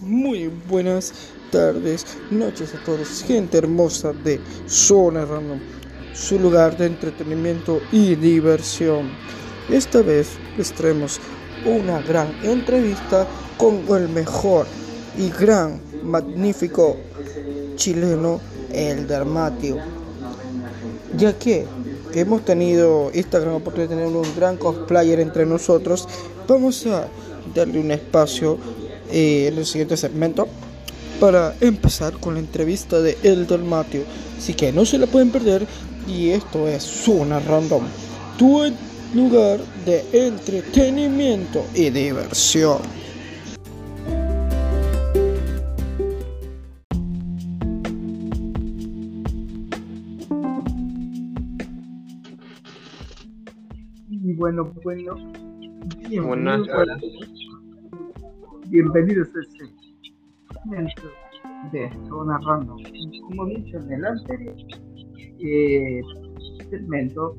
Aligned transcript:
Muy 0.00 0.50
buenas 0.68 1.12
tardes, 1.50 2.04
noches 2.30 2.74
a 2.74 2.84
todos, 2.84 3.24
gente 3.26 3.56
hermosa 3.56 4.12
de 4.12 4.38
Zona 4.66 5.24
Random, 5.24 5.58
su 6.12 6.38
lugar 6.38 6.76
de 6.76 6.84
entretenimiento 6.84 7.80
y 7.92 8.14
diversión. 8.14 9.10
Esta 9.70 10.02
vez 10.02 10.32
les 10.58 10.70
traemos 10.74 11.18
una 11.64 12.02
gran 12.02 12.28
entrevista 12.44 13.26
con 13.56 13.86
el 13.96 14.10
mejor 14.10 14.66
y 15.16 15.30
gran, 15.30 15.80
magnífico 16.02 16.98
chileno, 17.76 18.38
el 18.70 19.06
Dermatio. 19.06 19.78
Ya 21.16 21.38
que 21.38 21.64
hemos 22.12 22.44
tenido 22.44 23.10
esta 23.14 23.38
gran 23.38 23.54
oportunidad 23.54 23.88
de 23.88 23.96
tener 23.96 24.14
un 24.14 24.36
gran 24.36 24.58
cosplayer 24.58 25.20
entre 25.20 25.46
nosotros, 25.46 26.06
vamos 26.46 26.86
a 26.86 27.08
darle 27.54 27.80
un 27.80 27.90
espacio 27.90 28.58
eh, 29.10 29.48
en 29.48 29.58
el 29.58 29.66
siguiente 29.66 29.96
segmento 29.96 30.48
para 31.20 31.54
empezar 31.60 32.14
con 32.18 32.34
la 32.34 32.40
entrevista 32.40 33.00
de 33.00 33.18
El 33.22 33.46
Dalmatio. 33.46 34.02
Así 34.36 34.54
que 34.54 34.72
no 34.72 34.84
se 34.84 34.98
la 34.98 35.06
pueden 35.06 35.30
perder 35.30 35.66
y 36.06 36.30
esto 36.30 36.68
es 36.68 36.82
Zona 36.82 37.40
Random, 37.40 37.82
tu 38.38 38.62
lugar 39.14 39.60
de 39.84 40.04
entretenimiento 40.12 41.64
y 41.74 41.90
diversión. 41.90 42.78
Y 54.10 54.34
bueno, 54.34 54.72
bueno, 54.82 55.16
Buenas 56.10 56.62
bienvenidos, 56.62 57.28
bienvenidos 58.68 59.28
a 59.28 59.40
este 59.42 59.66
segmento 60.54 61.02
de 61.70 61.90
Zona 62.08 62.38
Random. 62.46 62.78
Como 63.28 63.44
dicho 63.46 63.76
en 63.76 63.92
el 63.92 64.04
anterior 64.06 64.54
eh, 65.40 66.00
segmento, 66.70 67.36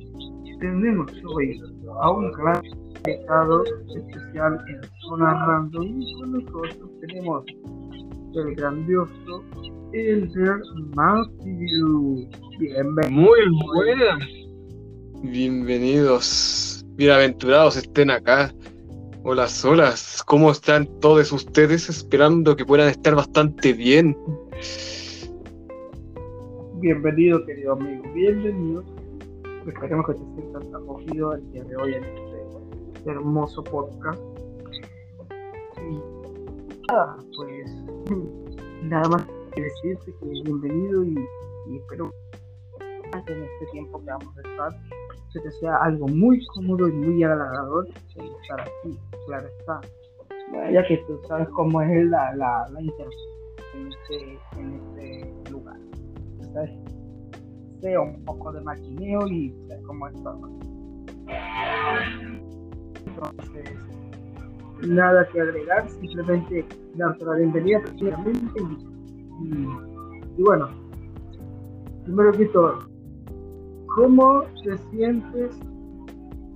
tenemos 0.60 1.12
hoy 1.34 1.60
a 2.00 2.12
un 2.12 2.32
gran 2.34 2.64
invitado 2.64 3.64
especial 3.64 4.64
en 4.68 4.82
Zona 5.02 5.46
Random 5.48 6.02
y 6.02 6.14
con 6.20 6.32
nosotros 6.34 6.92
tenemos 7.02 7.46
el 8.36 8.56
grandioso 8.56 9.44
Elder 9.94 10.62
Matthew. 10.96 12.30
Bienvenido. 12.60 13.10
Muy 13.10 13.40
buenas. 13.74 14.20
Bienvenidos. 15.24 16.86
Bienaventurados 17.00 17.78
estén 17.78 18.12
acá. 18.12 18.54
Hola, 19.22 19.50
solas. 19.50 20.24
¿Cómo 20.26 20.50
están 20.50 20.88
todos 21.02 21.34
ustedes? 21.34 21.90
Esperando 21.90 22.56
que 22.56 22.66
puedan 22.66 22.88
estar 22.88 23.16
bastante 23.16 23.74
bien. 23.74 24.18
Bienvenido, 26.76 27.46
querido 27.46 27.74
amigo. 27.74 28.02
Bienvenido. 28.14 28.82
Esperemos 29.68 30.06
que 30.08 30.14
te 30.14 30.20
sientas 30.36 30.64
acogido 30.74 31.34
el 31.34 31.52
día 31.52 31.64
de 31.66 31.76
hoy 31.76 31.94
en 31.96 32.04
este 32.06 33.10
hermoso 33.12 33.62
podcast. 33.62 34.22
Y 35.78 36.00
nada, 36.88 37.18
pues 37.36 37.72
nada 38.84 39.10
más 39.10 39.28
que 39.54 39.64
decirte 39.64 40.14
que 40.18 40.26
bienvenido 40.30 41.04
y, 41.04 41.16
y 41.68 41.78
espero 41.78 42.10
que 43.26 43.34
en 43.34 43.44
este 43.44 43.66
tiempo 43.74 44.00
que 44.00 44.12
vamos 44.12 44.38
a 44.38 44.50
estar 44.50 44.72
se 45.30 45.40
te 45.40 45.52
sea 45.52 45.78
algo 45.78 46.08
muy 46.08 46.46
cómodo 46.48 46.88
y 46.88 46.92
muy 46.92 47.24
el 47.24 47.32
estar 48.42 48.62
aquí, 48.62 48.98
claro 49.28 49.48
está. 49.60 49.82
Ya 50.72 50.84
que 50.88 50.98
tú 51.08 51.20
sabes 51.28 51.48
cómo 51.50 51.82
es 51.82 52.06
la, 52.08 52.34
la, 52.36 52.68
la 52.72 52.82
interacción 52.82 53.30
en 53.76 53.88
este, 53.88 54.40
en 54.58 54.74
este 54.74 55.52
lugar. 55.52 55.78
¿sabes? 56.54 56.72
Sea 57.82 58.02
un 58.02 58.24
poco 58.26 58.52
de 58.52 58.62
maquineo 58.62 59.28
y 59.28 59.54
sabes 59.68 59.84
cómo 59.86 60.08
es 60.08 60.24
todo. 60.24 60.50
Entonces, 63.06 63.70
nada 64.88 65.28
que 65.32 65.42
agregar, 65.42 65.90
simplemente 65.90 66.66
darte 66.96 67.26
la 67.26 67.36
bienvenida 67.36 67.82
y, 67.98 68.08
y 70.38 70.44
bueno, 70.44 70.70
primero 72.04 72.32
que 72.32 72.46
todo, 72.48 72.89
¿cómo 74.00 74.44
te 74.64 74.78
sientes 74.92 75.52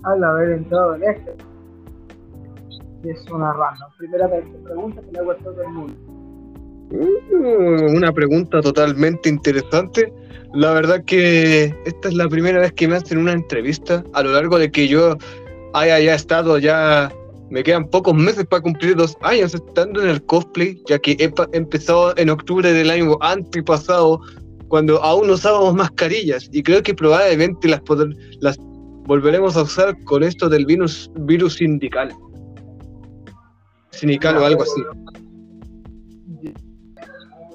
al 0.04 0.24
haber 0.24 0.52
entrado 0.52 0.96
en 0.96 1.04
este? 1.04 1.32
Es 3.04 3.30
una 3.30 3.52
random. 3.52 3.90
Primera 3.98 4.30
pregunta 4.64 5.02
que 5.02 5.12
le 5.12 5.20
hago 5.20 5.32
a 5.32 5.38
todo 5.38 5.62
el 5.62 5.70
mundo. 5.70 5.94
Uh, 6.92 7.98
una 7.98 8.14
pregunta 8.14 8.62
totalmente 8.62 9.28
interesante. 9.28 10.14
La 10.54 10.72
verdad 10.72 11.04
que 11.04 11.76
esta 11.86 12.08
es 12.08 12.14
la 12.14 12.30
primera 12.30 12.60
vez 12.60 12.72
que 12.72 12.88
me 12.88 12.96
hacen 12.96 13.18
una 13.18 13.34
entrevista 13.34 14.04
a 14.14 14.24
lo 14.24 14.32
largo 14.32 14.58
de 14.58 14.72
que 14.72 14.88
yo 14.88 15.18
haya 15.74 16.00
ya 16.00 16.16
estado 16.16 16.60
ya 16.60 17.12
me 17.50 17.62
quedan 17.62 17.88
pocos 17.90 18.14
meses 18.16 18.46
para 18.46 18.62
cumplir 18.62 18.96
dos 18.96 19.18
años 19.22 19.54
estando 19.54 20.02
en 20.02 20.10
el 20.10 20.24
cosplay, 20.24 20.82
ya 20.88 20.98
que 20.98 21.18
he 21.20 21.32
empezado 21.58 22.16
en 22.18 22.30
octubre 22.30 22.72
del 22.72 22.90
año 22.90 23.18
antepasado, 23.22 24.22
cuando 24.74 25.04
aún 25.04 25.30
usábamos 25.30 25.76
mascarillas, 25.76 26.50
y 26.52 26.64
creo 26.64 26.82
que 26.82 26.96
probablemente 26.96 27.68
las, 27.68 27.80
poder- 27.82 28.18
las 28.42 28.58
volveremos 29.06 29.56
a 29.56 29.62
usar 29.62 29.96
con 30.06 30.24
esto 30.24 30.50
del 30.50 30.66
virus, 30.66 31.12
sindical. 31.54 32.12
Sindical 33.92 34.36
o 34.38 34.46
algo 34.48 34.64
así. 34.64 34.82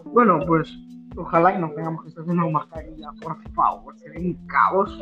Bueno, 0.04 0.38
pues 0.46 0.72
ojalá 1.16 1.54
que 1.54 1.58
no 1.58 1.72
tengamos 1.72 2.04
que 2.04 2.10
hacer 2.10 2.22
una 2.22 2.48
mascarilla, 2.50 3.10
por 3.20 3.36
favor, 3.52 3.98
sería 3.98 4.20
un 4.20 4.34
caos 4.46 4.96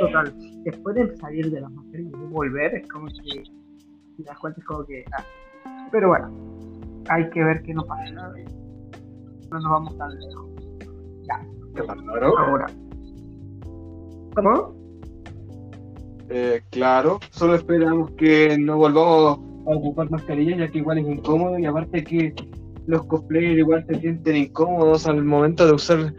total. 0.00 0.34
Después 0.64 0.96
de 0.96 1.16
salir 1.16 1.50
de 1.50 1.62
las 1.62 1.70
mascarillas 1.70 2.12
y 2.12 2.30
volver, 2.30 2.74
es 2.74 2.88
como 2.88 3.06
que, 3.06 3.42
te 4.18 4.22
das 4.22 4.36
como 4.66 4.84
que. 4.84 5.02
ah. 5.16 5.24
Pero 5.90 6.08
bueno, 6.08 6.30
hay 7.08 7.30
que 7.30 7.42
ver 7.42 7.62
que 7.62 7.72
no 7.72 7.86
pasa. 7.86 8.12
No 9.50 9.60
nos 9.60 9.64
vamos 9.64 9.96
tan 9.96 10.10
lejos. 10.20 10.53
Ya, 11.26 11.46
ahora. 12.20 12.66
¿Cómo? 14.34 14.74
Eh, 16.30 16.62
claro, 16.70 17.20
solo 17.30 17.54
esperamos 17.54 18.10
que 18.12 18.56
no 18.58 18.76
volvamos 18.78 19.38
a 19.66 19.76
ocupar 19.76 20.10
mascarillas, 20.10 20.58
ya 20.58 20.68
que 20.68 20.78
igual 20.78 20.98
es 20.98 21.06
incómodo 21.06 21.58
y 21.58 21.66
aparte 21.66 22.02
que 22.02 22.34
los 22.86 23.04
cosplayers 23.06 23.58
igual 23.58 23.84
se 23.88 24.00
sienten 24.00 24.36
incómodos 24.36 25.06
al 25.06 25.22
momento 25.24 25.66
de 25.66 25.72
usar 25.72 26.14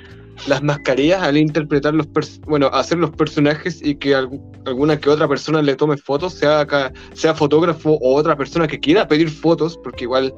las 0.47 0.61
mascarillas, 0.63 1.21
al 1.23 1.37
interpretar 1.37 1.93
los 1.93 2.07
bueno, 2.45 2.67
hacer 2.67 2.97
los 2.97 3.11
personajes 3.11 3.81
y 3.83 3.95
que 3.95 4.15
algu- 4.15 4.41
alguna 4.65 4.99
que 4.99 5.09
otra 5.09 5.27
persona 5.27 5.61
le 5.61 5.75
tome 5.75 5.97
fotos, 5.97 6.33
sea, 6.33 6.65
sea 7.13 7.33
fotógrafo 7.33 7.91
o 8.01 8.15
otra 8.15 8.35
persona 8.35 8.67
que 8.67 8.79
quiera 8.79 9.07
pedir 9.07 9.29
fotos, 9.29 9.77
porque 9.83 10.03
igual 10.05 10.33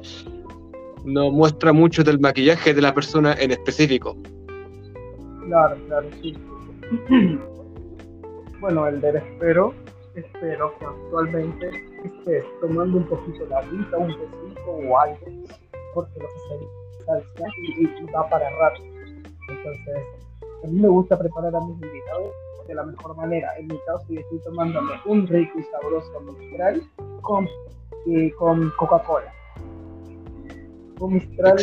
no 1.04 1.30
muestra 1.30 1.72
mucho 1.72 2.04
del 2.04 2.20
maquillaje 2.20 2.74
de 2.74 2.82
la 2.82 2.94
persona 2.94 3.34
en 3.38 3.50
específico. 3.50 4.16
Claro, 5.48 5.76
claro, 5.86 6.08
sí. 6.20 6.36
bueno, 8.60 8.86
el 8.86 9.00
de 9.00 9.16
espero, 9.16 9.72
espero 10.14 10.78
que 10.78 10.84
actualmente 10.84 11.70
estés 12.04 12.44
tomando 12.60 12.98
un 12.98 13.04
poquito 13.04 13.46
de 13.46 13.54
agüita, 13.54 13.96
un 13.96 14.08
tecito 14.08 14.70
o 14.70 14.98
algo, 14.98 15.26
porque 15.94 16.20
lo 16.20 16.26
que 16.28 16.34
se 16.98 17.04
salsa 17.06 17.44
y, 17.78 18.12
va 18.12 18.28
para 18.28 18.50
rato. 18.58 18.82
Entonces, 19.48 20.04
a 20.64 20.66
mí 20.66 20.80
me 20.80 20.88
gusta 20.88 21.18
preparar 21.18 21.56
a 21.56 21.60
mis 21.60 21.82
invitados 21.82 22.32
de 22.66 22.74
la 22.74 22.84
mejor 22.84 23.16
manera. 23.16 23.48
En 23.56 23.68
mi 23.68 23.78
caso, 23.86 24.04
yo 24.10 24.20
estoy 24.20 24.40
tomándome 24.40 24.92
un 25.06 25.26
rico 25.26 25.58
y 25.58 25.62
sabroso 25.62 26.20
mistral 26.20 26.82
con, 27.22 27.48
y 28.04 28.30
con 28.32 28.70
Coca-Cola. 28.76 29.32
Un 31.00 31.14
mistral 31.14 31.56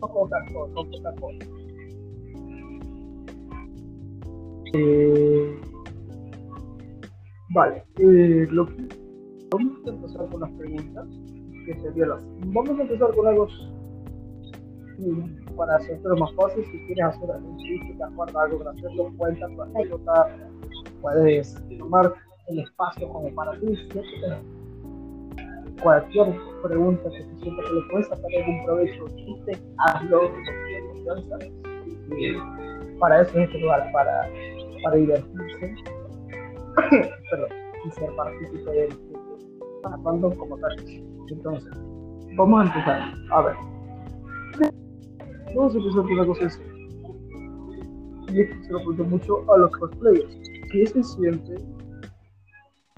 Coca-Cola. 0.00 1.63
Eh, 4.76 5.56
vale, 7.50 7.84
eh, 7.98 8.46
lo 8.50 8.66
que- 8.66 8.88
vamos 9.50 9.72
a 9.86 9.90
empezar 9.90 10.28
con 10.28 10.40
las 10.40 10.50
preguntas, 10.52 11.06
que 11.64 11.80
sería 11.80 12.06
las. 12.06 12.24
Vamos 12.46 12.78
a 12.78 12.82
empezar 12.82 13.14
con 13.14 13.26
algo 13.28 13.46
para 15.56 15.76
hacerlo 15.76 16.16
más 16.16 16.34
fácil. 16.34 16.64
Si 16.64 16.78
quieres 16.86 17.04
hacer 17.04 17.30
algún 17.30 17.56
chiste, 17.58 17.94
te 17.96 18.02
acuerdas 18.02 18.36
algo 18.36 18.58
gracioso, 18.58 19.12
cuenta 19.16 19.46
tu 19.48 19.62
anécdota, 19.62 20.36
puedes 21.00 21.54
tomar 21.78 22.14
el 22.48 22.58
espacio 22.58 23.08
como 23.08 23.32
para 23.34 23.58
ti. 23.60 23.78
Cualquier 25.82 26.34
pregunta 26.62 27.10
que 27.10 27.24
te 27.24 27.42
sienta 27.42 27.62
que 27.62 27.74
le 27.74 27.80
puedes 27.90 28.08
sacar 28.08 28.30
algún 28.40 28.64
provecho 28.64 29.04
chiste, 29.16 29.52
hazlo 29.78 30.32
para 32.98 33.20
eso 33.22 33.38
es 33.38 33.48
este 33.48 33.58
lugar, 33.58 33.90
para 33.92 34.28
para 34.84 34.96
divertirse 34.96 35.74
perdón, 37.30 37.48
y 37.84 37.90
ser 37.90 38.16
partícipe 38.16 38.70
del 38.70 38.88
random 40.04 40.34
como 40.36 40.58
tal. 40.58 40.76
Entonces, 41.28 41.70
vamos 42.36 42.60
a 42.60 42.66
empezar. 42.66 43.14
A 43.32 43.42
ver. 43.42 43.56
Vamos 45.54 45.74
a 45.74 45.78
empezar 45.78 46.02
por 46.02 46.12
una 46.12 46.26
cosa. 46.26 46.60
Y 48.28 48.40
esto 48.40 48.56
se 48.62 48.72
lo 48.72 48.78
pregunto 48.78 49.04
mucho 49.04 49.52
a 49.52 49.58
los 49.58 49.70
cosplayers. 49.76 50.36
¿Qué 50.72 50.86
se 50.86 51.02
siente 51.02 51.54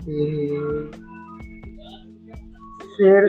eh, 0.07 0.91
ser 2.97 3.29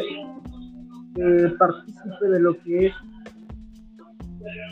eh, 1.15 1.53
partícipe 1.59 2.29
de 2.29 2.39
lo 2.39 2.57
que 2.59 2.87
es 2.87 2.93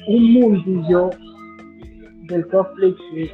un 0.08 0.34
mundillo 0.34 1.10
del 2.30 2.48
cosplay 2.48 2.96
que 2.96 3.32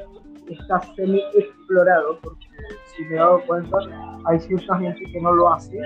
está 0.53 0.79
semi 0.95 1.21
explorado 1.33 2.19
porque 2.21 2.47
si 2.95 3.03
me 3.05 3.15
he 3.15 3.19
dado 3.19 3.41
cuenta 3.47 3.77
hay 4.25 4.39
cierta 4.39 4.77
gente 4.77 5.03
que 5.11 5.21
no 5.21 5.33
lo 5.33 5.53
hace. 5.53 5.79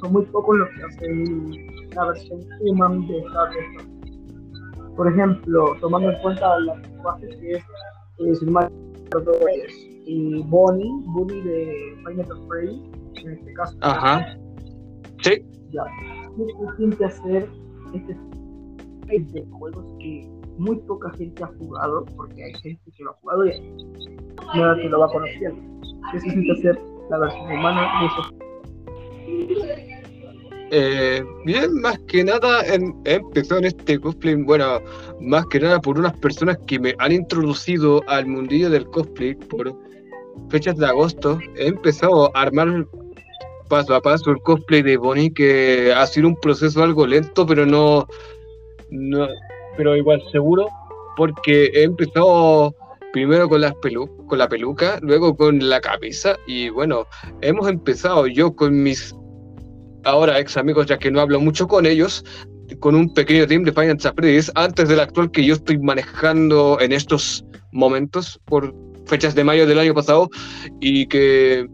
Son 0.00 0.12
muy 0.12 0.24
pocos 0.26 0.56
los 0.56 0.68
que 0.70 0.82
hacen 0.82 1.90
la 1.94 2.06
versión 2.06 2.40
human 2.60 3.06
de 3.06 3.18
esta 3.18 3.50
por 4.96 5.08
ejemplo 5.08 5.76
tomando 5.80 6.10
en 6.10 6.20
cuenta 6.20 6.58
la 6.60 6.76
lenguaje 6.76 7.28
que 7.28 7.52
es 7.52 7.64
eh, 8.18 8.46
y 10.06 10.42
Bonnie 10.42 10.92
Bonnie 11.06 11.42
de 11.42 11.96
Final 12.04 12.26
Fantasy 12.26 12.90
en 13.24 13.32
este 13.32 13.52
caso. 13.54 13.76
Ajá. 13.80 14.36
Sí. 15.22 15.44
Ya. 15.72 15.84
¿qué 16.36 16.44
se 16.44 16.76
siente 16.76 17.04
hacer 17.04 17.48
este 17.94 18.16
de 19.18 19.44
juegos 19.50 19.84
que 19.98 20.39
muy 20.60 20.76
poca 20.80 21.10
gente 21.16 21.42
ha 21.42 21.46
jugado, 21.58 22.04
porque 22.16 22.44
hay 22.44 22.52
gente 22.60 22.92
que 22.94 23.02
lo 23.02 23.10
ha 23.10 23.14
jugado 23.14 23.46
y 23.46 23.60
nada 24.54 24.76
que 24.76 24.88
lo 24.90 25.00
va 25.00 25.08
conociendo. 25.10 25.58
¿Qué 26.12 26.20
se 26.20 26.30
siente 26.30 26.52
hacer 26.52 26.78
la 27.08 27.18
versión 27.18 27.52
humana 27.52 27.88
de 28.02 29.90
eh, 30.72 31.24
bien, 31.44 31.80
más 31.80 31.98
que 32.06 32.22
nada 32.22 32.62
he 32.64 33.14
empezado 33.14 33.58
en 33.58 33.66
este 33.66 33.98
cosplay, 33.98 34.36
bueno, 34.36 34.80
más 35.20 35.44
que 35.46 35.58
nada 35.58 35.80
por 35.80 35.98
unas 35.98 36.16
personas 36.18 36.58
que 36.68 36.78
me 36.78 36.94
han 36.98 37.10
introducido 37.10 38.02
al 38.06 38.26
mundillo 38.26 38.70
del 38.70 38.86
cosplay 38.86 39.34
por 39.34 39.74
fechas 40.48 40.76
de 40.76 40.86
agosto. 40.86 41.40
He 41.56 41.66
empezado 41.66 42.30
a 42.36 42.42
armar 42.42 42.86
paso 43.68 43.96
a 43.96 44.00
paso 44.00 44.30
el 44.30 44.38
cosplay 44.42 44.82
de 44.82 44.96
Bonnie, 44.96 45.32
que 45.32 45.92
ha 45.92 46.06
sido 46.06 46.28
un 46.28 46.36
proceso 46.36 46.84
algo 46.84 47.04
lento, 47.04 47.44
pero 47.46 47.66
no, 47.66 48.06
no 48.90 49.26
pero 49.76 49.96
igual 49.96 50.22
seguro, 50.30 50.68
porque 51.16 51.70
he 51.74 51.82
empezado 51.82 52.74
primero 53.12 53.48
con, 53.48 53.60
las 53.60 53.74
pelu 53.76 54.08
con 54.26 54.38
la 54.38 54.48
peluca, 54.48 54.98
luego 55.02 55.36
con 55.36 55.68
la 55.68 55.80
camisa, 55.80 56.36
y 56.46 56.68
bueno, 56.68 57.06
hemos 57.40 57.68
empezado. 57.68 58.26
Yo 58.26 58.54
con 58.54 58.82
mis 58.82 59.14
ahora 60.04 60.38
ex 60.38 60.56
amigos, 60.56 60.86
ya 60.86 60.98
que 60.98 61.10
no 61.10 61.20
hablo 61.20 61.40
mucho 61.40 61.66
con 61.68 61.86
ellos, 61.86 62.24
con 62.78 62.94
un 62.94 63.12
pequeño 63.12 63.46
team 63.46 63.64
de 63.64 63.72
Finance 63.72 64.06
Apprentice, 64.06 64.52
antes 64.54 64.88
del 64.88 65.00
actual 65.00 65.30
que 65.30 65.44
yo 65.44 65.54
estoy 65.54 65.78
manejando 65.78 66.78
en 66.80 66.92
estos 66.92 67.44
momentos, 67.72 68.40
por 68.46 68.74
fechas 69.06 69.34
de 69.34 69.44
mayo 69.44 69.66
del 69.66 69.78
año 69.78 69.94
pasado, 69.94 70.30
y 70.80 71.06
que, 71.06 71.66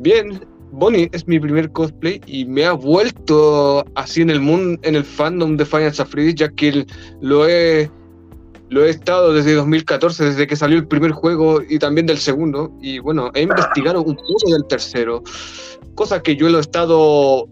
bien, 0.00 0.40
Bonnie 0.70 1.08
es 1.12 1.26
mi 1.26 1.40
primer 1.40 1.70
cosplay 1.72 2.20
y 2.26 2.44
me 2.44 2.64
ha 2.64 2.72
vuelto 2.72 3.84
así 3.94 4.22
en 4.22 4.30
el 4.30 4.40
mundo, 4.40 4.80
en 4.82 4.96
el 4.96 5.04
fandom 5.04 5.56
de 5.56 5.64
Final 5.64 5.92
Fantasy, 5.92 6.34
ya 6.34 6.48
que 6.50 6.86
lo 7.20 7.48
he, 7.48 7.90
lo 8.68 8.84
he 8.84 8.90
estado 8.90 9.32
desde 9.32 9.54
2014, 9.54 10.24
desde 10.24 10.46
que 10.46 10.56
salió 10.56 10.78
el 10.78 10.86
primer 10.86 11.12
juego 11.12 11.62
y 11.66 11.78
también 11.78 12.06
del 12.06 12.18
segundo. 12.18 12.72
Y 12.82 12.98
bueno, 12.98 13.30
he 13.34 13.42
investigado 13.42 14.02
un 14.02 14.14
poco 14.14 14.50
del 14.52 14.66
tercero, 14.66 15.22
cosa 15.94 16.22
que 16.22 16.36
yo 16.36 16.48
lo 16.48 16.58
he 16.58 16.60
estado 16.60 17.48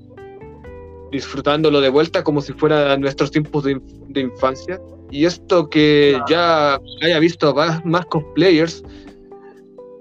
disfrutándolo 1.11 1.81
de 1.81 1.89
vuelta 1.89 2.23
como 2.23 2.43
si 2.43 2.53
fuera 2.53 2.97
nuestros 2.97 3.31
tiempos 3.31 3.65
de, 3.65 3.81
infancia. 4.21 4.81
Y 5.11 5.25
esto 5.25 5.71
que 5.71 6.21
ya 6.29 6.81
haya 7.03 7.19
visto 7.21 7.55
más, 7.55 7.85
más 7.85 8.05
cosplayers 8.07 8.83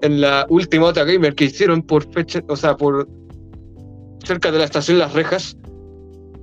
en 0.06 0.20
la 0.20 0.46
última 0.48 0.86
otra 0.86 1.04
gamer 1.04 1.34
que 1.34 1.44
hicieron 1.44 1.82
por 1.82 2.10
fecha, 2.12 2.40
o 2.48 2.56
sea, 2.56 2.76
por 2.76 3.08
cerca 4.24 4.50
de 4.50 4.58
la 4.58 4.64
estación 4.64 4.98
Las 4.98 5.12
Rejas, 5.12 5.56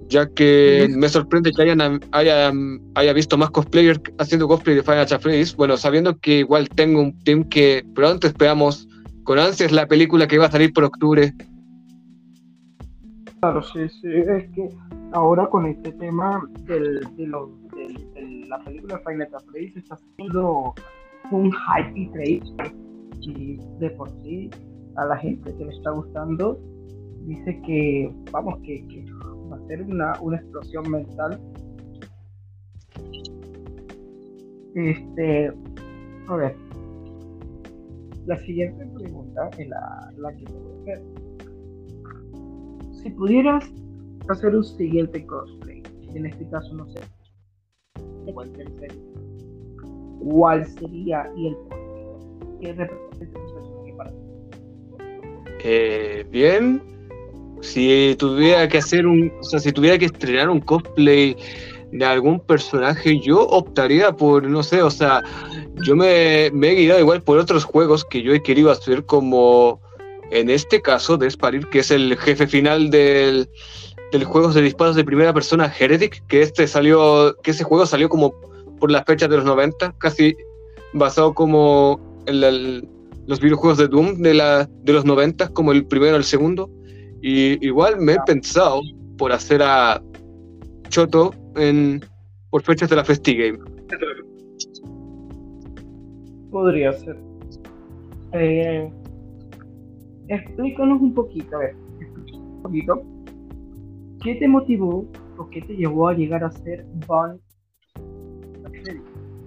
ya 0.08 0.28
que 0.30 0.88
me 0.90 1.10
sorprende 1.10 1.52
que 1.52 1.62
hayan, 1.64 2.00
haya, 2.12 2.52
haya 2.96 3.14
visto 3.14 3.38
más 3.38 3.50
cosplayers 3.50 4.00
haciendo 4.20 4.48
cosplay 4.48 4.76
de 4.76 4.84
Final 4.84 5.08
Fantasy. 5.08 5.56
Bueno, 5.56 5.78
sabiendo 5.78 6.18
que 6.20 6.40
igual 6.40 6.70
tengo 6.70 7.02
un 7.02 7.18
team 7.20 7.44
que 7.46 7.86
pronto 7.96 8.28
esperamos 8.28 8.88
con 9.24 9.40
ansias 9.40 9.72
la 9.72 9.88
película 9.88 10.28
que 10.28 10.38
va 10.38 10.46
a 10.46 10.52
salir 10.52 10.72
por 10.74 10.84
octubre. 10.84 11.34
Claro, 13.40 13.62
sí, 13.64 13.90
sí, 13.90 14.08
es 14.08 14.50
que 14.52 14.70
ahora 15.12 15.48
con 15.48 15.66
este 15.66 15.92
tema 15.94 16.42
del, 16.62 17.02
de, 17.18 17.28
la 18.48 18.60
película 18.60 18.98
de 18.98 19.04
Final 19.04 19.28
Fantasy 19.32 19.74
está 19.76 19.96
haciendo 19.96 20.74
un 21.32 21.52
hype 21.52 22.00
increíble 22.00 22.74
y 23.28 23.60
de 23.80 23.90
por 23.92 24.10
sí 24.24 24.50
a 24.96 25.06
la 25.06 25.18
gente 25.18 25.56
que 25.56 25.66
le 25.66 25.72
está 25.72 25.92
gustando 25.92 26.60
dice 27.26 27.60
que 27.66 28.14
vamos 28.32 28.60
que, 28.64 28.86
va 29.52 29.58
a 29.58 29.68
ser 29.68 29.82
una, 29.84 30.20
una, 30.22 30.38
explosión 30.38 30.90
mental. 30.90 31.40
Este 34.76 35.54
a 36.28 36.36
ver 36.36 36.56
la 38.26 38.38
siguiente 38.40 38.86
pregunta 38.88 39.50
es 39.58 39.68
la, 39.68 40.14
la 40.18 40.34
que 40.36 40.46
te 40.46 40.54
voy 40.54 40.72
a 40.72 40.82
hacer. 40.82 41.02
Si 43.02 43.10
pudieras 43.10 43.70
hacer 44.30 44.56
un 44.56 44.64
siguiente 44.64 45.26
cosplay 45.26 45.84
en 46.14 46.26
este 46.26 46.48
caso 46.50 46.74
no 46.76 46.88
sé 46.90 47.00
cualquier 48.34 48.70
serie 48.80 49.02
cuál 50.24 50.66
sería 50.66 51.32
y 51.36 51.48
el 51.48 51.56
por 51.58 51.83
eh, 55.64 56.26
bien, 56.30 56.82
si 57.62 58.16
tuviera 58.20 58.68
que 58.68 58.80
hacer 58.80 59.08
un, 59.08 59.32
o 59.40 59.44
sea, 59.44 59.60
si 59.60 59.72
tuviera 59.72 59.98
que 59.98 60.06
estrenar 60.06 60.50
un 60.50 60.60
cosplay 60.60 61.38
de 61.92 62.06
algún 62.06 62.40
personaje, 62.40 63.20
yo 63.20 63.48
optaría 63.48 64.12
por, 64.12 64.44
no 64.44 64.62
sé, 64.64 64.82
o 64.82 64.92
sea, 64.92 65.24
yo 65.86 65.96
me, 65.96 66.50
me 66.52 66.72
he 66.72 66.76
guiado 66.76 67.00
igual 67.00 67.22
por 67.22 67.38
otros 67.38 67.64
juegos 67.64 68.04
que 68.04 68.22
yo 68.22 68.34
he 68.34 68.44
querido 68.44 68.72
hacer, 68.72 69.06
como 69.06 69.80
en 70.32 70.50
este 70.50 70.82
caso 70.82 71.18
de 71.18 71.30
Sparir, 71.30 71.68
que 71.68 71.80
es 71.80 71.92
el 71.92 72.18
jefe 72.18 72.48
final 72.48 72.90
del, 72.90 73.48
del 74.12 74.24
juego 74.26 74.50
de 74.52 74.62
disparos 74.62 74.96
de 74.96 75.06
primera 75.06 75.34
persona 75.34 75.72
Heretic, 75.80 76.26
que 76.28 76.42
este 76.42 76.68
salió, 76.68 77.38
que 77.42 77.52
ese 77.52 77.64
juego 77.64 77.86
salió 77.86 78.10
como 78.10 78.34
por 78.80 78.92
las 78.92 79.06
fechas 79.06 79.30
de 79.30 79.38
los 79.38 79.46
90, 79.46 79.94
casi 79.98 80.36
basado 80.94 81.34
como 81.34 82.13
en 82.26 82.44
el, 82.44 82.88
los 83.28 83.40
videojuegos 83.40 83.78
de 83.78 83.88
Doom 83.88 84.16
de, 84.22 84.34
la, 84.34 84.70
de 84.84 84.94
los 84.94 85.06
90, 85.06 85.50
como 85.50 85.72
el 85.72 85.86
primero 85.86 86.16
el 86.16 86.24
segundo. 86.24 86.70
Y 87.22 87.66
igual 87.66 88.00
me 88.00 88.14
he 88.14 88.18
pensado 88.26 88.82
por 89.18 89.32
hacer 89.32 89.62
a 89.64 90.02
Choto 90.90 91.34
en, 91.56 92.04
por 92.50 92.62
fechas 92.62 92.90
de 92.90 92.96
la 92.96 93.06
FestiGame. 93.06 93.60
Podría 96.52 96.94
ser. 96.94 97.18
Eh, 98.34 98.92
explícanos 100.28 101.02
un 101.02 101.14
poquito, 101.14 101.56
a 101.56 101.60
ver, 101.60 101.76
un 102.34 102.62
poquito. 102.62 103.02
¿Qué 104.22 104.36
te 104.36 104.48
motivó 104.48 105.06
o 105.38 105.50
qué 105.50 105.62
te 105.62 105.76
llevó 105.76 106.10
a 106.10 106.14
llegar 106.14 106.44
a 106.44 106.52
ser 106.52 106.86
Bond? 107.08 107.40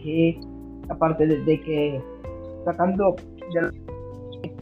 Que 0.03 0.41
aparte 0.89 1.27
de 1.27 1.61
que 1.61 2.01
sacando 2.67 3.15
ya 3.55 3.71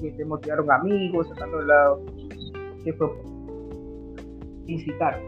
que 0.00 0.10
te 0.12 0.24
motivaron 0.26 0.70
amigos, 0.70 1.26
sacando 1.30 1.60
el 1.60 1.68
lado 1.68 2.02
que 2.84 2.92
fue 2.92 3.08
incitar. 4.66 5.20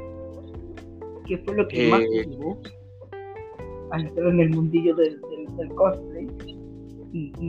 ¿Qué 1.26 1.38
fue 1.38 1.56
lo 1.56 1.66
que 1.68 1.88
más 1.90 2.00
te 2.00 2.21
eh, 2.21 2.26
llevó 2.26 2.59
a 3.90 4.00
entrar 4.00 4.28
en 4.28 4.40
el 4.40 4.50
mundillo 4.50 4.95
del, 4.95 5.21
del, 5.56 5.68
cosplay? 5.75 6.28
Y, 7.12 7.33
y, 7.40 7.49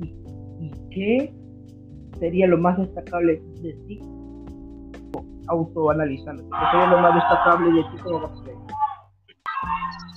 y, 0.00 0.14
y, 0.60 0.70
qué 0.90 1.34
sería 2.18 2.46
lo 2.46 2.58
más 2.58 2.78
destacable 2.78 3.42
de 3.62 3.72
ti 3.88 4.00
autoanalizando? 5.48 6.42
¿Qué 6.42 6.66
sería 6.70 6.90
lo 6.90 6.98
más 6.98 7.14
destacable 7.14 7.72
de 7.72 7.82
ti 7.82 8.02
como 8.02 8.20
cosplay? 8.20 8.56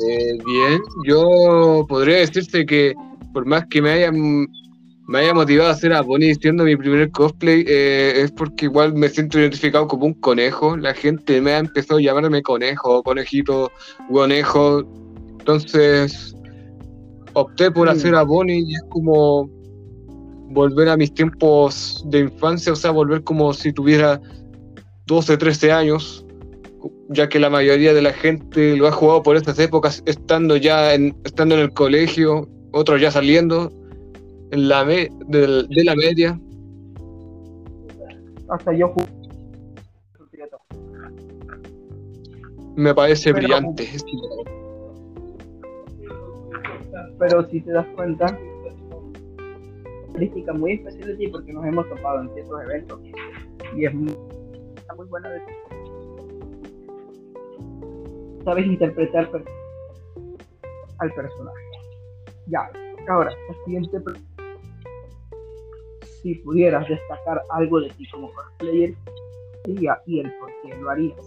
Eh, 0.05 0.37
bien, 0.45 0.81
yo 1.05 1.85
podría 1.87 2.17
decirte 2.17 2.65
que 2.65 2.93
por 3.33 3.45
más 3.45 3.65
que 3.67 3.81
me 3.81 3.91
hayan 3.91 4.47
me 5.05 5.19
haya 5.19 5.33
motivado 5.33 5.69
a 5.69 5.73
hacer 5.73 5.91
a 5.91 6.01
Bonnie 6.01 6.33
siendo 6.35 6.63
mi 6.63 6.77
primer 6.77 7.11
cosplay, 7.11 7.65
eh, 7.67 8.21
es 8.21 8.31
porque 8.31 8.65
igual 8.65 8.93
me 8.93 9.09
siento 9.09 9.37
identificado 9.37 9.85
como 9.85 10.05
un 10.05 10.13
conejo. 10.13 10.77
La 10.77 10.93
gente 10.93 11.41
me 11.41 11.51
ha 11.51 11.57
empezado 11.57 11.99
a 11.99 12.01
llamarme 12.01 12.41
conejo, 12.41 13.03
conejito, 13.03 13.69
conejo. 14.09 14.83
Entonces 15.39 16.33
opté 17.33 17.69
por 17.69 17.87
mm. 17.87 17.91
hacer 17.91 18.15
a 18.15 18.23
Bonnie 18.23 18.63
y 18.65 18.75
es 18.75 18.83
como 18.89 19.49
volver 20.51 20.87
a 20.87 20.95
mis 20.95 21.13
tiempos 21.13 22.05
de 22.07 22.19
infancia, 22.19 22.71
o 22.71 22.75
sea, 22.75 22.91
volver 22.91 23.23
como 23.23 23.53
si 23.53 23.73
tuviera 23.73 24.21
12, 25.07 25.35
13 25.35 25.71
años 25.71 26.25
ya 27.09 27.29
que 27.29 27.39
la 27.39 27.49
mayoría 27.49 27.93
de 27.93 28.01
la 28.01 28.13
gente 28.13 28.75
lo 28.75 28.87
ha 28.87 28.91
jugado 28.91 29.23
por 29.23 29.35
estas 29.35 29.59
épocas, 29.59 30.03
estando 30.05 30.57
ya 30.57 30.93
en, 30.93 31.15
estando 31.23 31.55
en 31.55 31.61
el 31.61 31.73
colegio, 31.73 32.47
otros 32.73 32.99
ya 32.99 33.11
saliendo 33.11 33.71
en 34.51 34.67
la 34.67 34.83
de, 34.83 35.09
de, 35.27 35.83
la 35.83 35.95
media. 35.95 36.39
Hasta 38.49 38.73
yo. 38.73 38.93
Me 42.75 42.93
parece 42.93 43.31
brillante. 43.31 43.87
Pero 47.19 47.47
si 47.49 47.61
te 47.61 47.71
das 47.71 47.87
cuenta, 47.95 48.37
característica 50.13 50.53
muy 50.53 50.73
especial 50.73 51.07
de 51.07 51.15
ti 51.15 51.27
porque 51.27 51.53
nos 51.53 51.65
hemos 51.65 51.87
topado 51.89 52.21
en 52.21 52.33
ciertos 52.33 52.63
eventos 52.63 52.99
y 53.75 53.85
es 53.85 53.93
muy, 53.93 54.15
muy 54.97 55.07
buena 55.07 55.29
de 55.29 55.39
ti. 55.39 55.51
Sabes 58.43 58.65
interpretar 58.65 59.29
al 60.99 61.13
personaje. 61.13 61.72
Ya, 62.47 62.69
ahora, 63.07 63.31
la 63.31 63.65
siguiente 63.65 63.97
si 66.21 66.35
pudieras 66.35 66.87
destacar 66.87 67.41
algo 67.49 67.81
de 67.81 67.89
ti 67.89 68.07
como 68.09 68.31
cosplayer, 68.33 68.93
y 69.67 70.19
el 70.19 70.31
por 70.39 70.51
qué 70.61 70.75
lo 70.79 70.89
harías. 70.89 71.17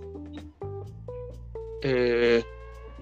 Eh, 1.83 2.43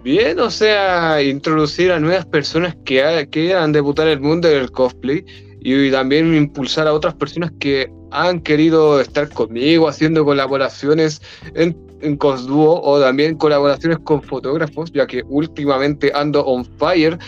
bien, 0.02 0.38
o 0.40 0.50
sea, 0.50 1.22
introducir 1.22 1.92
a 1.92 2.00
nuevas 2.00 2.26
personas 2.26 2.76
que 2.84 3.28
quieran 3.30 3.72
debutar 3.72 4.08
el 4.08 4.20
mundo 4.20 4.48
del 4.48 4.70
cosplay 4.70 5.24
y 5.60 5.90
también 5.90 6.34
impulsar 6.34 6.86
a 6.86 6.92
otras 6.92 7.14
personas 7.14 7.50
que 7.58 7.90
han 8.10 8.40
querido 8.40 9.00
estar 9.00 9.28
conmigo 9.30 9.88
haciendo 9.88 10.24
colaboraciones 10.24 11.22
en, 11.54 11.76
en 12.02 12.16
Cosduo 12.16 12.80
o 12.82 13.00
también 13.00 13.36
colaboraciones 13.36 13.98
con 14.00 14.22
fotógrafos, 14.22 14.92
ya 14.92 15.06
que 15.06 15.22
últimamente 15.26 16.12
ando 16.14 16.44
on 16.44 16.64
fire 16.64 17.18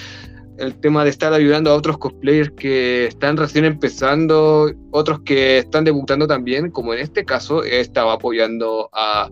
el 0.58 0.74
tema 0.80 1.04
de 1.04 1.10
estar 1.10 1.32
ayudando 1.32 1.70
a 1.70 1.74
otros 1.74 1.98
cosplayers 1.98 2.50
que 2.52 3.06
están 3.06 3.36
recién 3.36 3.64
empezando, 3.64 4.70
otros 4.90 5.20
que 5.20 5.58
están 5.58 5.84
debutando 5.84 6.26
también, 6.26 6.70
como 6.70 6.94
en 6.94 7.00
este 7.00 7.24
caso 7.24 7.62
estaba 7.64 8.14
apoyando 8.14 8.88
a 8.92 9.30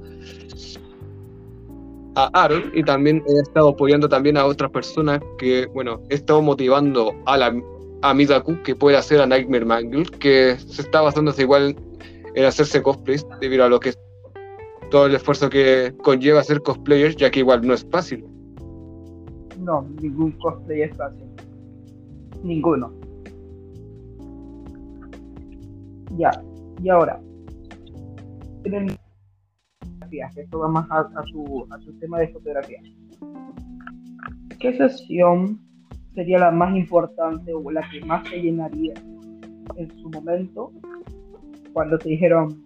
a 2.16 2.30
Aaron 2.32 2.70
y 2.74 2.84
también 2.84 3.24
he 3.26 3.40
estado 3.40 3.70
apoyando 3.70 4.08
también 4.08 4.36
a 4.36 4.46
otras 4.46 4.70
personas 4.70 5.20
que, 5.36 5.66
bueno, 5.66 6.00
he 6.10 6.14
estado 6.14 6.42
motivando 6.42 7.12
a 7.26 7.36
la 7.36 7.52
a 8.02 8.12
Midaku 8.12 8.62
que 8.62 8.76
puede 8.76 8.98
hacer 8.98 9.20
a 9.20 9.26
Nightmare 9.26 9.64
Mangle, 9.64 10.04
que 10.18 10.56
se 10.58 10.82
está 10.82 11.00
basándose 11.00 11.42
igual 11.42 11.74
en 12.34 12.44
hacerse 12.44 12.82
cosplays 12.82 13.26
debido 13.40 13.64
a 13.64 13.68
lo 13.68 13.80
que 13.80 13.94
todo 14.90 15.06
el 15.06 15.14
esfuerzo 15.14 15.48
que 15.48 15.94
conlleva 16.02 16.44
ser 16.44 16.60
cosplayer, 16.60 17.16
ya 17.16 17.30
que 17.30 17.40
igual 17.40 17.66
no 17.66 17.72
es 17.72 17.86
fácil. 17.90 18.24
No, 19.58 19.82
ningún 20.00 20.32
cosplay 20.32 20.82
es 20.82 20.96
fácil. 20.96 21.26
Ninguno. 22.42 22.92
Ya, 26.16 26.30
y 26.82 26.88
ahora. 26.88 27.20
Esto 30.36 30.58
va 30.60 30.68
más 30.68 30.86
a, 30.90 31.24
su, 31.24 31.66
a 31.70 31.78
su 31.80 31.92
tema 31.98 32.20
de 32.20 32.28
fotografía. 32.28 32.80
¿Qué 34.60 34.76
sesión 34.76 35.60
sería 36.14 36.38
la 36.38 36.50
más 36.50 36.74
importante 36.76 37.52
o 37.52 37.70
la 37.70 37.82
que 37.90 38.00
más 38.04 38.22
te 38.30 38.40
llenaría 38.40 38.94
en 39.76 39.90
su 39.98 40.08
momento 40.10 40.72
cuando 41.72 41.98
te 41.98 42.10
dijeron 42.10 42.64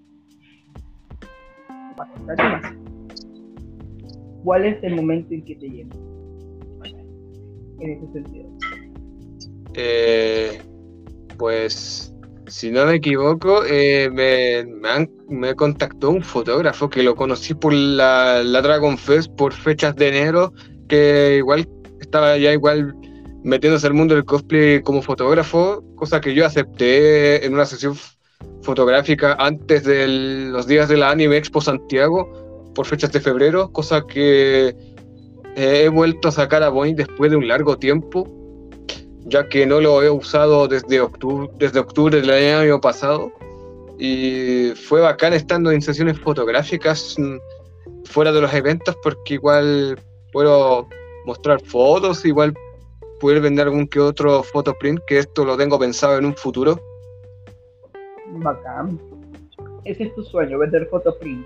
¿Cuál 4.45 4.65
es 4.65 4.83
el 4.83 4.97
momento 4.97 5.35
en 5.35 5.45
que 5.45 5.57
te 5.57 5.69
llena? 5.69 5.95
En 7.81 7.91
ese 7.91 8.13
sentido. 8.13 8.49
Eh, 9.75 10.61
pues, 11.37 12.13
si 12.47 12.71
no 12.71 12.87
me 12.87 12.95
equivoco, 12.95 13.65
eh, 13.65 14.11
me, 14.11 14.67
me, 15.29 15.55
contactó 15.55 16.11
un 16.11 16.23
fotógrafo 16.23 16.89
que 16.89 17.03
lo 17.03 17.15
conocí 17.15 17.55
por 17.55 17.73
la, 17.73 18.43
la 18.43 18.63
Dragon 18.63 18.99
Fest 18.99 19.31
por 19.37 19.53
fechas 19.53 19.95
de 19.97 20.09
enero, 20.09 20.53
que 20.89 21.37
igual 21.39 21.69
estaba 22.01 22.37
ya 22.39 22.53
igual 22.53 22.95
metiéndose 23.45 23.87
al 23.87 23.95
mundo 23.95 24.15
del 24.15 24.25
cosplay 24.25 24.83
como 24.83 25.03
fotógrafo, 25.03 25.85
cosa 25.95 26.21
que 26.21 26.35
yo 26.35 26.45
acepté 26.45 27.45
en 27.47 27.55
una 27.55 27.67
sesión 27.67 27.97
fotográfica 28.63 29.35
antes 29.39 29.85
de 29.85 30.07
los 30.51 30.67
días 30.67 30.89
de 30.89 30.97
la 30.97 31.11
Anime 31.11 31.37
Expo 31.37 31.61
Santiago, 31.61 32.73
por 32.75 32.87
fechas 32.87 33.13
de 33.13 33.21
febrero, 33.21 33.71
cosa 33.73 34.03
que 34.07 34.75
he 35.59 35.89
vuelto 35.89 36.29
a 36.29 36.33
sacar 36.33 36.63
a 36.63 36.69
Boeing 36.69 36.95
después 36.95 37.33
de 37.33 37.37
un 37.37 37.49
largo 37.49 37.77
tiempo, 37.77 38.29
ya 39.25 39.49
que 39.49 39.67
no 39.67 39.81
lo 39.81 40.03
he 40.03 40.09
usado 40.09 40.69
desde 40.69 41.01
octubre, 41.01 41.51
desde 41.59 41.81
octubre 41.81 42.21
del 42.21 42.31
año 42.31 42.81
pasado. 42.81 43.33
Y 43.99 44.71
fue 44.77 45.01
bacán 45.01 45.33
estando 45.33 45.73
en 45.73 45.83
sesiones 45.83 46.21
fotográficas 46.21 47.17
mm, 47.19 47.39
fuera 48.05 48.31
de 48.31 48.41
los 48.41 48.55
eventos, 48.55 48.97
porque 49.03 49.35
igual 49.35 49.99
puedo 50.33 50.89
mostrar 51.27 51.61
fotos, 51.61 52.25
igual 52.25 52.55
poder 53.19 53.41
vender 53.41 53.67
algún 53.67 53.89
que 53.89 53.99
otro 53.99 54.45
fotoprint, 54.45 55.01
que 55.09 55.19
esto 55.19 55.45
lo 55.45 55.57
tengo 55.57 55.77
pensado 55.77 56.19
en 56.19 56.27
un 56.27 56.37
futuro. 56.37 56.81
Bacán. 58.29 59.01
Ese 59.85 60.05
es 60.05 60.15
tu 60.15 60.23
sueño, 60.23 60.59
vender 60.59 60.87
fotoprint. 60.89 61.45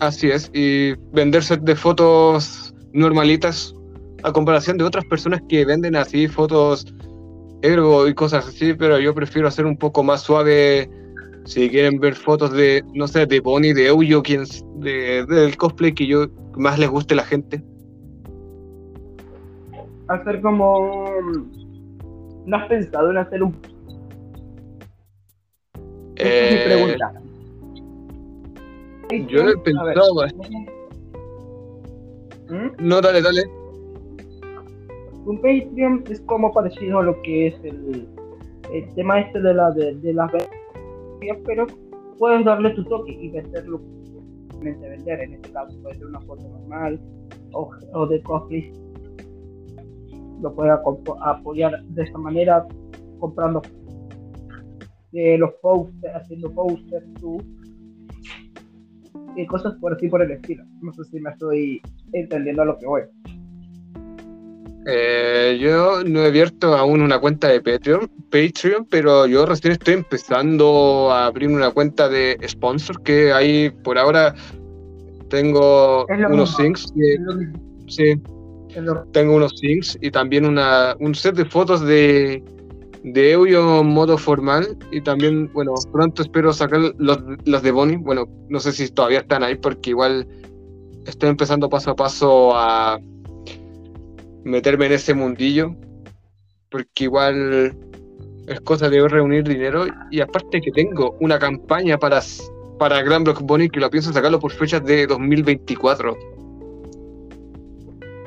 Así 0.00 0.30
es, 0.30 0.50
y 0.52 0.94
venderse 1.12 1.56
de 1.56 1.76
fotos 1.76 2.71
normalitas 2.92 3.74
a 4.22 4.32
comparación 4.32 4.78
de 4.78 4.84
otras 4.84 5.04
personas 5.04 5.40
que 5.48 5.64
venden 5.64 5.96
así 5.96 6.28
fotos 6.28 6.94
ergo 7.62 8.08
y 8.08 8.14
cosas 8.14 8.46
así, 8.48 8.74
pero 8.74 8.98
yo 8.98 9.14
prefiero 9.14 9.48
hacer 9.48 9.66
un 9.66 9.76
poco 9.76 10.02
más 10.02 10.22
suave 10.22 10.90
si 11.44 11.68
quieren 11.70 11.98
ver 11.98 12.14
fotos 12.14 12.52
de, 12.52 12.84
no 12.94 13.08
sé, 13.08 13.26
de 13.26 13.40
Bonnie, 13.40 13.74
de 13.74 13.86
Euyo, 13.86 14.22
quien, 14.22 14.44
de, 14.76 15.24
del 15.26 15.56
cosplay 15.56 15.92
que 15.92 16.06
yo 16.06 16.26
más 16.56 16.78
les 16.78 16.88
guste 16.88 17.14
a 17.14 17.18
la 17.18 17.24
gente 17.24 17.62
hacer 20.12 20.40
como. 20.40 21.06
¿No 22.44 22.56
has 22.56 22.68
pensado 22.68 23.10
en 23.10 23.18
hacer 23.18 23.42
un.? 23.42 23.56
Esa 26.16 26.28
es 26.28 26.52
mi 26.52 26.74
pregunta. 26.74 27.12
Yo 29.28 29.48
he 29.48 29.56
pensado. 29.58 30.26
¿Mm? 32.48 32.86
No, 32.88 33.00
dale, 33.00 33.22
dale. 33.22 33.42
Un 35.24 35.36
Patreon 35.36 36.04
es 36.10 36.20
como 36.22 36.52
parecido 36.52 36.98
a 36.98 37.02
lo 37.04 37.22
que 37.22 37.48
es 37.48 37.54
el, 37.64 38.08
el 38.72 38.94
tema 38.94 39.20
este 39.20 39.40
de, 39.40 39.54
la, 39.54 39.70
de, 39.70 39.94
de 39.94 40.12
las 40.12 40.30
pero 41.46 41.66
puedes 42.18 42.44
darle 42.44 42.70
tu 42.70 42.84
toque 42.84 43.12
y 43.12 43.30
venderlo 43.30 43.80
vender 44.60 45.20
en 45.20 45.34
este 45.34 45.52
caso 45.52 45.76
puede 45.82 45.96
ser 45.96 46.06
una 46.06 46.20
foto 46.20 46.48
normal 46.48 47.00
o, 47.52 47.70
o 47.94 48.06
de 48.06 48.22
cosplay 48.22 48.72
lo 50.40 50.54
pueda 50.54 50.82
apoyar 51.24 51.82
de 51.84 52.02
esta 52.02 52.18
manera 52.18 52.66
comprando 53.18 53.62
eh, 55.12 55.38
los 55.38 55.52
posters, 55.62 56.14
haciendo 56.14 56.50
posters 56.52 57.06
tú 57.20 57.38
y 59.36 59.46
cosas 59.46 59.74
por 59.80 59.94
así 59.94 60.08
por 60.08 60.22
el 60.22 60.30
estilo. 60.32 60.64
No 60.80 60.92
sé 60.92 61.04
si 61.04 61.20
me 61.20 61.30
estoy 61.30 61.80
entendiendo 62.12 62.62
a 62.62 62.64
lo 62.66 62.78
que 62.78 62.86
voy. 62.86 63.02
Eh, 64.86 65.58
yo 65.60 66.02
no 66.04 66.22
he 66.22 66.26
abierto 66.26 66.74
aún 66.74 67.02
una 67.02 67.20
cuenta 67.20 67.48
de 67.48 67.60
Patreon, 67.60 68.10
Patreon, 68.30 68.86
pero 68.90 69.26
yo 69.26 69.46
recién 69.46 69.72
estoy 69.72 69.94
empezando 69.94 71.12
a 71.12 71.26
abrir 71.26 71.50
una 71.50 71.70
cuenta 71.70 72.08
de 72.08 72.36
sponsor 72.48 73.00
que 73.02 73.32
ahí 73.32 73.70
por 73.84 73.96
ahora 73.96 74.34
tengo 75.28 76.04
unos 76.06 76.56
things. 76.56 76.92
sí, 77.86 78.20
tengo 79.12 79.36
unos 79.36 79.54
things 79.60 79.96
y 80.00 80.10
también 80.10 80.46
una, 80.46 80.96
un 80.98 81.14
set 81.14 81.36
de 81.36 81.44
fotos 81.44 81.80
de, 81.86 82.42
de 83.04 83.32
Euyo 83.32 83.82
modo 83.82 84.16
formal 84.16 84.76
y 84.90 85.00
también, 85.00 85.52
bueno, 85.52 85.74
pronto 85.92 86.22
espero 86.22 86.52
sacar 86.52 86.80
los, 86.98 87.18
los 87.44 87.62
de 87.62 87.70
Bonnie. 87.70 87.96
Bueno, 87.96 88.26
no 88.48 88.60
sé 88.60 88.72
si 88.72 88.88
todavía 88.90 89.20
están 89.20 89.42
ahí 89.42 89.56
porque 89.56 89.90
igual 89.90 90.26
estoy 91.06 91.30
empezando 91.30 91.68
paso 91.68 91.90
a 91.90 91.96
paso 91.96 92.52
a 92.54 93.00
meterme 94.44 94.86
en 94.86 94.92
ese 94.92 95.14
mundillo 95.14 95.74
porque 96.70 97.04
igual 97.04 97.76
es 98.46 98.60
cosa 98.62 98.88
de 98.88 99.06
reunir 99.06 99.46
dinero 99.46 99.86
y 100.10 100.20
aparte 100.20 100.60
que 100.60 100.72
tengo 100.72 101.16
una 101.20 101.38
campaña 101.38 101.98
para, 101.98 102.20
para 102.78 103.02
Grand 103.02 103.24
Block 103.24 103.42
Bonnie 103.42 103.68
que 103.68 103.78
lo 103.78 103.90
pienso 103.90 104.12
sacarlo 104.12 104.40
por 104.40 104.50
fechas 104.52 104.82
de 104.84 105.06
2024 105.06 106.16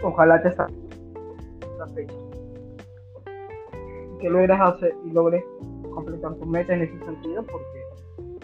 ojalá 0.03 0.41
te 0.41 0.53
salga 0.53 0.73
la. 1.79 2.24
Que 4.19 4.29
logres 4.29 4.59
hacer 4.59 4.95
y 5.05 5.11
logres 5.11 5.43
completar 5.93 6.35
tu 6.35 6.45
meta 6.45 6.73
en 6.73 6.81
ese 6.83 7.05
sentido, 7.05 7.43
porque, 7.43 8.39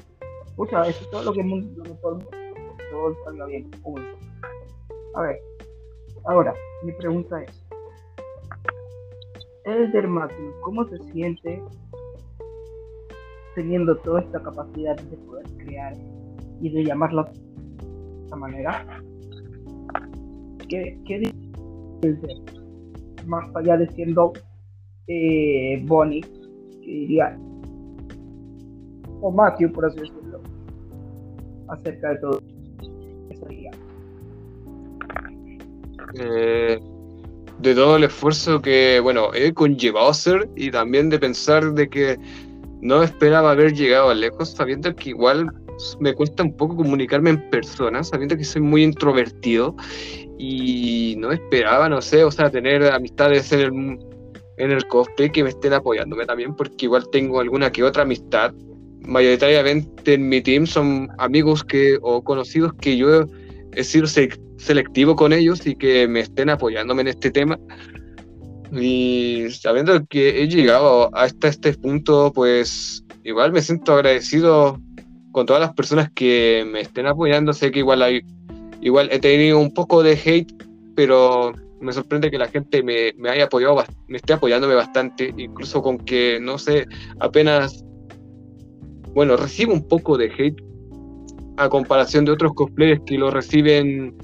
pucha, 0.55 0.87
eso 0.87 1.03
es 1.03 1.09
todo 1.11 1.23
lo 1.23 1.33
que, 1.33 1.43
lo 1.43 2.19
todo 2.91 3.15
salga 3.25 3.45
bien. 3.45 3.69
A 5.15 5.21
ver, 5.21 5.39
ahora, 6.25 6.53
mi 6.83 6.91
pregunta 6.93 7.41
es, 7.43 7.63
el 9.65 9.91
dermático, 9.91 10.41
¿cómo 10.61 10.87
se 10.87 10.97
siente 11.11 11.61
teniendo 13.55 13.95
toda 13.97 14.21
esta 14.21 14.41
capacidad 14.41 14.95
de 14.95 15.17
poder 15.17 15.45
crear 15.57 15.93
y 16.61 16.69
de 16.69 16.85
llamarlo 16.85 17.25
de 17.25 18.23
esta 18.23 18.35
manera? 18.35 18.85
¿Qué, 20.69 20.97
qué 21.05 21.31
más 23.25 23.55
allá 23.55 23.77
de 23.77 23.87
siendo 23.91 24.33
eh, 25.13 25.81
Bonnie, 25.83 26.21
que 26.21 26.91
diría, 26.91 27.37
o 29.19 29.29
Matthew, 29.29 29.71
por 29.73 29.85
así 29.85 29.99
decirlo, 29.99 30.41
acerca 31.67 32.09
de 32.09 32.17
todo 32.17 32.41
eso 33.29 33.45
eh, 36.15 36.79
de 37.59 37.75
todo 37.75 37.97
el 37.97 38.05
esfuerzo 38.05 38.61
que, 38.61 38.99
bueno, 39.01 39.33
he 39.33 39.53
conllevado 39.53 40.07
a 40.07 40.11
hacer 40.11 40.49
y 40.55 40.71
también 40.71 41.09
de 41.09 41.19
pensar 41.19 41.73
de 41.73 41.89
que 41.89 42.17
no 42.81 43.03
esperaba 43.03 43.51
haber 43.51 43.73
llegado 43.73 44.13
lejos, 44.13 44.51
sabiendo 44.51 44.95
que 44.95 45.09
igual 45.09 45.51
me 45.99 46.13
cuesta 46.13 46.43
un 46.43 46.55
poco 46.55 46.75
comunicarme 46.75 47.31
en 47.31 47.49
persona, 47.49 48.03
sabiendo 48.03 48.37
que 48.37 48.43
soy 48.43 48.61
muy 48.61 48.83
introvertido 48.83 49.75
y 50.39 51.15
no 51.17 51.31
esperaba, 51.31 51.87
no 51.89 52.01
sé, 52.01 52.23
o 52.23 52.31
sea, 52.31 52.49
tener 52.49 52.83
amistades 52.91 53.51
en 53.51 53.59
el, 53.59 54.10
en 54.61 54.71
el 54.71 54.85
cosplay 54.87 55.29
que 55.29 55.43
me 55.43 55.49
estén 55.49 55.73
apoyándome 55.73 56.25
también, 56.25 56.55
porque 56.55 56.85
igual 56.85 57.09
tengo 57.11 57.39
alguna 57.39 57.71
que 57.71 57.83
otra 57.83 58.03
amistad. 58.03 58.53
Mayoritariamente 59.01 60.13
en 60.13 60.29
mi 60.29 60.41
team 60.41 60.67
son 60.67 61.09
amigos 61.17 61.63
que 61.63 61.97
o 62.01 62.23
conocidos 62.23 62.73
que 62.75 62.97
yo 62.97 63.25
he 63.73 63.83
sido 63.83 64.05
selectivo 64.57 65.15
con 65.15 65.33
ellos 65.33 65.65
y 65.65 65.75
que 65.75 66.07
me 66.07 66.19
estén 66.21 66.49
apoyándome 66.49 67.01
en 67.01 67.07
este 67.09 67.31
tema. 67.31 67.57
Y 68.71 69.47
sabiendo 69.49 70.05
que 70.05 70.41
he 70.41 70.47
llegado 70.47 71.09
hasta 71.15 71.47
este 71.47 71.73
punto, 71.73 72.31
pues 72.33 73.03
igual 73.23 73.51
me 73.51 73.61
siento 73.61 73.93
agradecido 73.93 74.79
con 75.31 75.45
todas 75.45 75.61
las 75.61 75.73
personas 75.73 76.11
que 76.13 76.65
me 76.71 76.81
estén 76.81 77.07
apoyando. 77.07 77.53
Sé 77.53 77.71
que 77.71 77.79
igual 77.79 78.01
hay 78.01 78.21
Igual 78.81 79.09
he 79.11 79.19
tenido 79.19 79.59
un 79.59 79.71
poco 79.71 80.01
de 80.01 80.13
hate, 80.13 80.51
pero 80.95 81.53
me 81.81 81.91
sorprende 81.91 82.31
que 82.31 82.37
la 82.37 82.47
gente 82.47 82.83
me, 82.83 83.13
haya 83.29 83.45
apoyado, 83.45 83.83
me 84.07 84.17
esté 84.17 84.33
apoyándome 84.33 84.75
bastante, 84.75 85.33
incluso 85.35 85.81
con 85.81 85.97
que, 85.97 86.39
no 86.39 86.57
sé, 86.57 86.85
apenas, 87.19 87.83
bueno, 89.13 89.35
recibo 89.35 89.73
un 89.73 89.87
poco 89.87 90.17
de 90.17 90.31
hate 90.37 90.61
a 91.57 91.69
comparación 91.69 92.25
de 92.25 92.31
otros 92.31 92.53
cosplayers 92.53 93.01
que 93.05 93.17
lo 93.17 93.31
reciben 93.31 94.15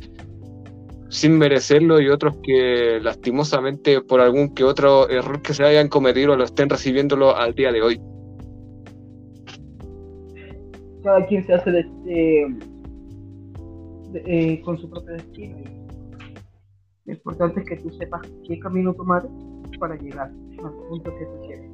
sin 1.09 1.37
merecerlo 1.37 1.99
y 2.01 2.09
otros 2.09 2.37
que 2.43 2.99
lastimosamente 3.01 4.01
por 4.01 4.21
algún 4.21 4.53
que 4.53 4.63
otro 4.63 5.09
error 5.09 5.41
que 5.41 5.53
se 5.53 5.63
hayan 5.63 5.87
cometido 5.87 6.35
lo 6.35 6.43
estén 6.43 6.69
recibiéndolo 6.69 7.35
al 7.35 7.53
día 7.55 7.71
de 7.71 7.81
hoy. 7.81 8.01
Cada 11.03 11.25
quien 11.25 11.45
se 11.45 11.53
hace 11.53 11.71
de, 11.71 11.79
este 11.79 12.41
eh, 14.25 14.61
con 14.61 14.77
su 14.77 14.89
propio 14.89 15.13
destino. 15.13 15.76
Lo 17.07 17.13
importante 17.13 17.61
es 17.61 17.65
que 17.65 17.77
tú 17.77 17.89
sepas 17.91 18.21
qué 18.45 18.59
camino 18.59 18.93
tomar 18.93 19.25
para 19.79 19.95
llegar 19.95 20.29
al 20.63 20.73
punto 20.89 21.15
que 21.17 21.25
tú 21.25 21.41
quieres. 21.45 21.71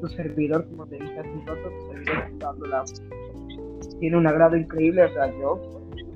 Tu 0.00 0.08
servidor, 0.10 0.64
como 0.70 0.86
te 0.86 0.96
dije 0.96 1.18
hace 1.18 1.30
un 1.30 1.44
rato, 1.44 1.68
tu 1.70 1.92
servidor 1.92 2.84
tiene 3.98 4.16
un 4.16 4.26
agrado 4.28 4.56
increíble. 4.56 5.04
O 5.04 5.12
sea, 5.12 5.26
yo 5.38 5.60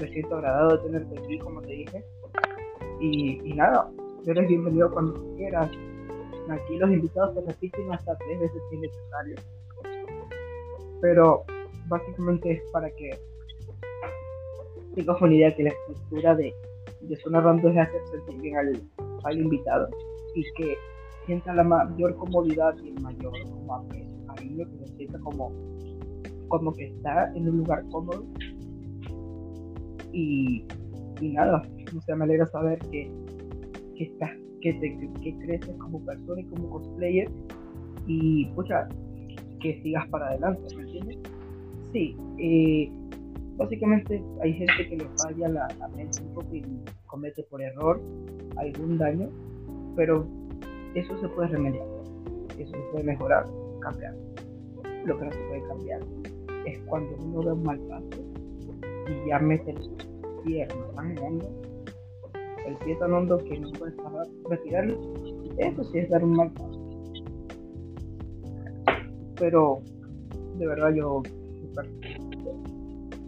me 0.01 0.09
siento 0.09 0.37
agradado 0.37 0.77
de 0.77 0.85
tenerte 0.85 1.19
aquí, 1.19 1.39
como 1.41 1.61
te 1.63 1.73
dije. 1.73 2.05
Y, 3.01 3.41
y 3.45 3.55
nada, 3.55 3.91
eres 4.25 4.49
bienvenido 4.49 4.93
cuando 4.93 5.15
quieras. 5.37 5.69
Aquí 6.51 6.77
los 6.77 6.91
invitados 6.91 7.35
te 7.35 7.41
repiten 7.41 7.93
hasta 7.93 8.17
tres 8.19 8.39
veces 8.39 8.63
si 8.71 8.77
es 8.77 8.81
necesario. 8.83 9.37
Pero 11.01 11.45
básicamente 11.89 12.53
es 12.53 12.63
para 12.73 12.89
que 12.91 13.19
tengo 14.95 15.17
una 15.21 15.35
idea 15.35 15.55
que 15.55 15.65
la 15.65 15.71
estructura 15.71 16.35
de, 16.37 16.55
de 17.01 17.17
Zona 17.17 17.41
Random 17.41 17.73
es 17.73 17.89
hacer 17.89 18.01
sentir 18.11 18.41
bien 18.41 18.57
al, 18.57 18.83
al, 19.25 19.39
invitado 19.39 19.89
y 20.35 20.43
que 20.57 20.75
sienta 21.27 21.55
la 21.55 21.65
mayor 21.65 22.17
comodidad 22.17 22.75
y 22.83 22.89
el 22.89 23.01
mayor 23.01 23.33
aprecio, 23.71 24.27
cariño, 24.27 24.67
que 24.71 24.87
se 24.87 24.97
sienta 24.97 25.19
como, 25.21 25.53
como 26.49 26.73
que 26.73 26.87
está 26.87 27.33
en 27.35 27.49
un 27.49 27.59
lugar 27.59 27.85
cómodo. 27.91 28.25
Y, 30.13 30.65
y 31.21 31.29
nada, 31.33 31.63
o 31.97 32.01
sea, 32.03 32.17
me 32.17 32.25
alegra 32.25 32.47
saber 32.47 32.79
que, 32.91 33.11
que, 33.97 34.05
estás, 34.05 34.31
que, 34.63 34.73
te, 34.75 35.11
que 35.23 35.39
creces 35.39 35.77
como 35.79 36.05
persona 36.05 36.41
y 36.41 36.45
como 36.45 36.71
cosplayer 36.71 37.31
y, 38.07 38.47
pucha, 38.55 38.89
que 39.61 39.81
sigas 39.83 40.09
para 40.09 40.29
adelante, 40.29 40.75
¿me 40.77 40.83
entiendes? 40.83 41.19
Sí, 41.93 42.17
eh, 42.39 42.91
Básicamente 43.59 44.23
hay 44.41 44.53
gente 44.53 44.89
que 44.89 44.97
le 44.99 45.05
falla 45.21 45.49
la, 45.49 45.89
mente 45.97 46.23
un 46.23 46.33
poco 46.33 46.55
y 46.55 46.65
comete 47.07 47.43
por 47.43 47.61
error 47.61 48.01
algún 48.57 48.99
daño, 48.99 49.29
pero 49.97 50.25
eso 50.95 51.19
se 51.19 51.29
puede 51.31 51.49
remediar, 51.49 51.85
eso 52.57 52.71
se 52.71 52.93
puede 52.93 53.03
mejorar, 53.03 53.47
cambiar. 53.81 54.15
Lo 55.05 55.19
que 55.19 55.25
no 55.25 55.33
se 55.33 55.39
puede 55.49 55.63
cambiar 55.67 56.01
es 56.67 56.79
cuando 56.87 57.17
uno 57.17 57.43
da 57.43 57.55
un 57.55 57.63
mal 57.65 57.81
paso 57.81 58.23
y 59.09 59.29
ya 59.29 59.41
mete 59.41 59.73
el 59.73 59.91
pie 60.45 60.69
tan 60.95 61.19
hondo, 61.19 61.51
el 62.65 62.77
pie 62.77 62.95
tan 62.95 63.13
hondo 63.13 63.39
que 63.39 63.59
no 63.59 63.73
puede 63.73 63.93
retirarlo, 64.49 65.01
eso 65.59 65.83
sí 65.83 65.99
es 65.99 66.09
dar 66.11 66.23
un 66.23 66.37
mal 66.37 66.53
paso. 66.53 66.81
Pero 69.37 69.81
de 70.59 70.67
verdad 70.67 70.91
yo 70.95 71.23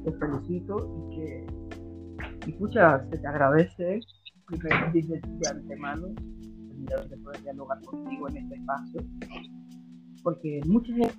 te 0.05 0.13
felicito 0.13 0.77
y 0.97 1.17
que, 1.17 1.47
y 2.47 2.53
se 2.53 3.19
te 3.19 3.27
agradece 3.27 4.01
desde 4.93 5.21
de 5.21 5.49
antemano 5.49 6.09
de 7.09 7.17
poder 7.19 7.43
dialogar 7.43 7.81
contigo 7.83 8.29
en 8.29 8.37
este 8.39 8.55
espacio, 8.57 9.01
porque 10.23 10.61
mucha 10.67 10.93
gente, 10.93 11.15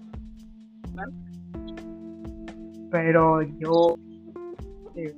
pero 2.90 3.42
yo 3.42 3.96
eh, 4.96 5.16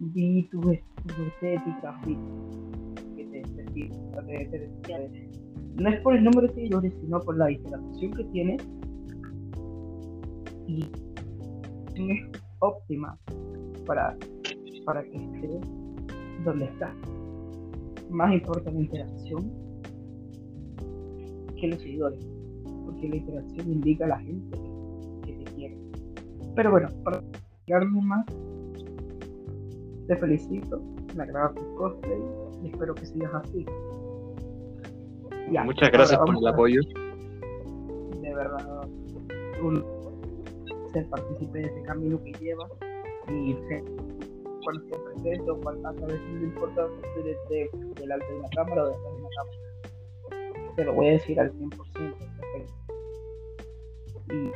vi 0.00 0.48
tu, 0.50 0.60
tu 0.60 0.68
estética, 0.68 2.00
vi 2.04 2.18
que 3.16 3.24
te, 3.24 3.42
te, 4.82 5.30
no 5.76 5.88
es 5.88 6.00
por 6.00 6.16
el 6.16 6.24
número 6.24 6.48
de 6.48 6.54
seguidores, 6.54 6.92
sino 7.00 7.20
por 7.20 7.38
la 7.38 7.50
interacción 7.50 8.12
que 8.12 8.24
tienes 8.24 8.62
y 10.66 10.90
es 12.08 12.39
óptima 12.60 13.18
para, 13.86 14.16
para 14.84 15.02
que 15.02 15.16
estés 15.16 15.60
donde 16.44 16.64
estás. 16.66 16.94
Más 18.10 18.32
importa 18.32 18.70
la 18.70 18.80
interacción 18.80 19.50
que 21.56 21.68
los 21.68 21.80
seguidores, 21.80 22.26
porque 22.84 23.08
la 23.08 23.16
interacción 23.16 23.72
indica 23.72 24.04
a 24.06 24.08
la 24.08 24.18
gente 24.20 24.58
que 25.24 25.32
te 25.32 25.44
quiere. 25.52 25.78
Pero 26.56 26.70
bueno, 26.70 26.88
para 27.04 27.22
llegarme 27.66 28.00
más, 28.02 28.26
te 30.06 30.16
felicito, 30.16 30.80
me 31.14 31.22
agrada 31.22 31.52
tu 31.54 31.74
cosplay 31.76 32.20
y 32.64 32.68
espero 32.68 32.94
que 32.94 33.06
sigas 33.06 33.32
así. 33.34 33.66
Muchas 35.64 35.90
gracias 35.90 36.18
por 36.20 36.36
el 36.36 36.46
apoyo. 36.46 36.80
De 38.22 38.34
verdad, 38.34 38.88
un 39.62 39.84
ser 40.92 41.08
partícipe 41.08 41.58
de 41.58 41.66
ese 41.66 41.82
camino 41.82 42.22
que 42.22 42.32
lleva 42.32 42.68
y 43.28 43.54
ser 43.68 43.84
cuando 44.64 44.84
se 45.22 45.50
o 45.50 45.60
cuando 45.60 45.88
a 45.88 45.94
través 45.94 46.20
no 46.20 46.42
importa 46.44 46.86
de, 46.88 47.70
delante 47.96 48.26
de 48.26 48.38
una 48.38 48.48
cámara 48.50 48.84
o 48.84 48.86
detrás 48.88 49.12
de 49.12 49.20
una 49.20 49.28
cámara. 49.36 50.74
Te 50.76 50.84
lo 50.84 50.94
voy 50.94 51.08
a 51.08 51.12
decir 51.12 51.40
al 51.40 51.52
100%. 51.52 52.14
Y. 54.32 54.52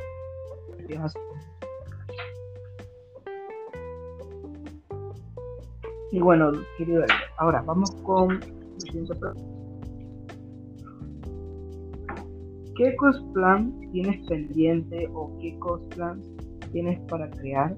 Y 6.11 6.19
bueno, 6.19 6.51
querido, 6.77 7.03
ahora 7.37 7.61
vamos 7.63 7.91
con 8.03 8.39
la 8.39 8.79
siguiente. 8.79 9.13
¿Qué 12.75 12.93
cosplan 12.97 13.73
tienes 13.93 14.27
pendiente 14.27 15.07
o 15.13 15.31
qué 15.39 15.57
cosplan 15.59 16.21
tienes 16.73 16.99
para 17.07 17.29
crear 17.29 17.73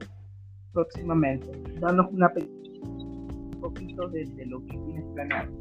próximamente? 0.74 1.52
Danos 1.80 2.08
una 2.12 2.32
un 2.36 3.58
poquito 3.62 4.08
de, 4.10 4.26
lo 4.48 4.60
que 4.66 4.76
tienes 4.86 5.04
planeado. 5.14 5.52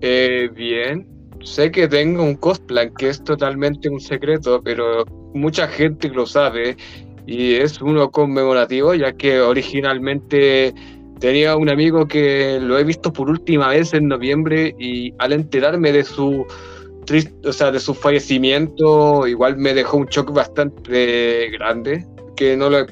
Eh, 0.00 0.48
bien, 0.54 1.06
sé 1.42 1.70
que 1.70 1.86
tengo 1.86 2.22
un 2.22 2.36
cosplay 2.36 2.90
que 2.96 3.10
es 3.10 3.22
totalmente 3.22 3.90
un 3.90 4.00
secreto, 4.00 4.62
pero 4.64 5.04
mucha 5.34 5.68
gente 5.68 6.08
lo 6.08 6.24
sabe 6.24 6.78
y 7.26 7.54
es 7.54 7.82
uno 7.82 8.10
conmemorativo, 8.10 8.94
ya 8.94 9.12
que 9.12 9.40
originalmente 9.40 10.72
tenía 11.20 11.54
un 11.54 11.68
amigo 11.68 12.06
que 12.06 12.58
lo 12.62 12.78
he 12.78 12.84
visto 12.84 13.12
por 13.12 13.28
última 13.28 13.68
vez 13.68 13.92
en 13.92 14.08
noviembre 14.08 14.74
y 14.78 15.12
al 15.18 15.34
enterarme 15.34 15.92
de 15.92 16.04
su 16.04 16.46
triste, 17.04 17.48
o 17.48 17.52
sea, 17.52 17.70
de 17.70 17.80
su 17.80 17.94
fallecimiento, 17.94 19.26
igual 19.26 19.56
me 19.56 19.74
dejó 19.74 19.98
un 19.98 20.06
shock 20.06 20.32
bastante 20.32 21.50
grande, 21.50 22.06
que 22.36 22.56
no 22.56 22.70
lo 22.70 22.86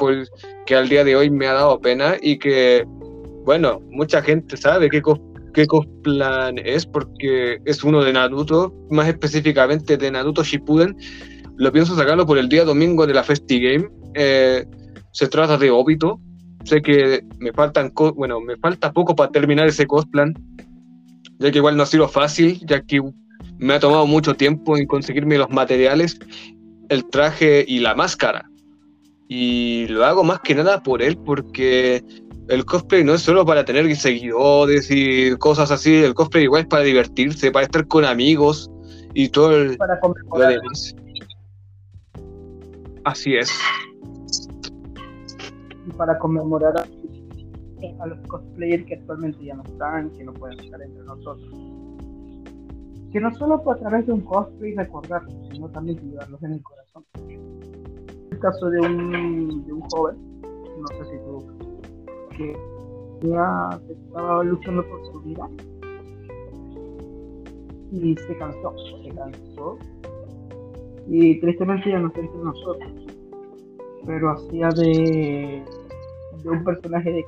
que 0.66 0.74
al 0.74 0.88
día 0.88 1.04
de 1.04 1.16
hoy 1.16 1.30
me 1.30 1.46
ha 1.46 1.54
dado 1.54 1.80
pena 1.80 2.16
y 2.20 2.38
que 2.38 2.84
bueno, 3.44 3.80
mucha 3.90 4.22
gente 4.22 4.56
sabe 4.56 4.88
qué, 4.88 5.02
qué 5.52 5.66
cosplan 5.66 6.58
es 6.58 6.86
porque 6.86 7.58
es 7.64 7.82
uno 7.82 8.02
de 8.02 8.12
Naruto, 8.12 8.72
más 8.90 9.08
específicamente 9.08 9.96
de 9.96 10.10
Naruto 10.10 10.44
Shippuden. 10.44 10.96
Lo 11.56 11.72
pienso 11.72 11.96
sacarlo 11.96 12.26
por 12.26 12.38
el 12.38 12.48
día 12.48 12.64
domingo 12.64 13.06
de 13.06 13.14
la 13.14 13.24
Festi 13.24 13.60
Game. 13.60 13.88
Eh, 14.14 14.64
se 15.12 15.28
trata 15.28 15.58
de 15.58 15.70
Obito. 15.70 16.20
Sé 16.64 16.80
que 16.80 17.24
me 17.38 17.52
faltan, 17.52 17.92
bueno, 18.14 18.40
me 18.40 18.56
falta 18.56 18.92
poco 18.92 19.16
para 19.16 19.32
terminar 19.32 19.66
ese 19.66 19.86
cosplan, 19.86 20.32
ya 21.40 21.50
que 21.50 21.58
igual 21.58 21.76
no 21.76 21.82
ha 21.82 21.86
sido 21.86 22.08
fácil, 22.08 22.60
ya 22.64 22.80
que 22.82 23.00
me 23.58 23.74
ha 23.74 23.80
tomado 23.80 24.06
mucho 24.06 24.34
tiempo 24.34 24.76
en 24.76 24.86
conseguirme 24.86 25.38
los 25.38 25.50
materiales, 25.50 26.18
el 26.88 27.08
traje 27.08 27.64
y 27.66 27.80
la 27.80 27.94
máscara. 27.94 28.48
Y 29.28 29.86
lo 29.88 30.04
hago 30.04 30.24
más 30.24 30.40
que 30.40 30.54
nada 30.54 30.82
por 30.82 31.02
él, 31.02 31.16
porque 31.16 32.04
el 32.48 32.64
cosplay 32.64 33.04
no 33.04 33.14
es 33.14 33.22
solo 33.22 33.46
para 33.46 33.64
tener 33.64 33.94
seguidores 33.96 34.88
y 34.90 35.36
cosas 35.36 35.70
así, 35.70 35.94
el 35.94 36.14
cosplay 36.14 36.44
igual 36.44 36.62
es 36.62 36.68
para 36.68 36.82
divertirse, 36.82 37.50
para 37.50 37.64
estar 37.64 37.86
con 37.86 38.04
amigos 38.04 38.70
y 39.14 39.28
todo 39.28 39.56
el... 39.56 39.76
Para 39.76 40.00
conmemorar. 40.00 40.60
Así 43.04 43.34
es. 43.36 43.50
Y 45.86 45.90
para 45.92 46.18
conmemorar 46.18 46.74
a, 46.78 48.06
los 48.06 48.18
cosplayers 48.28 48.86
que 48.86 48.94
actualmente 48.94 49.44
ya 49.44 49.54
no 49.54 49.62
están, 49.64 50.10
que 50.10 50.24
no 50.24 50.32
pueden 50.34 50.60
estar 50.60 50.80
entre 50.80 51.02
nosotros. 51.04 51.71
Que 53.12 53.20
no 53.20 53.32
solo 53.34 53.62
a 53.70 53.76
través 53.76 54.06
de 54.06 54.12
un 54.12 54.22
cosplay 54.22 54.74
recordarlos, 54.74 55.48
sino 55.50 55.68
también 55.68 55.98
llevarlos 55.98 56.42
en 56.42 56.52
el 56.54 56.62
corazón. 56.62 57.04
El 58.30 58.38
caso 58.38 58.70
de 58.70 58.80
un, 58.80 59.66
de 59.66 59.72
un 59.72 59.82
joven, 59.82 60.16
no 60.42 60.86
sé 60.88 61.10
si 61.10 61.18
tú 61.18 61.62
que 62.36 62.56
ya 63.28 63.80
estaba 63.88 64.42
luchando 64.42 64.84
por 64.88 65.04
su 65.12 65.20
vida 65.20 65.48
y 67.92 68.16
se 68.16 68.36
cansó, 68.38 68.74
se 69.02 69.10
cansó 69.10 69.78
y 71.06 71.38
tristemente 71.40 71.90
ya 71.90 71.98
no 71.98 72.08
está 72.08 72.20
entre 72.20 72.38
nosotros, 72.40 72.92
pero 74.06 74.30
hacía 74.30 74.68
de, 74.70 75.62
de 76.42 76.50
un 76.50 76.64
personaje 76.64 77.12
de, 77.12 77.24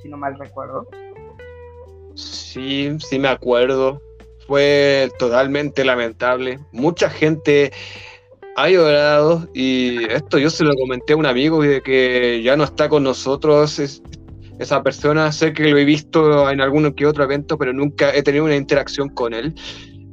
si 0.00 0.08
no 0.08 0.16
mal 0.16 0.38
recuerdo. 0.38 0.86
Sí, 2.14 2.96
sí 3.00 3.18
me 3.18 3.28
acuerdo. 3.28 4.00
Fue 4.46 5.10
totalmente 5.18 5.84
lamentable. 5.84 6.60
Mucha 6.72 7.10
gente 7.10 7.72
ha 8.56 8.70
llorado 8.70 9.48
y 9.52 10.04
esto 10.04 10.38
yo 10.38 10.50
se 10.50 10.64
lo 10.64 10.74
comenté 10.74 11.14
a 11.14 11.16
un 11.16 11.26
amigo 11.26 11.62
de 11.62 11.82
que 11.82 12.42
ya 12.42 12.56
no 12.56 12.64
está 12.64 12.88
con 12.88 13.02
nosotros 13.02 13.80
esa 14.58 14.82
persona. 14.82 15.32
Sé 15.32 15.52
que 15.52 15.68
lo 15.68 15.78
he 15.78 15.84
visto 15.84 16.48
en 16.48 16.60
algún 16.60 16.92
que 16.92 17.06
otro 17.06 17.24
evento, 17.24 17.58
pero 17.58 17.72
nunca 17.72 18.14
he 18.14 18.22
tenido 18.22 18.44
una 18.44 18.56
interacción 18.56 19.08
con 19.08 19.34
él. 19.34 19.54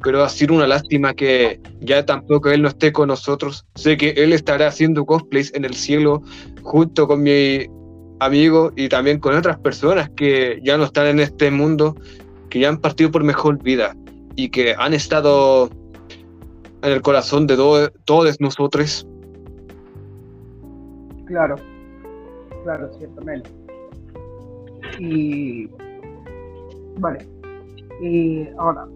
Pero 0.03 0.23
ha 0.23 0.29
sido 0.29 0.55
una 0.55 0.67
lástima 0.67 1.13
que 1.13 1.61
ya 1.79 2.05
tampoco 2.05 2.49
él 2.49 2.63
no 2.63 2.69
esté 2.69 2.91
con 2.91 3.09
nosotros. 3.09 3.65
Sé 3.75 3.97
que 3.97 4.09
él 4.17 4.33
estará 4.33 4.67
haciendo 4.67 5.05
cosplays 5.05 5.53
en 5.53 5.63
el 5.63 5.75
cielo 5.75 6.23
junto 6.63 7.07
con 7.07 7.21
mi 7.21 7.67
amigo 8.19 8.73
y 8.75 8.89
también 8.89 9.19
con 9.19 9.35
otras 9.35 9.59
personas 9.59 10.09
que 10.17 10.59
ya 10.63 10.77
no 10.77 10.85
están 10.85 11.07
en 11.07 11.19
este 11.19 11.51
mundo, 11.51 11.95
que 12.49 12.59
ya 12.59 12.69
han 12.69 12.79
partido 12.79 13.11
por 13.11 13.23
mejor 13.23 13.61
vida 13.61 13.95
y 14.35 14.49
que 14.49 14.75
han 14.77 14.93
estado 14.93 15.69
en 16.81 16.91
el 16.91 17.01
corazón 17.01 17.47
de 17.47 17.55
todos 18.05 18.41
nosotros. 18.41 19.07
Claro, 21.25 21.55
claro, 22.63 22.91
ciertamente. 22.97 23.49
Y 24.99 25.67
vale, 26.99 27.25
y 28.01 28.47
ahora, 28.57 28.87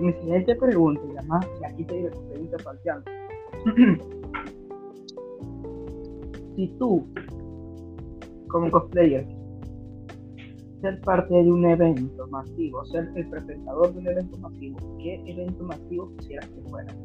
mi 0.00 0.12
siguiente 0.12 0.54
pregunta, 0.56 1.00
y 1.12 1.16
además, 1.16 1.46
y 1.60 1.64
aquí 1.64 1.84
te 1.84 2.10
tu 2.10 2.28
pregunta 2.28 2.58
falteando. 2.62 3.10
si 6.56 6.68
tú, 6.78 7.06
como 8.48 8.70
cosplayer, 8.70 9.26
ser 10.80 11.00
parte 11.00 11.34
de 11.34 11.50
un 11.50 11.64
evento 11.64 12.26
masivo, 12.28 12.84
ser 12.86 13.08
el 13.16 13.28
presentador 13.28 13.92
de 13.92 13.98
un 13.98 14.08
evento 14.08 14.38
masivo, 14.38 14.98
¿qué 14.98 15.22
evento 15.26 15.64
masivo 15.64 16.12
quisieras 16.18 16.48
que 16.48 16.70
fuera? 16.70 16.96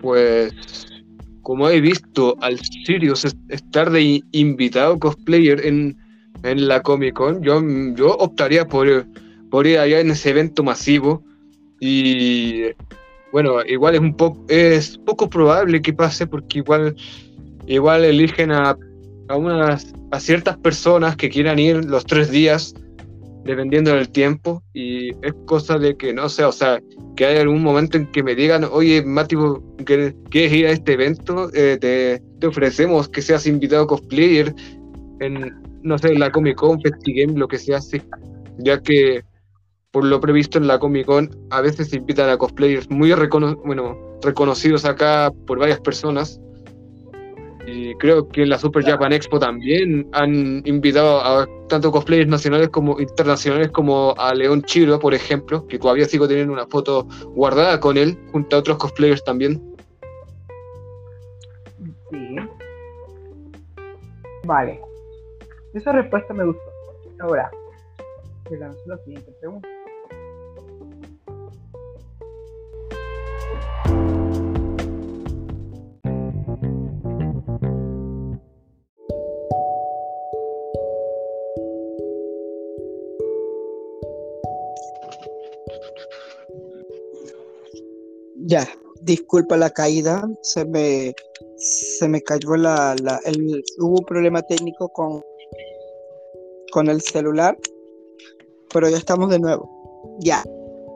Pues, 0.00 0.86
como 1.42 1.68
he 1.68 1.80
visto 1.80 2.36
al 2.40 2.58
Sirius 2.58 3.24
estar 3.48 3.90
de 3.90 4.22
invitado 4.32 4.98
cosplayer 4.98 5.64
en, 5.64 5.96
en 6.42 6.68
la 6.68 6.80
Comic 6.82 7.14
Con, 7.14 7.42
yo, 7.42 7.60
yo 7.94 8.16
optaría 8.16 8.66
por, 8.66 9.06
por 9.50 9.66
ir 9.66 9.78
allá 9.78 10.00
en 10.00 10.10
ese 10.10 10.30
evento 10.30 10.62
masivo 10.62 11.22
y 11.78 12.62
bueno, 13.32 13.64
igual 13.66 13.94
es 13.94 14.00
un 14.00 14.14
poco 14.14 14.44
es 14.48 14.98
poco 14.98 15.28
probable 15.28 15.80
que 15.82 15.92
pase 15.92 16.26
porque 16.26 16.58
igual 16.58 16.94
igual 17.66 18.04
eligen 18.04 18.52
a 18.52 18.76
a, 19.28 19.36
unas, 19.36 19.92
a 20.10 20.20
ciertas 20.20 20.56
personas 20.58 21.16
que 21.16 21.30
quieran 21.30 21.58
ir 21.58 21.84
los 21.84 22.04
tres 22.04 22.30
días, 22.30 22.74
dependiendo 23.44 23.92
del 23.92 24.08
tiempo, 24.08 24.62
y 24.72 25.10
es 25.24 25.34
cosa 25.46 25.78
de 25.78 25.96
que 25.96 26.12
no 26.12 26.28
sé, 26.28 26.44
o 26.44 26.52
sea, 26.52 26.80
que 27.16 27.26
hay 27.26 27.38
algún 27.38 27.62
momento 27.62 27.96
en 27.96 28.06
que 28.12 28.22
me 28.22 28.34
digan, 28.34 28.64
oye, 28.64 29.02
Mati, 29.04 29.36
¿quieres 29.84 30.52
ir 30.52 30.66
a 30.66 30.70
este 30.70 30.92
evento? 30.92 31.50
Eh, 31.54 31.76
te, 31.80 32.22
te, 32.38 32.46
ofrecemos 32.46 33.08
que 33.08 33.22
seas 33.22 33.46
invitado 33.46 33.86
cosplayer 33.86 34.54
en, 35.20 35.60
no 35.82 35.98
sé, 35.98 36.14
la 36.14 36.30
Comic 36.30 36.56
Con, 36.56 36.80
FestiGame, 36.80 37.38
lo 37.38 37.48
que 37.48 37.58
sea 37.58 37.78
así, 37.78 38.00
ya 38.58 38.80
que 38.80 39.24
por 39.90 40.04
lo 40.04 40.20
previsto 40.20 40.58
en 40.58 40.66
la 40.66 40.78
Comic 40.78 41.06
Con 41.06 41.30
a 41.50 41.60
veces 41.60 41.90
se 41.90 41.96
invitan 41.96 42.30
a 42.30 42.38
cosplayers 42.38 42.90
muy 42.90 43.12
bueno, 43.64 43.98
reconocidos 44.22 44.84
acá 44.84 45.30
por 45.46 45.58
varias 45.58 45.80
personas 45.80 46.40
y 47.66 47.94
creo 47.96 48.28
que 48.28 48.42
en 48.42 48.48
la 48.48 48.58
Super 48.58 48.84
Japan 48.84 49.12
Expo 49.12 49.38
también 49.38 50.08
han 50.12 50.62
invitado 50.66 51.20
a 51.20 51.46
tanto 51.68 51.92
cosplayers 51.92 52.28
nacionales 52.28 52.68
como 52.70 53.00
internacionales 53.00 53.70
como 53.70 54.14
a 54.18 54.34
León 54.34 54.62
Chiro, 54.62 54.98
por 54.98 55.14
ejemplo, 55.14 55.66
que 55.66 55.78
todavía 55.78 56.06
sigo 56.06 56.26
teniendo 56.26 56.52
una 56.52 56.66
foto 56.66 57.06
guardada 57.34 57.78
con 57.78 57.96
él, 57.96 58.18
junto 58.32 58.56
a 58.56 58.58
otros 58.58 58.78
cosplayers 58.78 59.22
también. 59.24 59.62
Sí. 62.10 62.36
Vale. 64.44 64.80
Esa 65.74 65.92
respuesta 65.92 66.34
me 66.34 66.44
gustó. 66.44 66.62
Ahora, 67.20 67.50
te 68.48 68.58
lanzo 68.58 68.80
la 68.86 68.98
siguiente 68.98 69.32
pregunta. 69.40 69.68
Ya, 88.52 88.68
disculpa 89.00 89.56
la 89.56 89.70
caída, 89.70 90.28
se 90.42 90.66
me, 90.66 91.14
se 91.56 92.06
me 92.06 92.20
cayó 92.20 92.54
la, 92.56 92.94
la 93.02 93.18
hubo 93.78 94.00
un 94.00 94.04
problema 94.04 94.42
técnico 94.42 94.90
con, 94.90 95.22
con 96.70 96.90
el 96.90 97.00
celular, 97.00 97.56
pero 98.70 98.90
ya 98.90 98.98
estamos 98.98 99.30
de 99.30 99.38
nuevo. 99.38 100.18
Ya, 100.20 100.44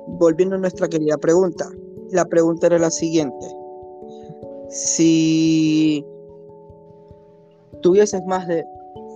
volviendo 0.07 0.57
a 0.57 0.59
nuestra 0.59 0.87
querida 0.87 1.17
pregunta. 1.17 1.67
La 2.11 2.27
pregunta 2.27 2.67
era 2.67 2.79
la 2.79 2.91
siguiente. 2.91 3.47
Si 4.69 6.05
tuvieses 7.81 8.23
más 8.27 8.47
de 8.49 8.67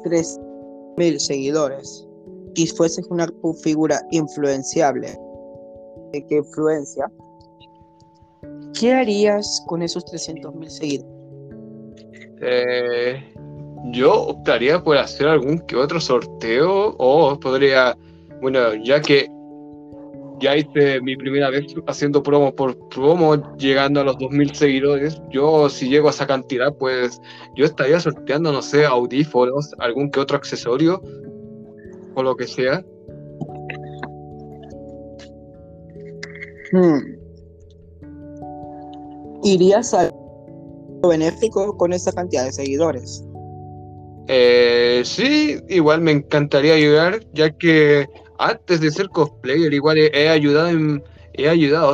3.000 0.05 1.18
seguidores 1.18 2.09
y 2.55 2.66
fueses 2.68 3.07
una 3.11 3.29
figura 3.62 4.00
influenciable, 4.12 5.09
¿de 6.12 6.26
qué 6.26 6.37
influencia? 6.37 7.12
¿Qué 8.81 8.95
harías 8.95 9.62
con 9.66 9.83
esos 9.83 10.07
300 10.07 10.55
mil 10.55 10.71
seguidores? 10.71 11.12
Eh, 12.40 13.23
yo 13.93 14.29
optaría 14.29 14.83
por 14.83 14.97
hacer 14.97 15.29
algún 15.29 15.59
que 15.66 15.77
otro 15.77 16.01
sorteo 16.01 16.97
o 16.97 17.38
podría, 17.38 17.95
bueno, 18.40 18.75
ya 18.83 19.03
que 19.03 19.29
ya 20.38 20.57
hice 20.57 21.03
mi 21.03 21.14
primera 21.14 21.51
vez 21.51 21.66
haciendo 21.88 22.23
promo 22.23 22.55
por 22.55 22.88
promo, 22.88 23.55
llegando 23.59 24.01
a 24.01 24.05
los 24.05 24.16
2.000 24.16 24.55
seguidores. 24.55 25.21
Yo, 25.29 25.69
si 25.69 25.90
llego 25.90 26.09
a 26.09 26.12
esa 26.12 26.27
cantidad, 26.27 26.75
pues 26.79 27.21
yo 27.57 27.66
estaría 27.66 28.01
sorteando, 28.01 28.51
no 28.51 28.62
sé, 28.62 28.87
audífonos, 28.87 29.75
algún 29.79 30.11
que 30.11 30.21
otro 30.21 30.38
accesorio 30.38 31.03
o 32.14 32.23
lo 32.23 32.35
que 32.35 32.47
sea. 32.47 32.83
Hmm. 36.73 37.20
¿Irías 39.42 39.94
al 39.94 40.12
benéfico 41.09 41.76
con 41.76 41.92
esa 41.92 42.12
cantidad 42.12 42.44
de 42.44 42.53
seguidores? 42.53 43.24
Eh, 44.29 45.03
sí, 45.05 45.59
igual 45.68 46.03
me 46.03 46.12
encantaría 46.12 46.74
ayudar, 46.74 47.20
ya 47.33 47.50
que 47.50 48.07
antes 48.38 48.81
de 48.81 48.90
ser 48.90 49.09
cosplayer, 49.09 49.72
igual 49.72 49.98
he, 49.98 50.29
ayudado, 50.29 50.68
en, 50.68 51.03
he 51.35 51.48
ayudado 51.48 51.92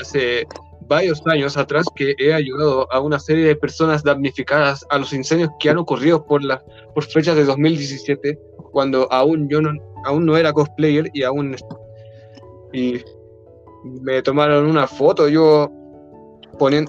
hace 0.00 0.46
varios 0.88 1.22
años 1.26 1.56
atrás 1.56 1.86
que 1.94 2.14
he 2.18 2.32
ayudado 2.32 2.92
a 2.92 3.00
una 3.00 3.20
serie 3.20 3.44
de 3.44 3.56
personas 3.56 4.02
damnificadas 4.02 4.84
a 4.90 4.98
los 4.98 5.12
incendios 5.12 5.50
que 5.60 5.70
han 5.70 5.78
ocurrido 5.78 6.24
por 6.24 6.42
las 6.42 6.62
por 6.94 7.04
fechas 7.04 7.36
de 7.36 7.44
2017, 7.44 8.38
cuando 8.72 9.10
aún 9.12 9.48
yo 9.48 9.60
no, 9.60 9.70
aún 10.04 10.26
no 10.26 10.36
era 10.36 10.52
cosplayer 10.52 11.10
y 11.12 11.22
aún 11.22 11.54
y 12.72 13.00
me 13.84 14.22
tomaron 14.22 14.66
una 14.66 14.86
foto, 14.86 15.28
yo 15.28 15.70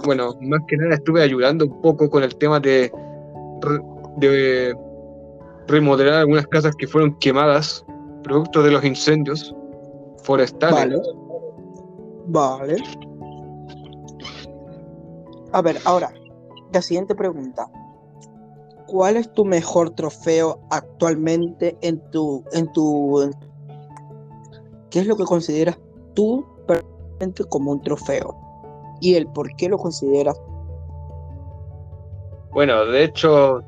bueno, 0.03 0.35
más 0.41 0.61
que 0.67 0.77
nada 0.77 0.95
estuve 0.95 1.23
ayudando 1.23 1.65
un 1.65 1.81
poco 1.81 2.09
con 2.09 2.23
el 2.23 2.35
tema 2.35 2.59
de, 2.59 2.91
de 4.17 4.75
remodelar 5.67 6.15
algunas 6.15 6.45
casas 6.47 6.75
que 6.75 6.87
fueron 6.87 7.17
quemadas, 7.19 7.85
producto 8.23 8.63
de 8.63 8.71
los 8.71 8.83
incendios 8.83 9.55
forestales. 10.23 10.99
Vale. 12.27 12.75
A 15.53 15.61
ver, 15.61 15.77
ahora, 15.85 16.13
la 16.73 16.81
siguiente 16.81 17.15
pregunta. 17.15 17.69
¿Cuál 18.87 19.15
es 19.15 19.31
tu 19.33 19.45
mejor 19.45 19.91
trofeo 19.91 20.59
actualmente 20.69 21.77
en 21.81 22.01
tu, 22.11 22.43
en 22.51 22.69
tu, 22.73 23.31
qué 24.89 24.99
es 24.99 25.07
lo 25.07 25.15
que 25.15 25.23
consideras 25.23 25.79
tú 26.13 26.45
como 27.49 27.71
un 27.71 27.81
trofeo 27.81 28.40
y 29.01 29.15
el 29.15 29.27
por 29.27 29.53
qué 29.57 29.67
lo 29.67 29.77
consideras. 29.77 30.39
Bueno, 32.51 32.85
de 32.85 33.03
hecho, 33.03 33.61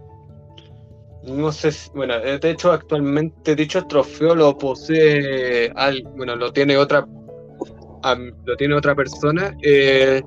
no 1.23 1.51
sé, 1.51 1.71
bueno, 1.93 2.19
de 2.19 2.49
hecho 2.49 2.71
actualmente 2.71 3.55
dicho 3.55 3.85
trofeo 3.87 4.35
lo 4.35 4.57
posee, 4.57 5.71
al, 5.75 6.03
bueno, 6.15 6.35
lo 6.35 6.51
tiene 6.51 6.77
otra, 6.77 7.07
lo 8.45 8.55
tiene 8.57 8.75
otra 8.75 8.93
persona. 8.95 9.55
Eh, 9.61 10.21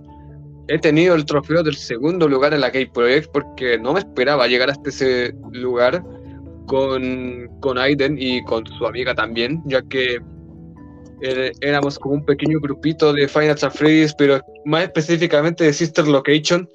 he 0.69 0.79
tenido 0.79 1.15
el 1.15 1.25
trofeo 1.25 1.63
del 1.63 1.77
segundo 1.77 2.29
lugar 2.29 2.55
en 2.55 2.61
la 2.61 2.71
Gay 2.71 2.87
Project 2.87 3.31
porque 3.33 3.79
no 3.79 3.93
me 3.93 4.01
esperaba 4.01 4.49
llegar 4.49 4.71
hasta 4.71 4.89
ese 4.89 5.35
lugar 5.53 6.03
con, 6.67 7.49
con 7.61 7.79
Aiden 7.79 8.17
y 8.19 8.43
con 8.45 8.67
su 8.67 8.87
amiga 8.87 9.15
también, 9.15 9.63
ya 9.67 9.83
que 9.83 10.19
éramos 11.21 11.99
como 11.99 12.15
un 12.15 12.25
pequeño 12.25 12.61
grupito 12.61 13.13
de 13.13 13.29
Final 13.29 13.59
Fantasy 13.59 14.07
pero 14.19 14.41
más 14.65 14.85
específicamente 14.85 15.65
de 15.65 15.73
Sister 15.73 16.07
Location. 16.07 16.69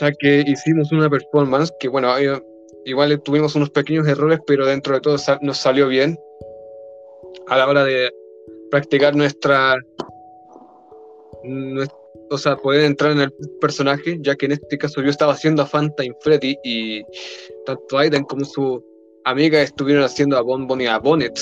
ya 0.00 0.12
que 0.12 0.44
hicimos 0.46 0.90
una 0.92 1.08
performance 1.08 1.72
que, 1.78 1.88
bueno, 1.88 2.08
igual 2.84 3.20
tuvimos 3.22 3.54
unos 3.54 3.70
pequeños 3.70 4.06
errores, 4.08 4.40
pero 4.46 4.66
dentro 4.66 4.94
de 4.94 5.00
todo 5.00 5.16
nos 5.42 5.58
salió 5.58 5.88
bien 5.88 6.18
a 7.48 7.56
la 7.56 7.68
hora 7.68 7.84
de 7.84 8.10
practicar 8.70 9.14
nuestra, 9.14 9.76
o 12.30 12.38
sea, 12.38 12.56
poder 12.56 12.84
entrar 12.84 13.12
en 13.12 13.20
el 13.20 13.32
personaje, 13.60 14.18
ya 14.20 14.34
que 14.34 14.46
en 14.46 14.52
este 14.52 14.78
caso 14.78 15.02
yo 15.02 15.10
estaba 15.10 15.34
haciendo 15.34 15.62
a 15.62 15.66
Fanta 15.66 16.02
Freddy 16.20 16.56
y 16.64 17.02
tanto 17.66 17.98
Aiden 17.98 18.24
como 18.24 18.44
su 18.44 18.82
amiga 19.24 19.60
estuvieron 19.60 20.04
haciendo 20.04 20.36
a 20.36 20.40
Bonbon 20.40 20.80
y 20.80 20.86
a 20.86 20.98
Bonnet. 20.98 21.38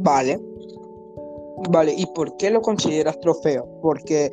Vale. 0.00 0.40
Vale, 1.70 1.94
¿y 1.96 2.06
por 2.14 2.36
qué 2.36 2.50
lo 2.50 2.62
consideras 2.62 3.18
trofeo? 3.20 3.66
Porque 3.82 4.32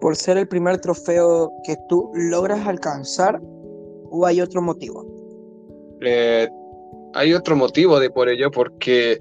por 0.00 0.16
ser 0.16 0.36
el 0.36 0.48
primer 0.48 0.80
trofeo 0.80 1.52
que 1.64 1.76
tú 1.88 2.10
logras 2.14 2.66
alcanzar 2.66 3.40
o 4.10 4.26
hay 4.26 4.40
otro 4.40 4.60
motivo? 4.60 5.06
Eh, 6.02 6.48
hay 7.14 7.32
otro 7.32 7.56
motivo 7.56 7.98
de 8.00 8.10
por 8.10 8.28
ello, 8.28 8.50
porque 8.50 9.18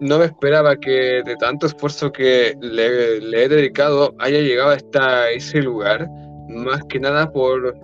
no 0.00 0.18
me 0.18 0.26
esperaba 0.26 0.76
que 0.76 1.22
de 1.24 1.36
tanto 1.38 1.66
esfuerzo 1.66 2.12
que 2.12 2.54
le, 2.60 3.44
he 3.44 3.48
dedicado 3.48 4.14
haya 4.18 4.40
llegado 4.40 4.70
hasta 4.70 5.30
ese 5.30 5.62
lugar, 5.62 6.08
más 6.48 6.82
que 6.88 7.00
nada 7.00 7.30
por, 7.32 7.78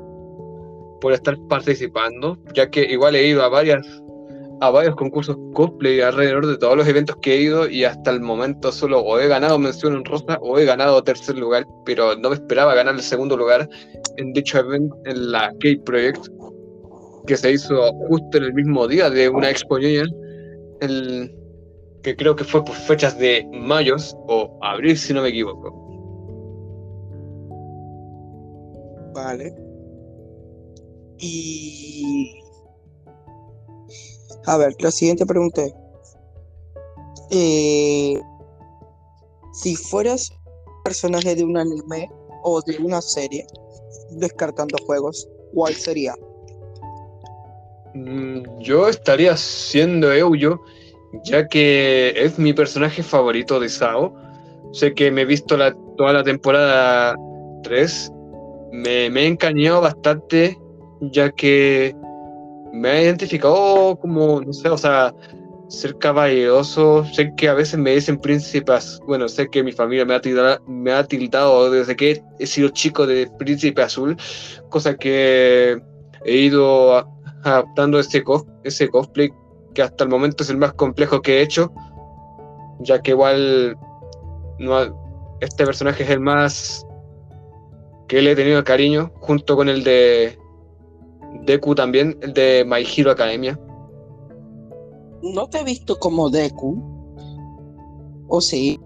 por 1.01 1.13
estar 1.13 1.37
participando, 1.49 2.39
ya 2.55 2.71
que 2.71 2.83
igual 2.85 3.17
he 3.17 3.27
ido 3.27 3.43
a 3.43 3.49
varias 3.49 3.87
a 4.63 4.71
varios 4.71 4.95
concursos 4.95 5.37
cosplay 5.55 6.01
alrededor 6.01 6.47
de 6.47 6.57
todos 6.57 6.77
los 6.77 6.87
eventos 6.87 7.17
que 7.21 7.35
he 7.35 7.43
ido 7.43 7.69
y 7.69 7.85
hasta 7.85 8.13
el 8.13 8.21
momento 8.21 8.71
solo 8.71 9.01
o 9.01 9.19
he 9.19 9.27
ganado 9.27 9.59
mención 9.59 9.95
en 9.95 10.05
rosa 10.05 10.39
o 10.41 10.57
he 10.57 10.65
ganado 10.65 11.03
tercer 11.03 11.37
lugar, 11.37 11.67
pero 11.85 12.15
no 12.15 12.29
me 12.29 12.37
esperaba 12.37 12.73
ganar 12.73 12.95
el 12.95 13.03
segundo 13.03 13.37
lugar 13.37 13.69
en 14.19 14.33
dicho 14.33 14.61
evento 14.61 14.97
en 15.05 15.33
la 15.33 15.49
Kate 15.55 15.83
Project 15.85 16.29
que 17.27 17.37
se 17.37 17.51
hizo 17.51 17.93
justo 18.09 18.39
en 18.39 18.45
el 18.45 18.55
mismo 18.55 18.87
día 18.87 19.11
de 19.11 19.29
una 19.29 19.51
expo 19.51 19.79
el, 19.79 21.35
que 22.05 22.15
creo 22.15 22.37
que 22.37 22.45
fue 22.45 22.65
por 22.65 22.77
fechas 22.77 23.19
de 23.19 23.45
mayo 23.53 23.97
o 24.29 24.59
abril 24.63 24.97
si 24.97 25.13
no 25.13 25.23
me 25.23 25.31
equivoco. 25.31 25.73
Vale. 29.13 29.53
Y 31.19 32.42
a 34.47 34.57
ver, 34.57 34.75
la 34.81 34.91
siguiente 34.91 35.27
pregunta 35.27 35.63
es, 35.63 35.75
eh, 37.31 38.21
si 39.53 39.77
fueras 39.77 40.33
personaje 40.85 41.35
de 41.35 41.45
un 41.45 41.57
anime 41.57 42.11
o 42.43 42.61
de 42.63 42.77
una 42.79 43.01
serie, 43.01 43.47
descartando 44.11 44.77
juegos, 44.85 45.29
¿cuál 45.55 45.75
sería? 45.75 46.15
Mm, 47.95 48.43
yo 48.61 48.89
estaría 48.89 49.37
siendo 49.37 50.13
Euyo, 50.13 50.61
ya 51.25 51.47
que 51.47 52.15
es 52.17 52.39
mi 52.39 52.53
personaje 52.53 53.03
favorito 53.03 53.61
de 53.61 53.69
Sao. 53.69 54.15
Sé 54.73 54.95
que 54.95 55.11
me 55.11 55.23
he 55.23 55.25
visto 55.27 55.57
toda 55.97 56.13
la 56.13 56.25
temporada 56.25 57.15
3. 57.63 58.13
Me, 58.73 59.07
he 59.07 59.27
engañado 59.27 59.83
bastante, 59.83 60.59
ya 61.01 61.31
que 61.31 61.95
me 62.73 62.89
ha 62.89 63.03
identificado 63.03 63.97
como, 64.01 64.41
no 64.41 64.53
sé, 64.53 64.69
o 64.69 64.79
sea, 64.79 65.15
ser 65.69 65.97
caballeroso. 65.99 67.05
Sé 67.07 67.33
que 67.37 67.49
a 67.49 67.55
veces 67.55 67.79
me 67.79 67.95
dicen 67.95 68.19
príncipes, 68.19 69.01
bueno, 69.07 69.29
sé 69.29 69.49
que 69.49 69.63
mi 69.63 69.73
familia 69.73 70.05
me 70.05 70.15
ha, 70.15 70.21
tildado, 70.21 70.63
me 70.67 70.93
ha 70.93 71.05
tildado 71.05 71.71
desde 71.71 71.97
que 71.97 72.23
he 72.39 72.47
sido 72.47 72.69
chico 72.69 73.07
de 73.07 73.31
príncipe 73.39 73.83
azul, 73.83 74.17
cosa 74.71 74.95
que 74.95 75.81
he 76.25 76.37
ido 76.37 77.07
adaptando 77.45 77.99
ese, 77.99 78.23
ese 78.65 78.89
cosplay 78.89 79.31
que 79.75 79.83
hasta 79.83 80.05
el 80.05 80.11
momento 80.11 80.45
es 80.45 80.51
el 80.51 80.59
más 80.59 80.75
complejo 80.75 81.23
que 81.23 81.39
he 81.39 81.43
hecho, 81.43 81.73
ya 82.81 83.01
que 83.01 83.13
igual 83.13 83.77
no, 84.59 85.37
este 85.41 85.65
personaje 85.65 86.05
es 86.05 86.11
el 86.11 86.21
más 86.21 86.87
que 88.09 88.21
le 88.21 88.33
he 88.33 88.37
tenido 88.37 88.63
cariño, 88.63 89.11
junto 89.21 89.57
con 89.57 89.69
el 89.69 89.83
de 89.83 90.39
Deku 91.45 91.75
también, 91.75 92.17
el 92.23 92.33
de 92.33 92.65
My 92.67 92.85
Hero 92.85 93.11
Academia. 93.11 93.59
No 95.23 95.49
te 95.49 95.59
he 95.59 95.65
visto 95.65 95.99
como 95.99 96.31
Deku. 96.31 96.93
¿O 98.29 98.41
sí? 98.41 98.81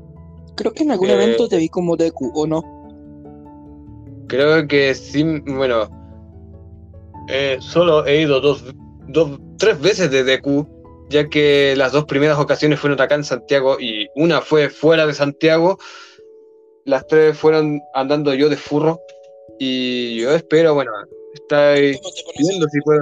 Creo 0.57 0.73
que 0.73 0.83
en 0.83 0.91
algún 0.91 1.11
eh, 1.11 1.15
evento 1.15 1.49
te 1.49 1.57
vi 1.57 1.69
como 1.69 1.97
Deku, 1.97 2.33
¿o 2.35 2.47
no? 2.47 2.63
Creo 4.29 4.67
que 4.67 4.95
sí, 4.95 5.23
bueno. 5.47 5.89
Eh, 7.29 7.59
solo 7.61 8.07
he 8.07 8.23
ido 8.23 8.41
dos, 8.41 8.65
dos, 9.09 9.39
tres 9.59 9.81
veces 9.81 10.11
de 10.11 10.25
Deku, 10.25 10.67
ya 11.11 11.29
que 11.29 11.75
las 11.77 11.93
dos 11.93 12.05
primeras 12.05 12.39
ocasiones 12.39 12.81
fueron 12.81 13.01
acá 13.01 13.15
en 13.17 13.25
Santiago 13.25 13.79
y 13.81 14.09
una 14.15 14.41
fue 14.41 14.69
fuera 14.69 15.07
de 15.07 15.15
Santiago. 15.15 15.79
Las 16.85 17.07
tres 17.07 17.37
fueron 17.37 17.81
andando 17.95 18.33
yo 18.35 18.49
de 18.49 18.57
furro. 18.57 19.01
Y 19.59 20.21
yo 20.21 20.33
espero, 20.33 20.75
bueno, 20.75 20.91
Estáis 21.37 22.01
viendo 22.39 22.67
si 22.69 22.81
puedo. 22.81 23.01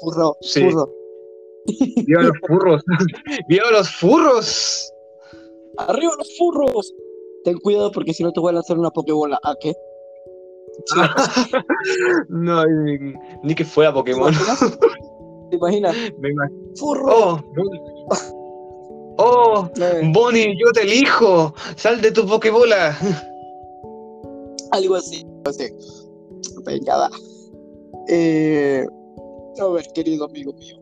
Furro, 0.00 0.36
furro. 0.42 0.90
¡Viva 2.06 2.22
los 2.22 2.38
furros! 2.46 2.82
¡Viva 3.48 3.70
los 3.70 3.90
furros! 3.90 4.92
¡Arriba 5.78 6.12
los 6.18 6.36
furros! 6.38 6.94
Ten 7.44 7.58
cuidado 7.58 7.92
porque 7.92 8.14
si 8.14 8.22
no 8.22 8.32
te 8.32 8.40
voy 8.40 8.50
a 8.50 8.54
lanzar 8.54 8.78
una 8.78 8.90
pokebola. 8.90 9.38
¿A 9.42 9.54
qué? 9.60 9.74
no, 12.28 12.64
ni, 13.42 13.54
que 13.54 13.64
fuera 13.64 13.92
Pokémon. 13.92 14.32
¿Te 15.50 15.56
imaginas? 15.56 15.94
Venga. 16.18 16.48
¡Furro! 16.76 17.06
Oh, 17.08 17.40
¡Oh! 19.18 19.70
Bonnie, 20.12 20.56
yo 20.58 20.72
te 20.72 20.82
elijo. 20.82 21.54
Sal 21.76 22.00
de 22.00 22.12
tu 22.12 22.26
pokebola. 22.26 22.96
Algo 24.72 24.96
así. 24.96 25.25
Así. 25.46 25.64
Venga, 26.64 26.96
va. 26.96 27.10
Eh, 28.08 28.86
a 29.60 29.66
ver, 29.68 29.86
querido 29.94 30.26
amigo 30.26 30.52
mío. 30.54 30.76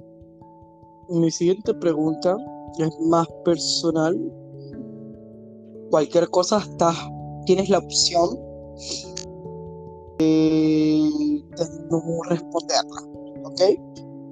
Mi 1.08 1.30
siguiente 1.30 1.74
pregunta 1.74 2.36
es 2.78 3.00
más 3.00 3.26
personal. 3.44 4.18
Cualquier 5.90 6.28
cosa, 6.30 6.58
estás, 6.58 6.96
tienes 7.46 7.68
la 7.68 7.78
opción 7.78 8.38
de, 10.18 11.10
de 11.56 11.64
no 11.90 12.02
responderla, 12.28 13.02
¿ok? 13.44 13.60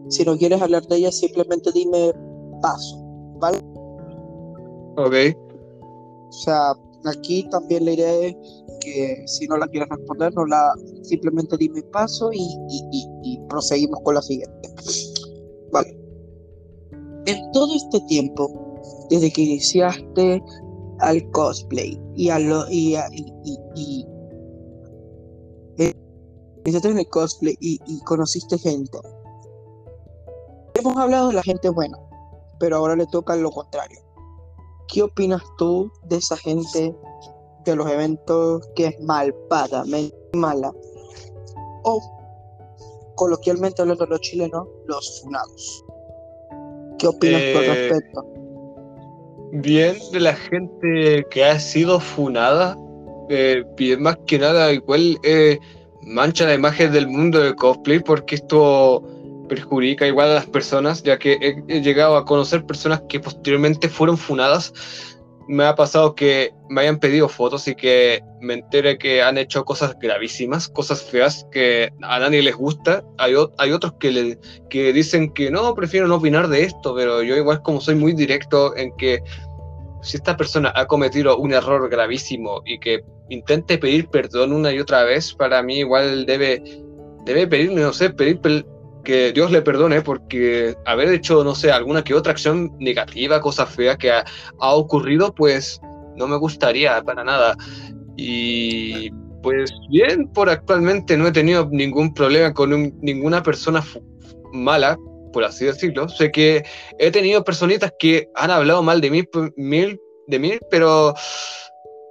Si 0.08 0.24
no 0.24 0.36
quieres 0.36 0.60
hablar 0.60 0.86
de 0.88 0.96
ella, 0.96 1.12
simplemente 1.12 1.70
dime 1.72 2.12
paso, 2.60 2.96
¿vale? 3.38 3.58
Ok. 4.96 5.14
O 6.28 6.32
sea, 6.32 6.74
aquí 7.04 7.48
también 7.50 7.84
la 7.84 7.92
idea 7.92 8.12
es 8.26 8.36
que 8.82 9.22
si 9.26 9.46
no 9.46 9.56
la 9.56 9.66
quieres 9.68 9.88
responder, 9.88 10.34
no 10.34 10.44
la 10.46 10.72
simplemente 11.02 11.56
dime 11.56 11.82
paso 11.92 12.30
y, 12.32 12.38
y- 12.68 12.88
y- 12.90 13.08
y 13.22 13.40
proseguimos 13.48 14.00
con 14.02 14.14
la 14.14 14.22
siguiente. 14.22 14.68
Vale. 15.72 15.96
En 17.26 17.50
todo 17.52 17.74
este 17.74 18.00
tiempo, 18.08 18.50
desde 19.10 19.32
que 19.32 19.42
iniciaste 19.42 20.42
al 21.00 21.30
cosplay 21.30 22.00
y 22.16 22.28
a 22.30 22.38
lo 22.38 22.68
y, 22.70 22.94
a- 22.96 23.08
y, 23.12 24.06
eh, 25.78 25.92
en 26.64 26.98
el 26.98 27.08
cosplay 27.08 27.56
y, 27.60 27.78
y 27.86 28.00
conociste 28.00 28.58
gente. 28.58 28.98
Hemos 30.74 30.96
hablado 30.96 31.28
de 31.28 31.34
la 31.34 31.42
gente 31.42 31.68
buena, 31.68 31.98
pero 32.58 32.76
ahora 32.76 32.96
le 32.96 33.06
toca 33.06 33.36
lo 33.36 33.50
contrario. 33.50 34.00
¿Qué 34.88 35.02
opinas 35.02 35.42
tú 35.58 35.90
de 36.08 36.16
esa 36.16 36.36
gente 36.36 36.94
de 37.64 37.76
los 37.76 37.90
eventos 37.90 38.68
que 38.74 38.86
es 38.86 39.00
malvadamente 39.00 40.14
mala? 40.34 40.72
O, 41.84 42.00
coloquialmente 43.16 43.82
hablando 43.82 44.06
los 44.06 44.20
chilenos, 44.20 44.66
los 44.86 45.20
funados. 45.22 45.84
¿Qué 46.98 47.08
opinas 47.08 47.40
Eh, 47.42 47.88
respecto? 47.90 48.26
Bien 49.52 49.96
de 50.12 50.20
la 50.20 50.34
gente 50.34 51.24
que 51.30 51.44
ha 51.44 51.58
sido 51.58 52.00
funada. 52.00 52.76
eh, 53.28 53.64
bien 53.76 54.02
más 54.02 54.18
que 54.26 54.38
nada, 54.38 54.72
igual 54.72 55.18
eh, 55.22 55.58
mancha 56.02 56.44
la 56.46 56.54
imagen 56.54 56.92
del 56.92 57.06
mundo 57.06 57.38
del 57.40 57.54
cosplay 57.54 58.00
porque 58.00 58.34
esto 58.34 59.02
perjudica 59.48 60.06
igual 60.06 60.30
a 60.30 60.34
las 60.34 60.46
personas, 60.46 61.02
ya 61.02 61.18
que 61.18 61.32
he, 61.40 61.62
he 61.68 61.80
llegado 61.82 62.16
a 62.16 62.24
conocer 62.24 62.64
personas 62.66 63.02
que 63.08 63.20
posteriormente 63.20 63.88
fueron 63.88 64.16
funadas. 64.18 64.72
Me 65.48 65.64
ha 65.64 65.74
pasado 65.74 66.14
que 66.14 66.52
me 66.68 66.82
hayan 66.82 66.98
pedido 66.98 67.28
fotos 67.28 67.66
y 67.68 67.74
que 67.74 68.22
me 68.40 68.54
entere 68.54 68.98
que 68.98 69.22
han 69.22 69.38
hecho 69.38 69.64
cosas 69.64 69.96
gravísimas, 69.98 70.68
cosas 70.68 71.02
feas 71.02 71.46
que 71.50 71.90
a 72.02 72.18
nadie 72.18 72.42
les 72.42 72.56
gusta. 72.56 73.04
Hay, 73.18 73.34
hay 73.58 73.72
otros 73.72 73.94
que, 74.00 74.38
que 74.70 74.92
dicen 74.92 75.32
que 75.32 75.50
no, 75.50 75.74
prefiero 75.74 76.08
no 76.08 76.16
opinar 76.16 76.48
de 76.48 76.64
esto, 76.64 76.94
pero 76.94 77.22
yo 77.22 77.36
igual 77.36 77.62
como 77.62 77.80
soy 77.80 77.94
muy 77.94 78.12
directo 78.12 78.76
en 78.76 78.96
que 78.96 79.22
si 80.02 80.16
esta 80.16 80.36
persona 80.36 80.72
ha 80.74 80.86
cometido 80.86 81.38
un 81.38 81.52
error 81.52 81.88
gravísimo 81.88 82.62
y 82.64 82.78
que 82.78 83.04
intente 83.28 83.78
pedir 83.78 84.08
perdón 84.08 84.52
una 84.52 84.72
y 84.72 84.80
otra 84.80 85.04
vez, 85.04 85.32
para 85.32 85.62
mí 85.62 85.78
igual 85.78 86.26
debe, 86.26 86.62
debe 87.24 87.46
pedir, 87.46 87.72
no 87.72 87.92
sé, 87.92 88.10
pedir 88.10 88.40
que 89.02 89.32
Dios 89.32 89.50
le 89.50 89.62
perdone 89.62 90.02
porque 90.02 90.74
haber 90.86 91.08
hecho, 91.08 91.44
no 91.44 91.54
sé, 91.54 91.70
alguna 91.70 92.04
que 92.04 92.14
otra 92.14 92.32
acción 92.32 92.72
negativa, 92.78 93.40
cosa 93.40 93.66
fea 93.66 93.96
que 93.96 94.10
ha, 94.10 94.24
ocurrido, 94.58 95.34
pues 95.34 95.80
no 96.16 96.26
me 96.26 96.36
gustaría 96.36 97.02
para 97.02 97.24
nada. 97.24 97.56
Y 98.16 99.10
pues 99.42 99.72
bien, 99.90 100.28
por 100.28 100.48
actualmente 100.48 101.16
no 101.16 101.26
he 101.26 101.32
tenido 101.32 101.68
ningún 101.70 102.14
problema 102.14 102.52
con 102.54 102.72
un- 102.72 102.96
ninguna 103.02 103.42
persona 103.42 103.84
mala, 104.52 104.96
por 105.32 105.44
así 105.44 105.64
decirlo. 105.64 106.08
Sé 106.08 106.30
que 106.30 106.62
he 106.98 107.10
tenido 107.10 107.42
personitas 107.42 107.92
que 107.98 108.28
han 108.34 108.50
hablado 108.50 108.82
mal 108.82 109.00
de 109.00 109.10
mí, 109.10 109.24
mil, 109.56 110.00
de 110.28 110.38
mí, 110.38 110.58
pero 110.70 111.14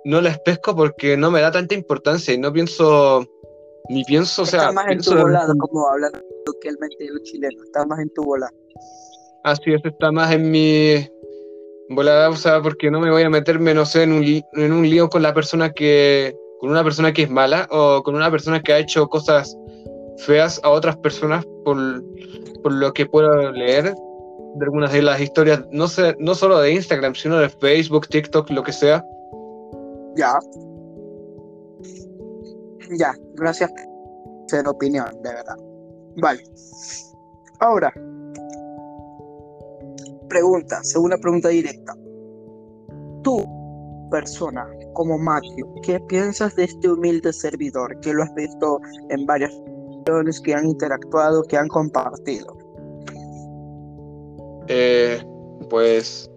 no 0.03 0.21
les 0.21 0.39
pesco 0.39 0.75
porque 0.75 1.15
no 1.15 1.31
me 1.31 1.41
da 1.41 1.51
tanta 1.51 1.75
importancia 1.75 2.33
y 2.33 2.37
no 2.37 2.51
pienso, 2.51 3.25
ni 3.91 4.03
pienso, 4.03 4.41
o 4.43 4.45
sea, 4.45 4.61
Estás 4.61 4.73
más 4.75 4.87
en 4.87 5.01
tu 5.01 5.11
en- 5.11 5.21
volada, 5.21 5.53
como 5.59 5.87
hablan 5.87 6.11
coloquialmente 6.45 7.07
los 7.11 7.21
chilenos. 7.23 7.63
Estás 7.65 7.85
más 7.87 7.99
en 7.99 8.09
tu 8.13 8.23
volada. 8.23 8.51
Así 9.43 9.73
es, 9.73 9.81
está 9.83 10.11
más 10.11 10.31
en 10.33 10.49
mi 10.51 10.95
volada, 11.89 12.29
o 12.29 12.35
sea, 12.35 12.61
porque 12.61 12.89
no 12.91 12.99
me 12.99 13.11
voy 13.11 13.23
a 13.23 13.29
meterme, 13.29 13.73
no 13.73 13.85
sé, 13.85 14.03
en 14.03 14.13
un, 14.13 14.21
li- 14.21 14.43
en 14.53 14.71
un 14.71 14.89
lío 14.89 15.09
con 15.09 15.21
la 15.21 15.33
persona 15.33 15.71
que, 15.71 16.35
con 16.59 16.69
una 16.69 16.83
persona 16.83 17.11
que 17.11 17.23
es 17.23 17.29
mala 17.29 17.67
o 17.71 18.01
con 18.03 18.15
una 18.15 18.29
persona 18.31 18.61
que 18.61 18.71
ha 18.73 18.79
hecho 18.79 19.07
cosas 19.07 19.57
feas 20.17 20.59
a 20.63 20.69
otras 20.69 20.95
personas 20.97 21.45
por, 21.65 21.77
por 22.61 22.71
lo 22.73 22.93
que 22.93 23.05
puedo 23.07 23.51
leer 23.51 23.93
de 24.55 24.65
algunas 24.65 24.91
de 24.93 25.01
las 25.01 25.19
historias, 25.19 25.63
no 25.71 25.87
sé, 25.87 26.15
no 26.19 26.35
solo 26.35 26.59
de 26.59 26.73
Instagram, 26.73 27.15
sino 27.15 27.37
de 27.39 27.49
Facebook, 27.49 28.07
TikTok, 28.07 28.49
lo 28.51 28.63
que 28.63 28.73
sea. 28.73 29.03
Ya. 30.15 30.37
Ya, 32.97 33.15
gracias 33.35 33.71
por 33.71 34.49
ser 34.49 34.67
opinión, 34.67 35.09
de 35.23 35.33
verdad. 35.33 35.57
Vale. 36.17 36.43
Ahora, 37.59 37.93
pregunta, 40.27 40.83
segunda 40.83 41.17
pregunta 41.17 41.49
directa. 41.49 41.95
Tú, 43.23 43.45
persona, 44.09 44.67
como 44.93 45.17
Matthew, 45.17 45.73
¿qué 45.83 45.99
piensas 46.07 46.55
de 46.55 46.65
este 46.65 46.89
humilde 46.89 47.31
servidor 47.31 47.99
que 47.99 48.13
lo 48.13 48.23
has 48.23 48.33
visto 48.35 48.79
en 49.09 49.25
varias 49.25 49.51
reuniones 50.05 50.41
que 50.41 50.53
han 50.53 50.65
interactuado, 50.65 51.43
que 51.43 51.57
han 51.57 51.67
compartido? 51.67 52.57
Eh, 54.67 55.21
pues 55.69 56.30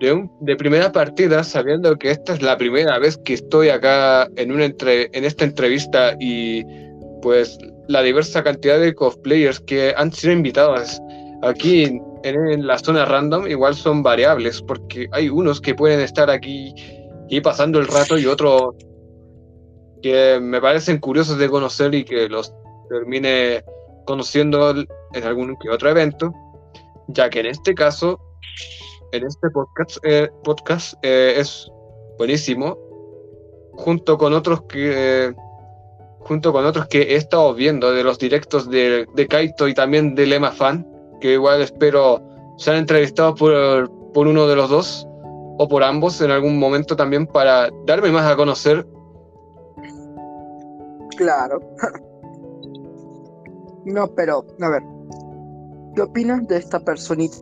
de, 0.00 0.12
un- 0.12 0.30
de 0.40 0.56
primera 0.56 0.92
partida, 0.92 1.42
sabiendo 1.44 1.96
que 1.96 2.10
esta 2.10 2.34
es 2.34 2.42
la 2.42 2.56
primera 2.56 2.98
vez 2.98 3.16
que 3.18 3.34
estoy 3.34 3.68
acá 3.70 4.28
en, 4.36 4.52
una 4.52 4.64
entre, 4.64 5.08
en 5.12 5.24
esta 5.24 5.44
entrevista 5.44 6.14
y 6.20 6.62
pues 7.22 7.58
la 7.88 8.02
diversa 8.02 8.42
cantidad 8.44 8.78
de 8.78 8.94
cosplayers 8.94 9.60
que 9.60 9.94
han 9.96 10.12
sido 10.12 10.32
invitados 10.32 11.00
aquí 11.42 11.84
en, 11.84 12.02
en 12.22 12.66
la 12.66 12.78
zona 12.78 13.04
random 13.04 13.46
igual 13.48 13.74
son 13.74 14.02
variables 14.02 14.62
porque 14.62 15.08
hay 15.12 15.28
unos 15.28 15.60
que 15.60 15.74
pueden 15.74 16.00
estar 16.00 16.30
aquí 16.30 16.74
y 17.28 17.40
pasando 17.40 17.78
el 17.78 17.86
rato 17.86 18.18
y 18.18 18.26
otros 18.26 18.74
que 20.02 20.38
me 20.40 20.60
parecen 20.60 20.98
curiosos 20.98 21.38
de 21.38 21.48
conocer 21.48 21.94
y 21.94 22.04
que 22.04 22.28
los 22.28 22.52
termine 22.88 23.64
conociendo 24.06 24.70
en 24.70 25.24
algún 25.24 25.56
que 25.56 25.70
otro 25.70 25.90
evento 25.90 26.32
ya 27.08 27.30
que 27.30 27.40
en 27.40 27.46
este 27.46 27.74
caso, 27.74 28.20
en 29.12 29.26
este 29.26 29.50
podcast, 29.50 29.96
eh, 30.02 30.30
podcast 30.44 30.94
eh, 31.02 31.34
es 31.36 31.70
buenísimo, 32.18 32.76
junto 33.72 34.18
con 34.18 34.32
otros 34.32 34.62
que 34.62 35.34
junto 36.20 36.52
con 36.52 36.66
otros 36.66 36.86
que 36.88 37.02
he 37.02 37.14
estado 37.14 37.54
viendo 37.54 37.92
de 37.92 38.04
los 38.04 38.18
directos 38.18 38.68
de, 38.68 39.06
de 39.14 39.26
Kaito 39.26 39.66
y 39.66 39.74
también 39.74 40.14
de 40.14 40.26
Lema 40.26 40.50
Fan, 40.50 40.86
que 41.20 41.34
igual 41.34 41.62
espero 41.62 42.20
sean 42.58 42.76
entrevistados 42.76 43.38
por, 43.38 43.90
por 44.12 44.26
uno 44.26 44.46
de 44.46 44.56
los 44.56 44.68
dos 44.68 45.06
o 45.58 45.68
por 45.68 45.82
ambos 45.82 46.20
en 46.20 46.30
algún 46.30 46.58
momento 46.58 46.96
también 46.96 47.26
para 47.26 47.70
darme 47.86 48.10
más 48.10 48.30
a 48.30 48.36
conocer. 48.36 48.86
Claro. 51.16 51.60
No, 53.84 54.06
pero, 54.08 54.44
a 54.60 54.68
ver, 54.68 54.82
¿qué 55.94 56.02
opinas 56.02 56.46
de 56.46 56.58
esta 56.58 56.78
personita 56.78 57.38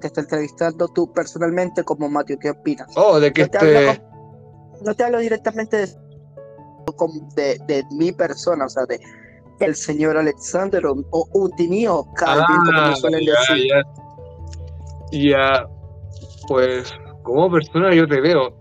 que 0.00 0.08
está 0.08 0.22
entrevistando 0.22 0.88
tú 0.88 1.12
personalmente 1.12 1.84
como 1.84 2.08
Matthew? 2.08 2.38
¿Qué 2.38 2.50
opinas? 2.50 2.88
Oh, 2.96 3.20
de 3.20 3.32
que 3.32 3.42
No 3.42 3.48
te 3.50 3.58
hablo, 3.58 3.78
este... 3.78 3.86
com- 4.00 4.84
no 4.86 4.94
te 4.94 5.04
hablo 5.04 5.18
directamente 5.18 5.76
de, 5.76 5.92
de, 7.36 7.58
de 7.66 7.84
mi 7.92 8.12
persona, 8.12 8.64
o 8.64 8.68
sea, 8.68 8.84
de 8.86 8.98
el 9.60 9.74
señor 9.74 10.16
Alexander 10.16 10.86
o, 10.86 10.94
o 11.10 11.28
Utinio 11.34 12.06
Calvin, 12.16 12.56
como 12.64 12.80
Ah, 12.80 12.88
me 12.88 12.96
suelen 12.96 13.20
ya, 13.26 13.32
decir. 13.54 13.68
ya. 13.68 13.82
Ya, 15.12 15.66
pues 16.48 16.92
como 17.22 17.50
persona 17.50 17.94
yo 17.94 18.06
te 18.08 18.20
veo 18.20 18.56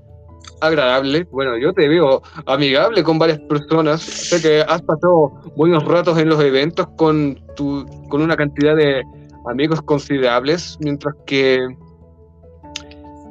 agradable, 0.62 1.26
bueno, 1.32 1.58
yo 1.58 1.72
te 1.74 1.88
veo 1.88 2.22
amigable 2.46 3.02
con 3.04 3.18
varias 3.18 3.40
personas, 3.40 4.02
sé 4.02 4.42
que 4.42 4.62
has 4.62 4.82
pasado 4.82 5.32
buenos 5.56 5.86
ratos 5.86 6.18
en 6.18 6.28
los 6.28 6.42
eventos 6.44 6.88
con, 6.98 7.40
tu, 7.56 7.86
con 8.10 8.22
una 8.22 8.36
cantidad 8.36 8.76
de 8.76 9.02
amigos 9.50 9.82
considerables, 9.82 10.78
mientras 10.80 11.16
que 11.26 11.58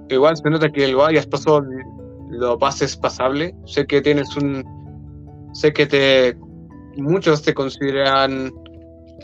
igual 0.08 0.36
se 0.36 0.50
nota 0.50 0.70
que 0.70 0.88
lo 0.88 1.04
hayas 1.04 1.26
pasado, 1.26 1.62
lo 2.30 2.58
pases 2.58 2.96
pasable, 2.96 3.54
sé 3.66 3.86
que 3.86 4.00
tienes 4.00 4.36
un, 4.36 4.64
sé 5.52 5.72
que 5.72 5.86
te, 5.86 6.36
muchos 6.96 7.42
te 7.42 7.54
consideran 7.54 8.52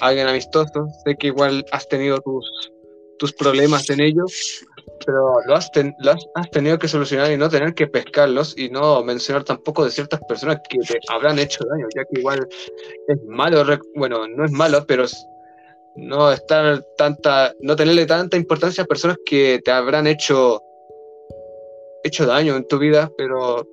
alguien 0.01 0.29
amistoso, 0.29 0.87
sé 1.05 1.17
que 1.17 1.29
igual 1.29 1.65
has 1.73 1.89
tenido 1.89 2.19
tus 2.21 2.73
tus 3.19 3.33
problemas 3.33 3.89
en 3.91 4.01
ello, 4.01 4.25
pero 5.07 5.35
lo 5.47 5.55
has, 5.55 5.71
has, 6.35 6.51
tenido 6.51 6.79
que 6.79 6.89
solucionar 6.89 7.31
y 7.33 7.37
no 7.37 7.49
tener 7.49 7.75
que 7.75 7.87
pescarlos 7.87 8.57
y 8.57 8.71
no 8.71 9.03
mencionar 9.03 9.45
tampoco 9.45 9.85
de 9.85 9.91
ciertas 9.91 10.21
personas 10.29 10.61
que 10.69 10.79
te 10.79 10.99
habrán 11.09 11.39
hecho 11.39 11.65
daño, 11.71 11.87
ya 11.95 12.05
que 12.05 12.21
igual 12.21 12.47
es 13.09 13.19
malo, 13.27 13.65
bueno, 13.95 14.27
no 14.29 14.45
es 14.45 14.53
malo, 14.53 14.85
pero 14.87 15.05
no 15.97 16.33
estar 16.33 16.85
tanta, 16.97 17.53
no 17.61 17.77
tenerle 17.77 18.07
tanta 18.07 18.37
importancia 18.37 18.85
a 18.85 18.87
personas 18.87 19.17
que 19.25 19.61
te 19.65 19.71
habrán 19.71 20.07
hecho, 20.07 20.61
hecho 22.03 22.27
daño 22.27 22.57
en 22.57 22.67
tu 22.67 22.79
vida, 22.79 23.11
pero 23.17 23.67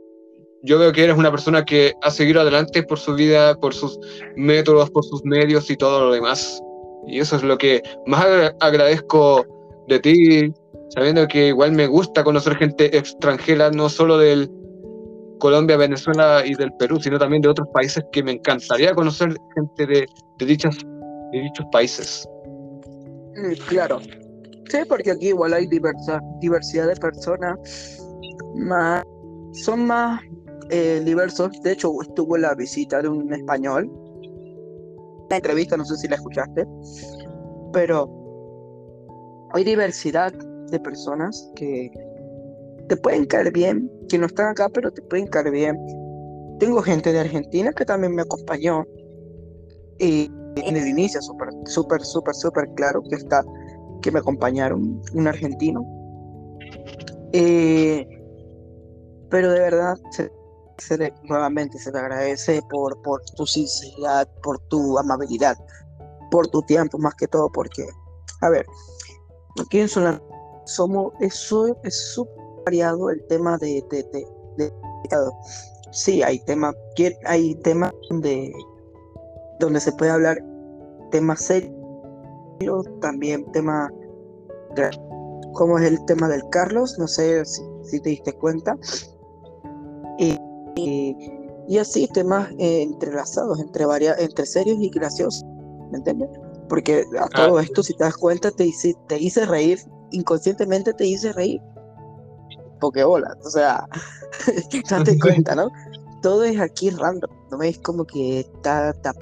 yo 0.63 0.77
veo 0.77 0.91
que 0.91 1.03
eres 1.03 1.17
una 1.17 1.31
persona 1.31 1.65
que 1.65 1.93
ha 2.01 2.11
seguido 2.11 2.41
adelante 2.41 2.83
por 2.83 2.99
su 2.99 3.15
vida, 3.15 3.55
por 3.55 3.73
sus 3.73 3.99
métodos, 4.35 4.89
por 4.91 5.03
sus 5.03 5.23
medios 5.25 5.69
y 5.69 5.77
todo 5.77 6.05
lo 6.05 6.13
demás. 6.13 6.61
Y 7.07 7.19
eso 7.19 7.35
es 7.35 7.43
lo 7.43 7.57
que 7.57 7.81
más 8.05 8.25
agradezco 8.59 9.45
de 9.87 9.99
ti, 9.99 10.53
sabiendo 10.89 11.27
que 11.27 11.47
igual 11.47 11.71
me 11.71 11.87
gusta 11.87 12.23
conocer 12.23 12.55
gente 12.57 12.95
extranjera, 12.95 13.71
no 13.71 13.89
solo 13.89 14.17
del 14.17 14.49
Colombia, 15.39 15.75
Venezuela 15.75 16.43
y 16.45 16.53
del 16.53 16.71
Perú, 16.73 16.99
sino 17.01 17.17
también 17.17 17.41
de 17.41 17.49
otros 17.49 17.67
países 17.73 18.03
que 18.11 18.21
me 18.23 18.33
encantaría 18.33 18.93
conocer 18.93 19.35
gente 19.55 19.87
de, 19.87 20.05
de, 20.37 20.45
dichas, 20.45 20.77
de 21.31 21.39
dichos 21.39 21.65
países. 21.71 22.27
Mm, 23.35 23.53
claro, 23.67 23.99
sí, 23.99 24.77
porque 24.87 25.11
aquí 25.11 25.29
igual 25.29 25.53
hay 25.53 25.67
diversa, 25.67 26.21
diversidad 26.39 26.87
de 26.87 26.95
personas, 26.95 27.57
más, 28.55 29.03
son 29.53 29.85
más 29.85 30.21
eh, 30.69 31.01
diversos. 31.03 31.51
De 31.63 31.73
hecho, 31.73 31.91
estuvo 32.01 32.37
la 32.37 32.53
visita 32.55 33.01
de 33.01 33.09
un 33.09 33.33
español. 33.33 33.91
La 35.29 35.37
entrevista, 35.37 35.77
no 35.77 35.85
sé 35.85 35.95
si 35.97 36.07
la 36.07 36.15
escuchaste, 36.15 36.67
pero 37.71 38.09
hay 39.53 39.63
diversidad 39.63 40.33
de 40.33 40.79
personas 40.79 41.49
que 41.55 41.89
te 42.87 42.97
pueden 42.97 43.25
caer 43.25 43.51
bien, 43.53 43.89
que 44.09 44.17
no 44.17 44.25
están 44.25 44.47
acá, 44.47 44.69
pero 44.69 44.91
te 44.91 45.01
pueden 45.03 45.27
caer 45.27 45.51
bien. 45.51 45.77
Tengo 46.59 46.81
gente 46.81 47.11
de 47.11 47.19
Argentina 47.19 47.71
que 47.71 47.85
también 47.85 48.13
me 48.13 48.21
acompañó. 48.21 48.85
Y 49.99 50.29
en 50.55 50.77
el 50.77 50.87
inicio, 50.87 51.21
súper, 51.21 51.49
súper, 51.65 52.01
súper, 52.01 52.35
súper 52.35 52.69
claro 52.75 53.01
que 53.03 53.15
está, 53.15 53.43
que 54.01 54.11
me 54.11 54.19
acompañaron 54.19 55.01
un 55.13 55.27
argentino. 55.27 55.85
Eh, 57.33 58.07
pero 59.29 59.51
de 59.51 59.59
verdad, 59.59 59.97
nuevamente 61.23 61.77
se 61.77 61.91
te 61.91 61.97
agradece 61.97 62.61
por, 62.69 63.01
por 63.01 63.21
tu 63.37 63.45
sinceridad, 63.45 64.27
por 64.43 64.59
tu 64.67 64.97
amabilidad, 64.97 65.57
por 66.31 66.47
tu 66.47 66.61
tiempo, 66.63 66.97
más 66.97 67.15
que 67.15 67.27
todo, 67.27 67.49
porque, 67.51 67.85
a 68.41 68.49
ver, 68.49 68.65
aquí 69.61 69.79
en 69.79 69.87
Solana 69.87 70.21
somos, 70.65 71.13
es 71.19 71.35
súper 71.35 72.33
variado 72.65 73.09
el 73.09 73.25
tema 73.27 73.57
de, 73.57 73.83
de, 73.89 74.03
de, 74.57 74.73
sí, 75.91 76.21
hay 76.23 76.39
temas, 76.45 76.75
hay 77.25 77.55
temas 77.55 77.91
donde, 78.09 78.51
donde 79.61 79.79
se 79.79 79.93
puede 79.93 80.11
hablar 80.11 80.37
temas 81.11 81.41
serios, 81.41 81.73
también 82.99 83.49
temas 83.51 83.91
como 85.53 85.77
es 85.79 85.85
el 85.85 86.03
tema 86.05 86.27
del 86.27 86.43
Carlos, 86.49 86.97
no 86.97 87.07
sé 87.07 87.43
si, 87.45 87.61
si 87.83 87.99
te 87.99 88.09
diste 88.09 88.33
cuenta. 88.33 88.75
Y 90.17 90.37
y, 90.75 91.77
así 91.77 92.07
temas 92.07 92.49
eh, 92.57 92.81
entrelazados 92.81 93.59
entre, 93.59 93.85
varias, 93.85 94.19
entre 94.19 94.45
serios 94.45 94.77
y 94.79 94.89
graciosos, 94.89 95.43
¿me 95.91 95.97
entiendes? 95.97 96.29
Porque 96.67 97.05
a 97.19 97.27
todo 97.27 97.59
esto, 97.59 97.83
si 97.83 97.93
te 97.93 98.03
das 98.03 98.17
cuenta, 98.17 98.51
te 98.51 98.65
hice, 98.65 98.95
te 99.07 99.17
hice 99.17 99.45
reír, 99.45 99.79
inconscientemente 100.11 100.93
te 100.93 101.05
hice 101.05 101.33
reír. 101.33 101.61
Porque 102.79 103.03
hola, 103.03 103.37
o 103.43 103.49
sea, 103.49 103.87
date 104.89 105.19
cuenta, 105.21 105.55
¿no? 105.55 105.69
Todo 106.21 106.43
es 106.43 106.59
aquí 106.59 106.89
random, 106.89 107.31
no 107.51 107.61
es 107.61 107.77
como 107.79 108.05
que 108.05 108.41
está, 108.41 108.91
está 108.91 109.13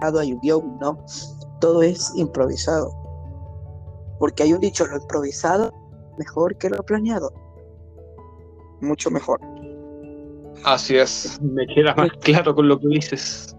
hay 0.00 0.32
un 0.32 0.40
guion, 0.40 0.78
no. 0.80 0.98
Todo 1.60 1.82
es 1.82 2.12
improvisado. 2.14 2.94
Porque 4.18 4.42
hay 4.42 4.52
un 4.52 4.60
dicho, 4.60 4.86
lo 4.86 4.96
improvisado 4.96 5.72
mejor 6.18 6.56
que 6.56 6.70
lo 6.70 6.82
planeado. 6.82 7.32
Mucho 8.80 9.10
mejor. 9.10 9.40
Así 10.64 10.96
es, 10.96 11.40
me 11.40 11.66
queda 11.66 11.94
más 11.94 12.10
claro 12.20 12.54
con 12.54 12.68
lo 12.68 12.78
que 12.78 12.88
dices. 12.88 13.56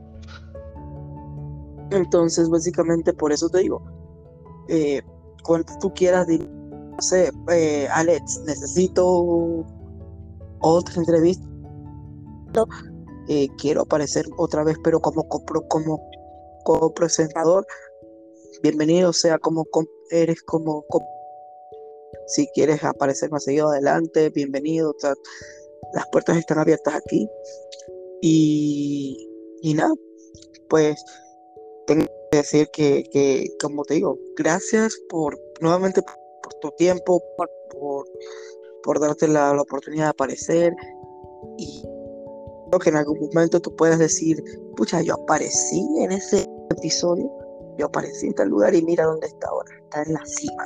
Entonces, 1.90 2.50
básicamente 2.50 3.12
por 3.14 3.32
eso 3.32 3.50
te 3.50 3.60
digo, 3.60 3.84
eh, 4.70 5.02
cuando 5.44 5.74
tú 5.80 5.92
quieras, 5.94 6.28
no 6.28 7.02
sé, 7.02 7.32
eh, 7.52 7.88
Alex, 7.92 8.44
necesito 8.46 9.66
otra 10.60 10.96
entrevista, 10.96 11.46
eh, 13.28 13.48
quiero 13.58 13.82
aparecer 13.82 14.26
otra 14.38 14.64
vez, 14.64 14.78
pero 14.84 15.00
como 15.00 15.28
como, 15.28 15.68
como 15.68 16.00
presentador, 16.96 17.66
bienvenido, 18.62 19.14
sea 19.14 19.38
como 19.40 19.66
eres 20.10 20.42
como, 20.44 20.86
si 22.28 22.48
quieres 22.54 22.84
aparecer 22.84 23.30
más 23.32 23.44
seguido 23.44 23.70
adelante, 23.70 24.30
bienvenido, 24.30 24.96
las 25.94 26.08
puertas 26.12 26.38
están 26.38 26.60
abiertas 26.60 26.96
aquí. 26.96 27.28
Y, 28.22 29.30
y 29.62 29.74
nada, 29.74 29.94
pues 30.70 31.04
tengo 31.88 32.06
que 32.32 32.38
decir 32.38 32.70
que, 32.72 33.50
como 33.62 33.84
te 33.84 33.96
digo, 33.96 34.18
gracias 34.38 34.96
por 35.10 35.40
nuevamente 35.60 36.02
por, 36.02 36.54
tu 36.62 36.72
tiempo, 36.78 37.22
por, 37.38 37.50
por, 38.84 39.00
darte 39.00 39.28
la, 39.28 39.60
oportunidad 39.60 40.06
de 40.06 40.10
aparecer. 40.10 40.74
Y 41.58 41.84
que 42.80 42.90
en 42.90 42.98
algún 42.98 43.20
momento 43.34 43.60
tú 43.60 43.76
puedas 43.76 44.00
decir, 44.00 44.44
pucha, 44.76 45.02
yo 45.02 45.16
aparecí 45.16 45.86
en 46.00 46.12
ese 46.12 46.48
episodio, 46.70 47.30
yo 47.78 47.88
aparecí 47.88 48.28
en 48.28 48.34
tal 48.34 48.50
lugar 48.50 48.74
y 48.76 48.82
mira 48.82 49.06
dónde 49.06 49.28
está 49.28 49.48
ahora, 49.50 49.70
está 49.84 50.04
en 50.04 50.14
la 50.14 50.26
cima. 50.26 50.66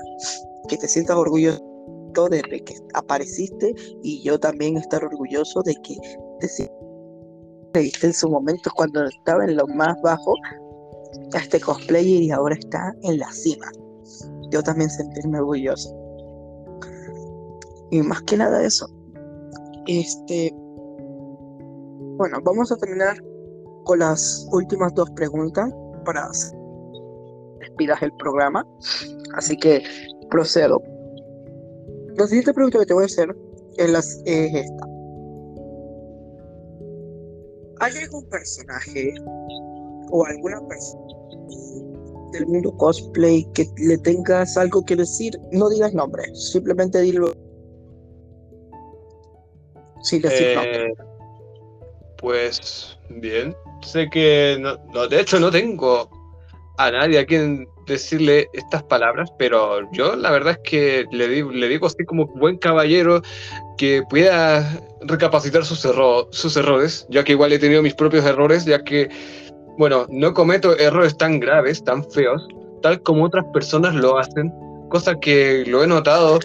Que 0.67 0.77
te 0.77 0.87
sientas 0.87 1.15
orgulloso 1.15 1.63
de 2.29 2.41
que 2.41 2.75
apareciste 2.93 3.73
y 4.01 4.23
yo 4.23 4.39
también 4.39 4.77
estar 4.77 5.03
orgulloso 5.03 5.61
de 5.63 5.75
que 5.83 5.97
te 7.73 7.79
viste 7.81 8.07
en 8.07 8.13
su 8.13 8.29
momento 8.29 8.69
cuando 8.75 9.03
estaba 9.05 9.43
en 9.43 9.57
lo 9.57 9.67
más 9.67 9.95
bajo 10.01 10.33
a 11.33 11.37
este 11.37 11.59
cosplayer 11.59 12.21
y 12.21 12.31
ahora 12.31 12.55
está 12.55 12.93
en 13.03 13.19
la 13.19 13.31
cima. 13.31 13.69
Yo 14.49 14.63
también 14.63 14.89
sentirme 14.89 15.39
orgulloso. 15.39 15.93
Y 17.91 18.01
más 18.01 18.21
que 18.23 18.37
nada 18.37 18.63
eso. 18.63 18.87
Este. 19.87 20.55
Bueno, 22.17 22.39
vamos 22.43 22.71
a 22.71 22.77
terminar 22.77 23.17
con 23.83 23.99
las 23.99 24.47
últimas 24.53 24.93
dos 24.93 25.09
preguntas 25.11 25.69
para 26.05 26.29
despidas 27.59 28.01
el 28.01 28.11
programa. 28.13 28.65
Así 29.33 29.57
que 29.57 29.83
procedo. 30.29 30.81
La 32.15 32.25
siguiente 32.27 32.53
pregunta 32.53 32.79
que 32.79 32.85
te 32.85 32.93
voy 32.93 33.03
a 33.03 33.05
hacer 33.07 33.35
es, 33.77 34.21
esta. 34.25 34.87
¿Hay 37.81 37.91
algún 38.03 38.23
personaje 38.29 39.13
o 40.11 40.25
alguna 40.25 40.65
persona 40.67 41.05
del 42.31 42.47
mundo 42.47 42.75
cosplay 42.77 43.45
que 43.53 43.65
le 43.77 43.97
tengas 43.97 44.55
algo 44.55 44.85
que 44.85 44.95
decir? 44.95 45.37
No 45.51 45.69
digas 45.69 45.93
nombre, 45.93 46.23
simplemente 46.33 47.01
dilo. 47.01 47.33
Sin 50.01 50.21
decir 50.21 50.47
eh, 50.47 50.55
nombre. 50.55 51.14
Pues 52.25 52.97
bien, 53.07 53.55
sé 53.83 54.09
que 54.09 54.57
no, 54.59 55.07
de 55.07 55.21
hecho 55.21 55.39
no 55.39 55.51
tengo 55.51 56.09
a 56.79 56.89
nadie 56.89 57.19
a 57.19 57.25
quien 57.27 57.67
decirle 57.85 58.49
estas 58.53 58.81
palabras, 58.81 59.31
pero 59.37 59.87
yo 59.91 60.15
la 60.15 60.31
verdad 60.31 60.53
es 60.53 60.71
que 60.71 61.05
le, 61.11 61.27
digo, 61.27 61.51
le 61.51 61.67
digo 61.67 61.85
así 61.85 62.03
como 62.03 62.25
buen 62.25 62.57
caballero 62.57 63.21
que 63.77 64.01
pueda 64.09 64.67
recapacitar 65.01 65.65
sus, 65.65 65.87
sus 66.31 66.57
errores, 66.57 67.05
ya 67.11 67.23
que 67.23 67.33
igual 67.33 67.53
he 67.53 67.59
tenido 67.59 67.83
mis 67.83 67.93
propios 67.93 68.25
errores, 68.25 68.65
ya 68.65 68.83
que, 68.83 69.07
bueno, 69.77 70.07
no 70.09 70.33
cometo 70.33 70.75
errores 70.79 71.15
tan 71.15 71.39
graves, 71.39 71.83
tan 71.83 72.03
feos, 72.09 72.47
tal 72.81 73.03
como 73.03 73.25
otras 73.25 73.45
personas 73.53 73.93
lo 73.93 74.17
hacen, 74.17 74.51
cosa 74.89 75.13
que 75.19 75.63
lo 75.67 75.83
he 75.83 75.87
notado 75.87 76.39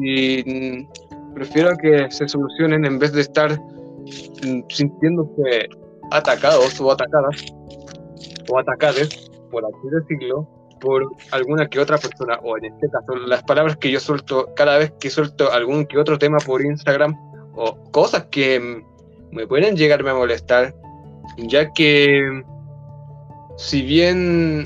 y 0.00 0.86
prefiero 1.34 1.76
que 1.76 2.10
se 2.10 2.26
solucionen 2.26 2.86
en 2.86 2.98
vez 2.98 3.12
de 3.12 3.20
estar 3.20 3.60
sintiéndose 4.68 5.68
atacados 6.10 6.80
o 6.80 6.92
atacadas 6.92 7.44
o 8.48 8.58
atacadas 8.58 9.30
por 9.54 9.64
así 9.64 9.88
decirlo, 9.88 10.48
por 10.80 11.06
alguna 11.30 11.68
que 11.68 11.78
otra 11.78 11.96
persona, 11.96 12.38
o 12.42 12.58
en 12.58 12.64
este 12.66 12.88
caso, 12.90 13.14
las 13.14 13.44
palabras 13.44 13.76
que 13.76 13.90
yo 13.90 14.00
suelto 14.00 14.52
cada 14.56 14.78
vez 14.78 14.92
que 14.98 15.10
suelto 15.10 15.52
algún 15.52 15.86
que 15.86 15.96
otro 15.96 16.18
tema 16.18 16.38
por 16.44 16.60
Instagram, 16.60 17.14
o 17.54 17.76
cosas 17.92 18.24
que 18.32 18.82
me 19.30 19.46
pueden 19.46 19.76
llegarme 19.76 20.10
a 20.10 20.14
molestar, 20.14 20.74
ya 21.38 21.72
que 21.72 22.42
si 23.56 23.82
bien 23.82 24.64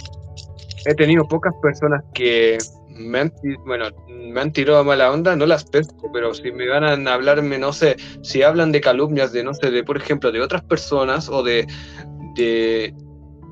he 0.87 0.95
tenido 0.95 1.29
pocas 1.29 1.53
personas 1.61 2.03
que 2.15 2.57
me 2.99 3.21
han, 3.21 3.33
bueno, 3.65 3.87
me 4.09 4.41
han 4.41 4.53
tirado 4.53 4.81
a 4.81 4.85
mala 4.85 5.11
onda, 5.11 5.37
no 5.37 5.47
las 5.47 5.65
pesco, 5.65 6.11
pero 6.13 6.35
si 6.35 6.53
me 6.53 6.69
van 6.69 7.07
a 7.07 7.15
hablarme, 7.15 7.59
no 7.59 7.73
sé, 7.73 7.97
si 8.23 8.43
hablan 8.43 8.73
de 8.73 8.81
calumnias 8.81 9.33
de, 9.33 9.45
no 9.45 9.55
sé, 9.55 9.71
de, 9.71 9.85
por 9.85 9.97
ejemplo, 9.97 10.33
de 10.33 10.41
otras 10.41 10.63
personas 10.63 11.29
o 11.29 11.43
de, 11.43 11.67
de 12.35 12.95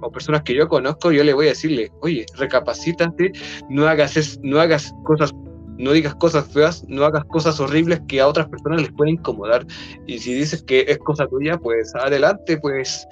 o 0.03 0.11
personas 0.11 0.43
que 0.43 0.55
yo 0.55 0.69
conozco, 0.69 1.11
yo 1.11 1.25
le 1.25 1.33
voy 1.33 1.47
a 1.47 1.51
decirle, 1.51 1.91
oye, 2.03 2.27
recapacítate, 2.37 3.33
no 3.69 3.87
hagas, 3.87 4.39
no 4.43 4.61
hagas 4.61 4.93
cosas, 5.05 5.33
no 5.79 5.93
digas 5.93 6.15
cosas 6.17 6.47
feas, 6.53 6.85
no 6.89 7.05
hagas 7.05 7.25
cosas 7.25 7.59
horribles 7.61 8.01
que 8.09 8.21
a 8.21 8.29
otras 8.29 8.49
personas 8.49 8.83
les 8.83 8.93
pueden 8.93 9.15
incomodar. 9.15 9.67
Y 10.07 10.19
si 10.19 10.35
dices 10.35 10.63
que 10.63 10.85
es 10.89 10.99
cosa 10.99 11.27
tuya, 11.27 11.59
pues 11.59 11.95
adelante, 11.95 12.59
pues 12.59 13.07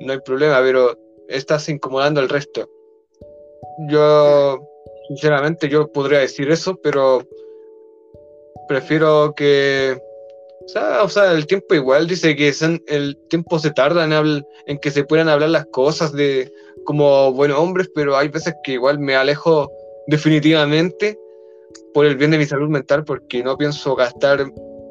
no 0.00 0.12
hay 0.12 0.20
problema, 0.20 0.60
pero 0.60 0.96
estás 1.28 1.68
incomodando 1.68 2.20
al 2.20 2.28
resto. 2.28 2.68
Yo, 3.88 4.60
sinceramente, 5.10 5.68
yo 5.68 5.90
podría 5.90 6.20
decir 6.20 6.48
eso, 6.50 6.78
pero 6.80 7.26
prefiero 8.68 9.34
que 9.36 9.98
o 11.02 11.08
sea, 11.08 11.32
el 11.32 11.46
tiempo 11.46 11.74
igual 11.74 12.06
dice 12.06 12.36
que 12.36 12.52
el 12.86 13.16
tiempo 13.28 13.58
se 13.58 13.72
tarda 13.72 14.04
en, 14.04 14.44
en 14.66 14.78
que 14.78 14.92
se 14.92 15.02
puedan 15.02 15.28
hablar 15.28 15.50
las 15.50 15.66
cosas 15.66 16.12
de 16.12 16.52
como 16.84 17.32
buenos 17.32 17.58
hombres, 17.58 17.90
pero 17.92 18.16
hay 18.16 18.28
veces 18.28 18.54
que 18.62 18.72
igual 18.72 19.00
me 19.00 19.16
alejo 19.16 19.68
definitivamente 20.06 21.18
por 21.92 22.06
el 22.06 22.16
bien 22.16 22.30
de 22.30 22.38
mi 22.38 22.46
salud 22.46 22.68
mental 22.68 23.04
porque 23.04 23.42
no 23.42 23.56
pienso 23.56 23.96
gastar 23.96 24.46